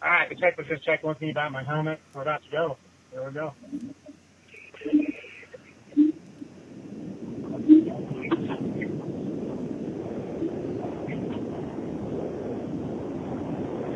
All 0.03 0.11
right, 0.11 0.29
the 0.29 0.35
tech 0.35 0.59
was 0.59 0.67
just 0.67 0.85
checking 0.85 1.09
with 1.09 1.21
me 1.21 1.31
about 1.31 1.53
my 1.53 1.63
helmet. 1.63 2.01
We're 2.13 2.23
about 2.23 2.43
to 2.43 2.51
go. 2.51 2.77
Here 3.13 3.25
we 3.25 3.33
go. 3.33 3.55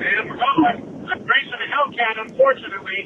And 0.03 0.31
we're 0.31 0.37
going. 0.37 0.90
I'm 1.21 1.29
racing 1.29 1.69
Hellcat, 1.69 2.17
unfortunately. 2.33 3.05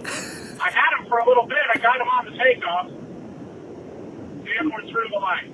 I 0.63 0.71
had 0.71 0.91
him 0.95 1.11
for 1.11 1.19
a 1.19 1.27
little 1.27 1.47
bit. 1.51 1.59
I 1.75 1.79
got 1.83 1.99
him 1.99 2.07
on 2.07 2.25
the 2.31 2.35
takeoff. 2.39 2.87
And 4.55 4.71
we're 4.71 4.87
through 4.87 5.11
the 5.11 5.19
line. 5.19 5.51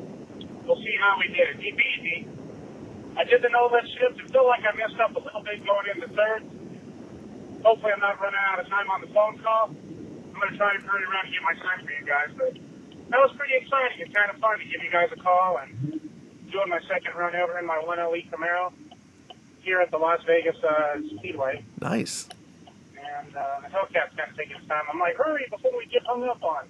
We'll 0.68 0.76
see 0.76 0.94
how 1.00 1.16
we 1.16 1.32
did. 1.32 1.56
He 1.56 1.72
beat 1.72 2.00
me. 2.04 2.28
I 3.16 3.24
did 3.24 3.40
the 3.40 3.48
no 3.48 3.72
lift 3.72 3.88
shift. 3.96 4.20
I 4.20 4.24
feel 4.28 4.44
like 4.44 4.60
I 4.60 4.76
messed 4.76 5.00
up 5.00 5.16
a 5.16 5.24
little 5.24 5.40
bit 5.40 5.64
going 5.64 5.88
into 5.88 6.08
third. 6.12 6.44
Hopefully 7.64 7.92
I'm 7.96 8.00
not 8.04 8.20
running 8.20 8.44
out 8.52 8.60
of 8.60 8.68
time 8.68 8.90
on 8.92 9.00
the 9.00 9.08
phone 9.08 9.40
call. 9.40 9.72
I'm 9.72 10.36
going 10.36 10.52
to 10.52 10.56
try 10.60 10.76
to 10.76 10.82
hurry 10.84 11.04
around 11.08 11.32
and 11.32 11.32
get 11.32 11.40
my 11.40 11.56
time 11.56 11.80
for 11.80 11.92
you 11.96 12.04
guys. 12.04 12.28
But 12.36 12.60
that 13.08 13.18
was 13.24 13.32
pretty 13.40 13.56
exciting. 13.56 14.04
It's 14.04 14.12
kind 14.12 14.28
of 14.28 14.36
fun 14.36 14.60
to 14.60 14.64
give 14.68 14.84
you 14.84 14.92
guys 14.92 15.08
a 15.16 15.20
call 15.20 15.64
and 15.64 15.96
doing 16.52 16.68
my 16.68 16.80
second 16.84 17.16
run 17.16 17.32
ever 17.34 17.56
in 17.58 17.64
my 17.64 17.80
1LE 17.80 18.28
Camaro 18.28 18.72
here 19.64 19.80
at 19.80 19.90
the 19.90 19.98
Las 19.98 20.20
Vegas 20.26 20.56
uh, 20.60 21.00
Speedway. 21.16 21.64
Nice. 21.80 22.28
And 23.30 23.36
uh, 23.36 23.60
the 23.62 23.68
Hellcat's 23.68 24.16
kind 24.16 24.30
of 24.30 24.36
taking 24.36 24.56
its 24.56 24.66
time. 24.66 24.82
I'm 24.92 24.98
like, 24.98 25.16
hurry 25.16 25.46
before 25.50 25.70
we 25.76 25.86
get 25.86 26.02
hung 26.04 26.24
up 26.28 26.42
on. 26.42 26.66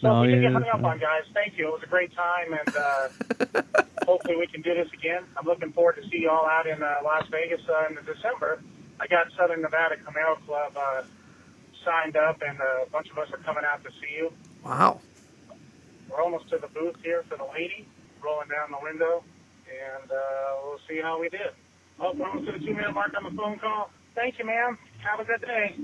So 0.00 0.08
No, 0.08 0.20
we 0.22 0.34
yeah, 0.34 0.40
get 0.40 0.52
hung 0.52 0.64
up 0.72 0.82
on, 0.82 0.98
guys, 0.98 1.22
thank 1.34 1.56
you. 1.58 1.68
It 1.68 1.72
was 1.72 1.82
a 1.84 1.86
great 1.86 2.10
time, 2.14 2.52
and 2.52 2.74
uh, 2.76 3.62
hopefully 4.06 4.36
we 4.36 4.46
can 4.46 4.62
do 4.62 4.74
this 4.74 4.88
again. 4.92 5.22
I'm 5.36 5.46
looking 5.46 5.72
forward 5.72 5.96
to 6.02 6.08
see 6.10 6.18
you 6.26 6.30
all 6.30 6.46
out 6.46 6.66
in 6.66 6.82
uh, 6.82 6.96
Las 7.04 7.26
Vegas 7.30 7.60
uh, 7.68 7.86
in 7.88 7.94
December. 8.04 8.60
I 8.98 9.06
got 9.06 9.26
Southern 9.38 9.62
Nevada 9.62 9.96
Camaro 9.96 10.44
Club 10.46 10.72
uh, 10.76 11.02
signed 11.84 12.16
up, 12.16 12.42
and 12.42 12.58
uh, 12.60 12.84
a 12.86 12.90
bunch 12.90 13.10
of 13.10 13.18
us 13.18 13.28
are 13.32 13.38
coming 13.44 13.62
out 13.64 13.84
to 13.84 13.90
see 14.00 14.16
you. 14.16 14.32
Wow. 14.64 15.00
We're 16.10 16.22
almost 16.22 16.48
to 16.50 16.58
the 16.58 16.68
booth 16.68 16.96
here 17.04 17.22
for 17.28 17.36
the 17.36 17.46
lady, 17.54 17.86
rolling 18.24 18.48
down 18.48 18.72
the 18.72 18.82
window, 18.82 19.22
and 19.68 20.10
uh, 20.10 20.16
we'll 20.64 20.80
see 20.88 20.98
how 21.00 21.20
we 21.20 21.28
did. 21.28 21.52
Oh, 22.00 22.12
we're 22.16 22.26
almost 22.26 22.46
to 22.46 22.52
the 22.58 22.58
two-minute 22.58 22.92
mark 22.94 23.12
on 23.14 23.22
the 23.30 23.36
phone 23.36 23.58
call. 23.58 23.90
Thank 24.14 24.38
you, 24.38 24.46
ma'am. 24.46 24.76
Have 25.02 25.20
a 25.20 25.24
good 25.24 25.40
day. 25.40 25.74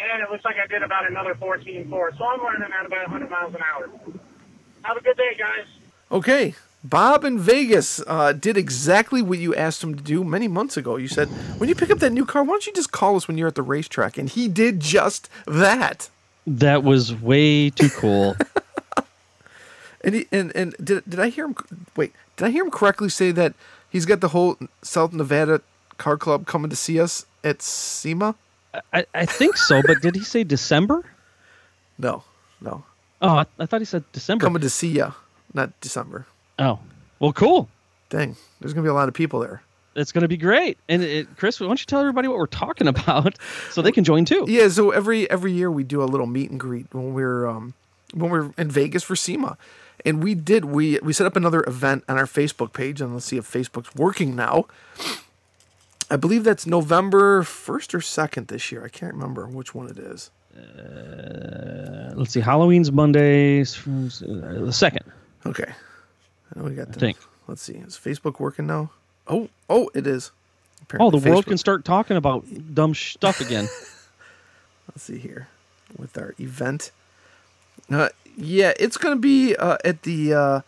And 0.00 0.22
it 0.22 0.30
looks 0.30 0.44
like 0.44 0.56
I 0.62 0.66
did 0.66 0.82
about 0.82 1.10
another 1.10 1.34
14.4, 1.34 2.16
so 2.16 2.24
I'm 2.24 2.40
running 2.40 2.62
at 2.62 2.86
about 2.86 3.10
100 3.10 3.30
miles 3.30 3.54
an 3.54 3.60
hour. 3.62 3.90
Have 4.82 4.96
a 4.96 5.02
good 5.02 5.16
day, 5.16 5.36
guys. 5.36 5.66
Okay. 6.12 6.54
Bob 6.84 7.24
in 7.24 7.38
Vegas 7.40 8.00
uh, 8.06 8.32
did 8.32 8.56
exactly 8.56 9.20
what 9.20 9.38
you 9.38 9.54
asked 9.54 9.82
him 9.82 9.96
to 9.96 10.02
do 10.02 10.22
many 10.22 10.46
months 10.46 10.76
ago. 10.76 10.96
You 10.96 11.08
said, 11.08 11.28
when 11.58 11.68
you 11.68 11.74
pick 11.74 11.90
up 11.90 11.98
that 11.98 12.10
new 12.10 12.24
car, 12.24 12.44
why 12.44 12.50
don't 12.52 12.66
you 12.66 12.72
just 12.72 12.92
call 12.92 13.16
us 13.16 13.26
when 13.26 13.36
you're 13.36 13.48
at 13.48 13.56
the 13.56 13.62
racetrack? 13.62 14.16
And 14.16 14.28
he 14.28 14.46
did 14.46 14.78
just 14.78 15.28
that. 15.46 16.08
That 16.46 16.84
was 16.84 17.12
way 17.12 17.70
too 17.70 17.90
cool. 17.90 18.36
And 20.02 20.14
he, 20.14 20.26
and 20.30 20.54
and 20.54 20.74
did 20.82 21.02
did 21.08 21.18
I 21.18 21.28
hear 21.28 21.46
him? 21.46 21.56
Wait, 21.96 22.12
did 22.36 22.44
I 22.46 22.50
hear 22.50 22.64
him 22.64 22.70
correctly 22.70 23.08
say 23.08 23.32
that 23.32 23.54
he's 23.90 24.06
got 24.06 24.20
the 24.20 24.28
whole 24.28 24.56
South 24.80 25.12
Nevada 25.12 25.60
Car 25.98 26.16
Club 26.16 26.46
coming 26.46 26.70
to 26.70 26.76
see 26.76 26.98
us 27.00 27.26
at 27.44 27.60
SEMA? 27.62 28.34
I, 28.92 29.04
I 29.14 29.26
think 29.26 29.56
so, 29.56 29.82
but 29.86 30.00
did 30.00 30.14
he 30.14 30.22
say 30.22 30.44
December? 30.44 31.04
No, 31.98 32.22
no, 32.60 32.84
Oh, 33.20 33.28
I, 33.38 33.46
I 33.58 33.66
thought 33.66 33.80
he 33.80 33.84
said 33.84 34.04
December. 34.12 34.44
coming 34.44 34.62
to 34.62 34.70
see 34.70 34.88
ya, 34.92 35.12
not 35.52 35.78
December. 35.80 36.26
Oh, 36.58 36.78
well, 37.18 37.32
cool. 37.32 37.68
Dang, 38.10 38.36
there's 38.60 38.72
gonna 38.72 38.84
be 38.84 38.88
a 38.90 38.94
lot 38.94 39.08
of 39.08 39.14
people 39.14 39.40
there. 39.40 39.62
It's 39.96 40.12
going 40.12 40.22
to 40.22 40.28
be 40.28 40.36
great. 40.36 40.78
And 40.88 41.02
it, 41.02 41.36
Chris, 41.36 41.58
why 41.58 41.66
don't 41.66 41.80
you 41.80 41.86
tell 41.86 41.98
everybody 41.98 42.28
what 42.28 42.38
we're 42.38 42.46
talking 42.46 42.86
about 42.86 43.36
so 43.72 43.82
they 43.82 43.90
can 43.90 44.04
join 44.04 44.24
too? 44.24 44.44
Yeah, 44.46 44.68
so 44.68 44.92
every 44.92 45.28
every 45.28 45.50
year 45.50 45.72
we 45.72 45.82
do 45.82 46.00
a 46.00 46.04
little 46.04 46.26
meet 46.26 46.50
and 46.52 46.60
greet 46.60 46.86
when 46.92 47.14
we're 47.14 47.48
um 47.48 47.74
when 48.14 48.30
we're 48.30 48.52
in 48.56 48.70
Vegas 48.70 49.02
for 49.02 49.16
SEMA. 49.16 49.58
And 50.06 50.22
we 50.22 50.36
did 50.36 50.66
we 50.66 51.00
we 51.02 51.12
set 51.12 51.26
up 51.26 51.34
another 51.34 51.64
event 51.66 52.04
on 52.08 52.16
our 52.16 52.26
Facebook 52.26 52.72
page 52.72 53.00
and 53.00 53.12
let's 53.12 53.26
see 53.26 53.38
if 53.38 53.50
Facebook's 53.50 53.92
working 53.96 54.36
now. 54.36 54.66
I 56.10 56.16
believe 56.16 56.44
that's 56.44 56.66
November 56.66 57.42
1st 57.42 57.94
or 57.94 57.98
2nd 57.98 58.48
this 58.48 58.72
year. 58.72 58.84
I 58.84 58.88
can't 58.88 59.14
remember 59.14 59.46
which 59.46 59.74
one 59.74 59.88
it 59.88 59.98
is. 59.98 60.30
Uh, 60.56 62.12
let's 62.14 62.32
see. 62.32 62.40
Halloween's 62.40 62.90
Mondays, 62.90 63.78
uh, 63.86 64.64
the 64.64 64.72
second. 64.72 65.04
Okay. 65.44 65.70
I 65.70 66.58
know 66.58 66.64
we 66.64 66.74
got 66.74 66.92
the, 66.92 66.98
think. 66.98 67.18
Let's 67.46 67.62
see. 67.62 67.74
Is 67.74 67.96
Facebook 67.96 68.40
working 68.40 68.66
now? 68.66 68.90
Oh, 69.26 69.48
oh, 69.68 69.90
it 69.94 70.06
is. 70.06 70.32
Oh, 70.94 71.10
the 71.10 71.18
Apparently 71.18 71.30
world 71.30 71.46
can 71.46 71.58
start 71.58 71.84
talking 71.84 72.16
about 72.16 72.44
dumb 72.74 72.94
stuff 72.94 73.40
again. 73.40 73.68
Let's 74.88 75.02
see 75.02 75.18
here 75.18 75.48
with 75.98 76.16
our 76.16 76.34
event. 76.38 76.90
Uh, 77.90 78.08
yeah, 78.36 78.72
it's 78.80 78.96
going 78.96 79.14
to 79.14 79.20
be 79.20 79.54
uh, 79.56 79.76
at 79.84 80.02
the 80.02 80.32
uh, 80.32 80.60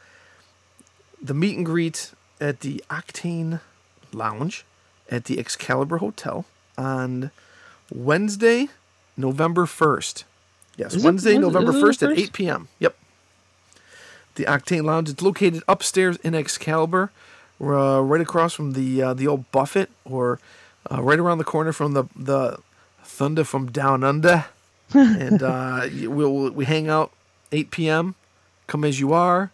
the 1.22 1.32
meet 1.32 1.56
and 1.56 1.64
greet 1.64 2.12
at 2.40 2.60
the 2.60 2.84
Octane 2.90 3.60
Lounge 4.12 4.64
at 5.10 5.24
the 5.24 5.38
Excalibur 5.38 5.98
Hotel 5.98 6.44
on 6.78 7.30
Wednesday, 7.92 8.68
November 9.16 9.66
first. 9.66 10.24
Yes, 10.76 10.94
Is 10.94 11.04
Wednesday, 11.04 11.34
it- 11.34 11.40
November 11.40 11.70
is 11.70 11.76
it 11.76 11.80
the 11.80 11.86
first 11.86 12.02
at 12.02 12.18
eight 12.18 12.32
p.m. 12.32 12.68
Yep. 12.78 12.96
The 14.36 14.44
Octane 14.44 14.84
Lounge. 14.84 15.08
It's 15.10 15.20
located 15.22 15.62
upstairs 15.68 16.16
in 16.18 16.34
Excalibur, 16.34 17.10
uh, 17.60 18.00
right 18.00 18.20
across 18.20 18.54
from 18.54 18.72
the 18.72 19.02
uh, 19.02 19.14
the 19.14 19.26
old 19.26 19.50
Buffett, 19.52 19.90
or 20.04 20.38
uh, 20.90 21.02
right 21.02 21.18
around 21.18 21.38
the 21.38 21.44
corner 21.44 21.72
from 21.72 21.92
the 21.92 22.04
the 22.16 22.58
Thunder 23.02 23.44
from 23.44 23.70
Down 23.70 24.04
Under. 24.04 24.46
and 24.94 25.42
uh, 25.42 25.86
you- 25.90 26.10
we'll 26.10 26.50
we 26.50 26.64
hang 26.64 26.88
out 26.88 27.12
8 27.52 27.70
p.m. 27.70 28.14
Come 28.66 28.84
as 28.84 29.00
you 29.00 29.12
are. 29.12 29.50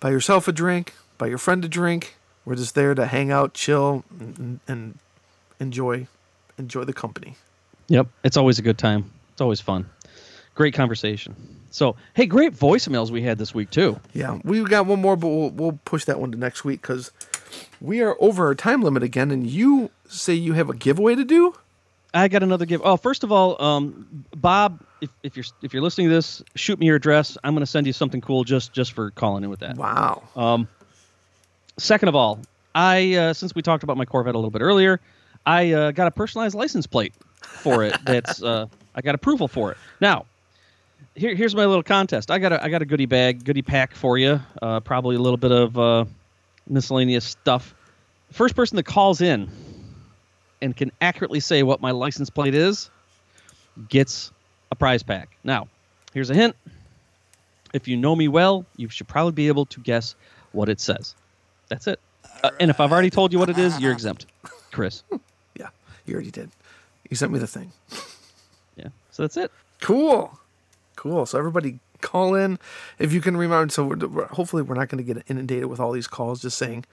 Buy 0.00 0.10
yourself 0.10 0.48
a 0.48 0.52
drink. 0.52 0.94
Buy 1.18 1.26
your 1.26 1.38
friend 1.38 1.64
a 1.64 1.68
drink. 1.68 2.16
We're 2.50 2.56
just 2.56 2.74
there 2.74 2.96
to 2.96 3.06
hang 3.06 3.30
out, 3.30 3.54
chill, 3.54 4.02
and, 4.18 4.58
and 4.66 4.98
enjoy 5.60 6.08
enjoy 6.58 6.82
the 6.82 6.92
company. 6.92 7.36
Yep, 7.86 8.08
it's 8.24 8.36
always 8.36 8.58
a 8.58 8.62
good 8.62 8.76
time. 8.76 9.08
It's 9.30 9.40
always 9.40 9.60
fun. 9.60 9.88
Great 10.56 10.74
conversation. 10.74 11.36
So, 11.70 11.94
hey, 12.14 12.26
great 12.26 12.52
voicemails 12.52 13.12
we 13.12 13.22
had 13.22 13.38
this 13.38 13.54
week 13.54 13.70
too. 13.70 14.00
Yeah, 14.14 14.40
we 14.42 14.64
got 14.64 14.86
one 14.86 15.00
more, 15.00 15.14
but 15.14 15.28
we'll 15.28 15.50
we'll 15.50 15.78
push 15.84 16.06
that 16.06 16.18
one 16.18 16.32
to 16.32 16.38
next 16.38 16.64
week 16.64 16.82
because 16.82 17.12
we 17.80 18.00
are 18.00 18.16
over 18.18 18.46
our 18.46 18.56
time 18.56 18.82
limit 18.82 19.04
again. 19.04 19.30
And 19.30 19.46
you 19.46 19.92
say 20.08 20.34
you 20.34 20.54
have 20.54 20.68
a 20.68 20.74
giveaway 20.74 21.14
to 21.14 21.24
do. 21.24 21.54
I 22.12 22.26
got 22.26 22.42
another 22.42 22.66
give. 22.66 22.80
Oh, 22.82 22.96
first 22.96 23.22
of 23.22 23.30
all, 23.30 23.62
um, 23.62 24.24
Bob, 24.34 24.80
if, 25.00 25.10
if 25.22 25.36
you're 25.36 25.46
if 25.62 25.72
you're 25.72 25.84
listening 25.84 26.08
to 26.08 26.14
this, 26.14 26.42
shoot 26.56 26.80
me 26.80 26.86
your 26.86 26.96
address. 26.96 27.38
I'm 27.44 27.54
going 27.54 27.64
to 27.64 27.70
send 27.70 27.86
you 27.86 27.92
something 27.92 28.20
cool 28.20 28.42
just 28.42 28.72
just 28.72 28.90
for 28.90 29.12
calling 29.12 29.44
in 29.44 29.50
with 29.50 29.60
that. 29.60 29.76
Wow. 29.76 30.24
Um, 30.34 30.66
second 31.80 32.08
of 32.08 32.14
all, 32.14 32.40
I 32.74 33.14
uh, 33.14 33.32
since 33.32 33.54
we 33.54 33.62
talked 33.62 33.82
about 33.82 33.96
my 33.96 34.04
Corvette 34.04 34.34
a 34.34 34.38
little 34.38 34.50
bit 34.50 34.62
earlier, 34.62 35.00
I 35.46 35.72
uh, 35.72 35.90
got 35.90 36.06
a 36.06 36.10
personalized 36.10 36.54
license 36.54 36.86
plate 36.86 37.14
for 37.42 37.84
it. 37.84 37.96
That's 38.04 38.42
uh, 38.42 38.66
I 38.94 39.00
got 39.00 39.14
approval 39.14 39.48
for 39.48 39.72
it. 39.72 39.78
Now, 40.00 40.26
here, 41.14 41.34
here's 41.34 41.54
my 41.54 41.66
little 41.66 41.82
contest. 41.82 42.30
I 42.30 42.38
got 42.38 42.52
a 42.52 42.62
I 42.62 42.68
got 42.68 42.82
a 42.82 42.86
goodie 42.86 43.06
bag, 43.06 43.44
goodie 43.44 43.62
pack 43.62 43.94
for 43.94 44.18
you. 44.18 44.40
Uh, 44.60 44.80
probably 44.80 45.16
a 45.16 45.18
little 45.20 45.36
bit 45.36 45.52
of 45.52 45.78
uh, 45.78 46.04
miscellaneous 46.68 47.24
stuff. 47.24 47.74
First 48.32 48.54
person 48.54 48.76
that 48.76 48.84
calls 48.84 49.20
in 49.20 49.50
and 50.62 50.76
can 50.76 50.92
accurately 51.00 51.40
say 51.40 51.62
what 51.62 51.80
my 51.80 51.90
license 51.90 52.30
plate 52.30 52.54
is 52.54 52.90
gets 53.88 54.30
a 54.70 54.76
prize 54.76 55.02
pack. 55.02 55.36
Now, 55.42 55.68
here's 56.12 56.30
a 56.30 56.34
hint. 56.34 56.54
If 57.72 57.88
you 57.88 57.96
know 57.96 58.14
me 58.14 58.28
well, 58.28 58.66
you 58.76 58.88
should 58.88 59.08
probably 59.08 59.32
be 59.32 59.48
able 59.48 59.66
to 59.66 59.80
guess 59.80 60.14
what 60.52 60.68
it 60.68 60.80
says. 60.80 61.14
That's 61.70 61.86
it. 61.86 61.98
Uh, 62.42 62.50
and 62.60 62.70
if 62.70 62.78
I've 62.80 62.92
already 62.92 63.08
told 63.08 63.32
you 63.32 63.38
what 63.38 63.48
it 63.48 63.56
is, 63.56 63.80
you're 63.80 63.92
exempt, 63.92 64.26
Chris. 64.70 65.02
Yeah, 65.58 65.68
you 66.06 66.14
already 66.14 66.30
did. 66.30 66.50
You 67.08 67.16
sent 67.16 67.32
me 67.32 67.38
the 67.38 67.46
thing. 67.46 67.72
Yeah. 68.76 68.88
So 69.10 69.22
that's 69.22 69.36
it. 69.38 69.50
Cool. 69.80 70.38
Cool. 70.96 71.26
So 71.26 71.38
everybody 71.38 71.78
call 72.02 72.34
in 72.34 72.58
if 72.98 73.12
you 73.12 73.20
can 73.20 73.36
remember. 73.36 73.70
So 73.72 73.84
we're, 73.86 73.96
we're- 73.96 74.28
hopefully 74.30 74.62
we're 74.62 74.74
not 74.74 74.88
going 74.88 75.04
to 75.04 75.14
get 75.14 75.24
inundated 75.28 75.66
with 75.66 75.80
all 75.80 75.92
these 75.92 76.06
calls 76.06 76.42
just 76.42 76.58
saying 76.58 76.84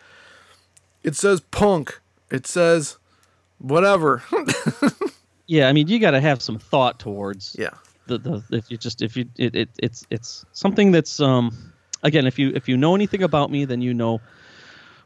it 1.04 1.16
says 1.16 1.42
punk. 1.42 2.00
It 2.32 2.48
says 2.48 2.98
whatever. 3.60 4.24
Yeah, 5.48 5.70
I 5.70 5.74
mean, 5.74 5.88
you 5.88 5.98
got 6.00 6.12
to 6.12 6.20
have 6.20 6.42
some 6.42 6.60
thought 6.60 7.00
towards 7.00 7.56
yeah. 7.58 7.70
the, 8.08 8.18
the 8.18 8.44
if 8.52 8.70
you 8.70 8.78
just 8.78 9.02
if 9.02 9.16
you 9.16 9.30
it, 9.38 9.56
it 9.56 9.70
it's 9.80 10.06
it's 10.10 10.46
something 10.52 10.92
that's 10.92 11.22
um 11.22 11.74
again 12.04 12.28
if 12.28 12.38
you 12.38 12.52
if 12.54 12.68
you 12.68 12.76
know 12.76 12.96
anything 12.96 13.24
about 13.24 13.50
me 13.50 13.64
then 13.64 13.82
you 13.82 13.94
know 13.94 14.20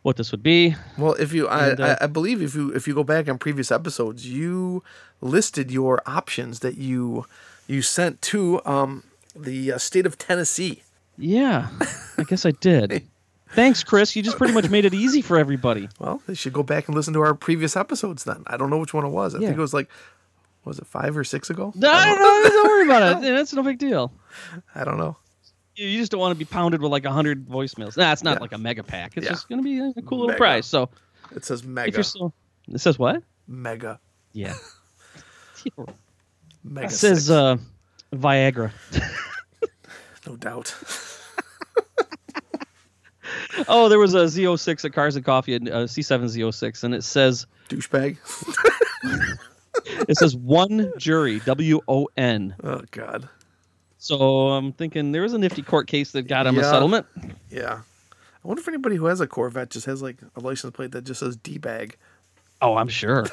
what 0.04 0.18
this 0.18 0.32
would 0.32 0.44
be. 0.44 0.76
Well, 0.98 1.14
if 1.14 1.34
you, 1.34 1.48
I, 1.48 1.72
uh, 1.72 1.98
I, 2.02 2.06
I 2.06 2.08
believe 2.08 2.42
if 2.42 2.56
you 2.56 2.72
if 2.74 2.88
you 2.88 2.94
go 2.96 3.04
back 3.04 3.30
on 3.30 3.38
previous 3.38 3.72
episodes, 3.72 4.28
you 4.28 4.84
listed 5.22 5.72
your 5.72 6.02
options 6.06 6.60
that 6.60 6.78
you 6.78 7.26
you 7.68 7.82
sent 7.82 8.22
to 8.24 8.62
um 8.66 9.04
the 9.36 9.74
uh, 9.74 9.78
state 9.78 10.06
of 10.06 10.18
Tennessee. 10.18 10.84
Yeah, 11.18 11.70
I 12.18 12.24
guess 12.24 12.46
I 12.46 12.52
did. 12.52 13.04
Thanks, 13.54 13.84
Chris. 13.84 14.16
You 14.16 14.24
just 14.24 14.38
pretty 14.38 14.54
much 14.54 14.70
made 14.70 14.86
it 14.86 14.94
easy 14.94 15.22
for 15.22 15.38
everybody. 15.38 15.90
Well, 16.00 16.22
they 16.26 16.36
should 16.36 16.54
go 16.54 16.64
back 16.64 16.88
and 16.88 16.96
listen 16.96 17.14
to 17.16 17.22
our 17.22 17.34
previous 17.36 17.76
episodes 17.76 18.24
then. 18.24 18.44
I 18.48 18.56
don't 18.56 18.70
know 18.70 18.78
which 18.78 18.94
one 18.94 19.06
it 19.06 19.10
was. 19.10 19.36
I 19.36 19.40
Yeah. 19.40 19.48
think 19.48 19.58
it 19.58 19.62
was 19.62 19.74
like 19.74 19.90
was 20.64 20.80
it 20.80 20.88
five 20.88 21.18
or 21.18 21.24
six 21.24 21.50
ago? 21.50 21.74
No, 21.76 21.92
no, 21.92 22.16
no, 22.16 22.50
don't 22.50 22.68
worry 22.68 22.86
about 22.86 23.18
it. 23.24 23.34
That's 23.36 23.52
no 23.54 23.62
big 23.64 23.78
deal. 23.78 24.12
I 24.74 24.84
don't 24.84 24.98
know. 24.98 25.18
You 25.76 25.98
just 26.00 26.12
don't 26.12 26.20
want 26.20 26.34
to 26.34 26.38
be 26.40 26.46
pounded 26.46 26.82
with 26.82 26.92
like 26.92 27.06
hundred 27.06 27.48
voicemails. 27.48 27.96
Nah, 27.98 28.12
it's 28.12 28.24
not 28.24 28.36
Yeah. 28.38 28.40
like 28.42 28.52
a 28.52 28.58
mega 28.58 28.84
pack. 28.84 29.14
It's 29.18 29.26
Yeah. 29.26 29.32
just 29.32 29.48
gonna 29.50 29.62
be 29.62 29.80
a, 29.80 29.94
a 29.96 30.02
cool 30.02 30.20
little 30.20 30.28
Mega. 30.28 30.38
prize. 30.38 30.66
So 30.66 30.90
It 31.36 31.46
says 31.46 31.64
mega, 31.64 32.04
still, 32.04 32.34
it 32.68 32.80
says 32.80 33.00
what? 33.00 33.24
mega, 33.48 34.00
Yeah, 34.34 34.54
mega. 36.64 36.88
it 36.88 36.92
says 36.92 37.30
uh, 37.32 37.58
Viagra. 38.14 38.72
no 40.28 40.36
doubt. 40.36 40.76
Oh, 43.68 43.88
there 43.90 44.00
was 44.00 44.14
a 44.14 44.20
Z06 44.26 44.84
at 44.86 44.94
Cars 44.94 45.16
and 45.16 45.24
Coffee, 45.24 45.54
and 45.54 45.70
uh, 45.70 45.84
C7 45.84 46.24
Z06, 46.24 46.84
and 46.84 46.94
it 46.96 47.04
says 47.04 47.46
Douchebag. 47.70 48.18
it 50.10 50.18
says 50.18 50.36
one 50.36 50.92
jury, 50.98 51.40
W 51.42 51.80
O 51.88 52.08
N. 52.18 52.56
Oh 52.64 52.82
God. 52.92 53.30
So 54.02 54.50
I'm 54.50 54.74
thinking 54.74 55.12
there 55.12 55.22
was 55.22 55.34
a 55.34 55.38
nifty 55.38 55.62
court 55.62 55.86
case 55.86 56.12
that 56.14 56.24
got 56.24 56.48
him 56.48 56.58
a 56.58 56.64
settlement. 56.64 57.06
Yeah. 57.52 57.82
I 58.44 58.48
wonder 58.48 58.60
if 58.60 58.68
anybody 58.68 58.96
who 58.96 59.06
has 59.06 59.22
a 59.22 59.28
Corvette 59.28 59.70
just 59.70 59.86
has 59.86 60.02
like 60.02 60.18
a 60.36 60.40
license 60.40 60.76
plate 60.76 60.92
that 60.94 61.04
just 61.04 61.20
says 61.20 61.36
D 61.36 61.60
bag. 61.60 61.98
Oh, 62.64 62.78
I'm 62.78 62.88
sure. 62.88 63.28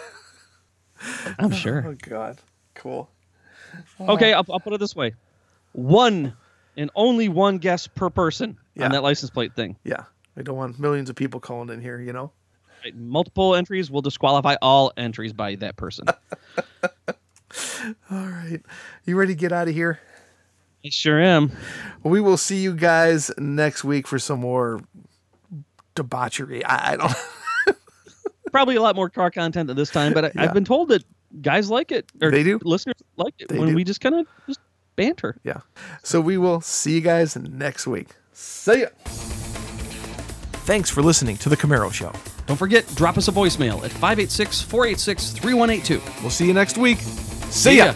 I'm 1.39 1.53
sure. 1.53 1.87
Oh. 1.87 1.97
God. 2.07 2.37
Cool. 2.75 3.09
Okay, 3.99 4.35
I'll, 4.35 4.45
I'll 4.51 4.61
put 4.61 4.75
it 4.75 4.81
this 4.81 4.95
way: 4.95 5.15
one 5.73 6.37
and 6.77 6.91
only 6.95 7.31
one 7.31 7.57
guess 7.57 7.87
per 7.87 8.11
person 8.11 8.59
Yeah. 8.75 8.85
on 8.85 8.93
that 8.93 9.03
license 9.03 9.31
plate 9.31 9.55
thing. 9.55 9.75
Yeah. 9.85 10.05
I 10.37 10.43
don't 10.43 10.57
want 10.59 10.79
millions 10.79 11.09
of 11.09 11.17
people 11.17 11.41
calling 11.41 11.71
in 11.71 11.81
here, 11.81 11.99
you 11.99 12.13
know? 12.13 12.31
Right, 12.85 12.95
Multiple 12.95 13.55
entries 13.57 13.91
will 13.91 14.03
disqualify 14.03 14.57
all 14.61 14.93
entries 14.99 15.33
by 15.33 15.55
that 15.57 15.77
person. 15.77 16.07
All 18.11 18.27
right. 18.27 18.61
You 19.07 19.17
ready 19.17 19.35
to 19.35 19.41
get 19.41 19.51
out 19.51 19.67
of 19.67 19.75
here? 19.75 19.99
I 20.85 20.91
sure 20.91 21.21
am. 21.21 21.51
We 22.05 22.21
will 22.21 22.37
see 22.37 22.59
you 22.59 22.75
guys 22.75 23.31
next 23.39 23.83
week 23.85 24.07
for 24.07 24.19
some 24.19 24.41
more 24.41 24.81
debauchery. 25.95 26.65
I, 26.65 26.93
I 26.93 26.97
don't 26.97 27.13
Probably 28.53 28.77
a 28.77 28.81
lot 28.83 28.97
more 28.97 29.11
car 29.11 29.31
content 29.31 29.67
than 29.67 29.77
this 29.77 29.91
time, 29.91 30.15
but 30.15 30.25
I, 30.27 30.33
Yeah. 30.35 30.43
I've 30.45 30.55
been 30.55 30.65
told 30.65 30.89
that 30.89 31.03
guys 31.43 31.69
like 31.71 31.93
it, 31.93 32.11
or 32.23 32.31
They 32.31 32.43
do? 32.43 32.59
listeners 32.63 32.95
like 33.17 33.35
it 33.39 33.49
They 33.49 33.59
when 33.59 33.71
do. 33.71 33.75
we 33.75 33.85
just 33.85 34.01
kind 34.01 34.15
of 34.15 34.27
just 34.47 34.61
banter. 34.97 35.37
Yeah. 35.45 35.61
So 36.03 36.21
we 36.21 36.39
will 36.39 36.61
see 36.61 36.95
you 36.95 37.01
guys 37.01 37.37
next 37.37 37.87
week. 37.87 38.09
See 38.33 38.81
ya. 38.83 38.87
Thanks 40.65 40.91
for 40.91 41.03
listening 41.03 41.37
to 41.39 41.49
The 41.49 41.57
Camaro 41.57 41.93
Show. 41.93 42.13
Don't 42.47 42.57
forget, 42.57 42.87
drop 42.95 43.19
us 43.19 43.27
a 43.29 43.33
voicemail 43.33 43.85
at 43.85 43.91
586 43.91 44.63
486 44.63 45.31
3182. 45.33 46.01
We'll 46.23 46.31
see 46.31 46.47
you 46.47 46.55
next 46.55 46.79
week. 46.79 46.99
See 47.51 47.79
ya. 47.79 47.95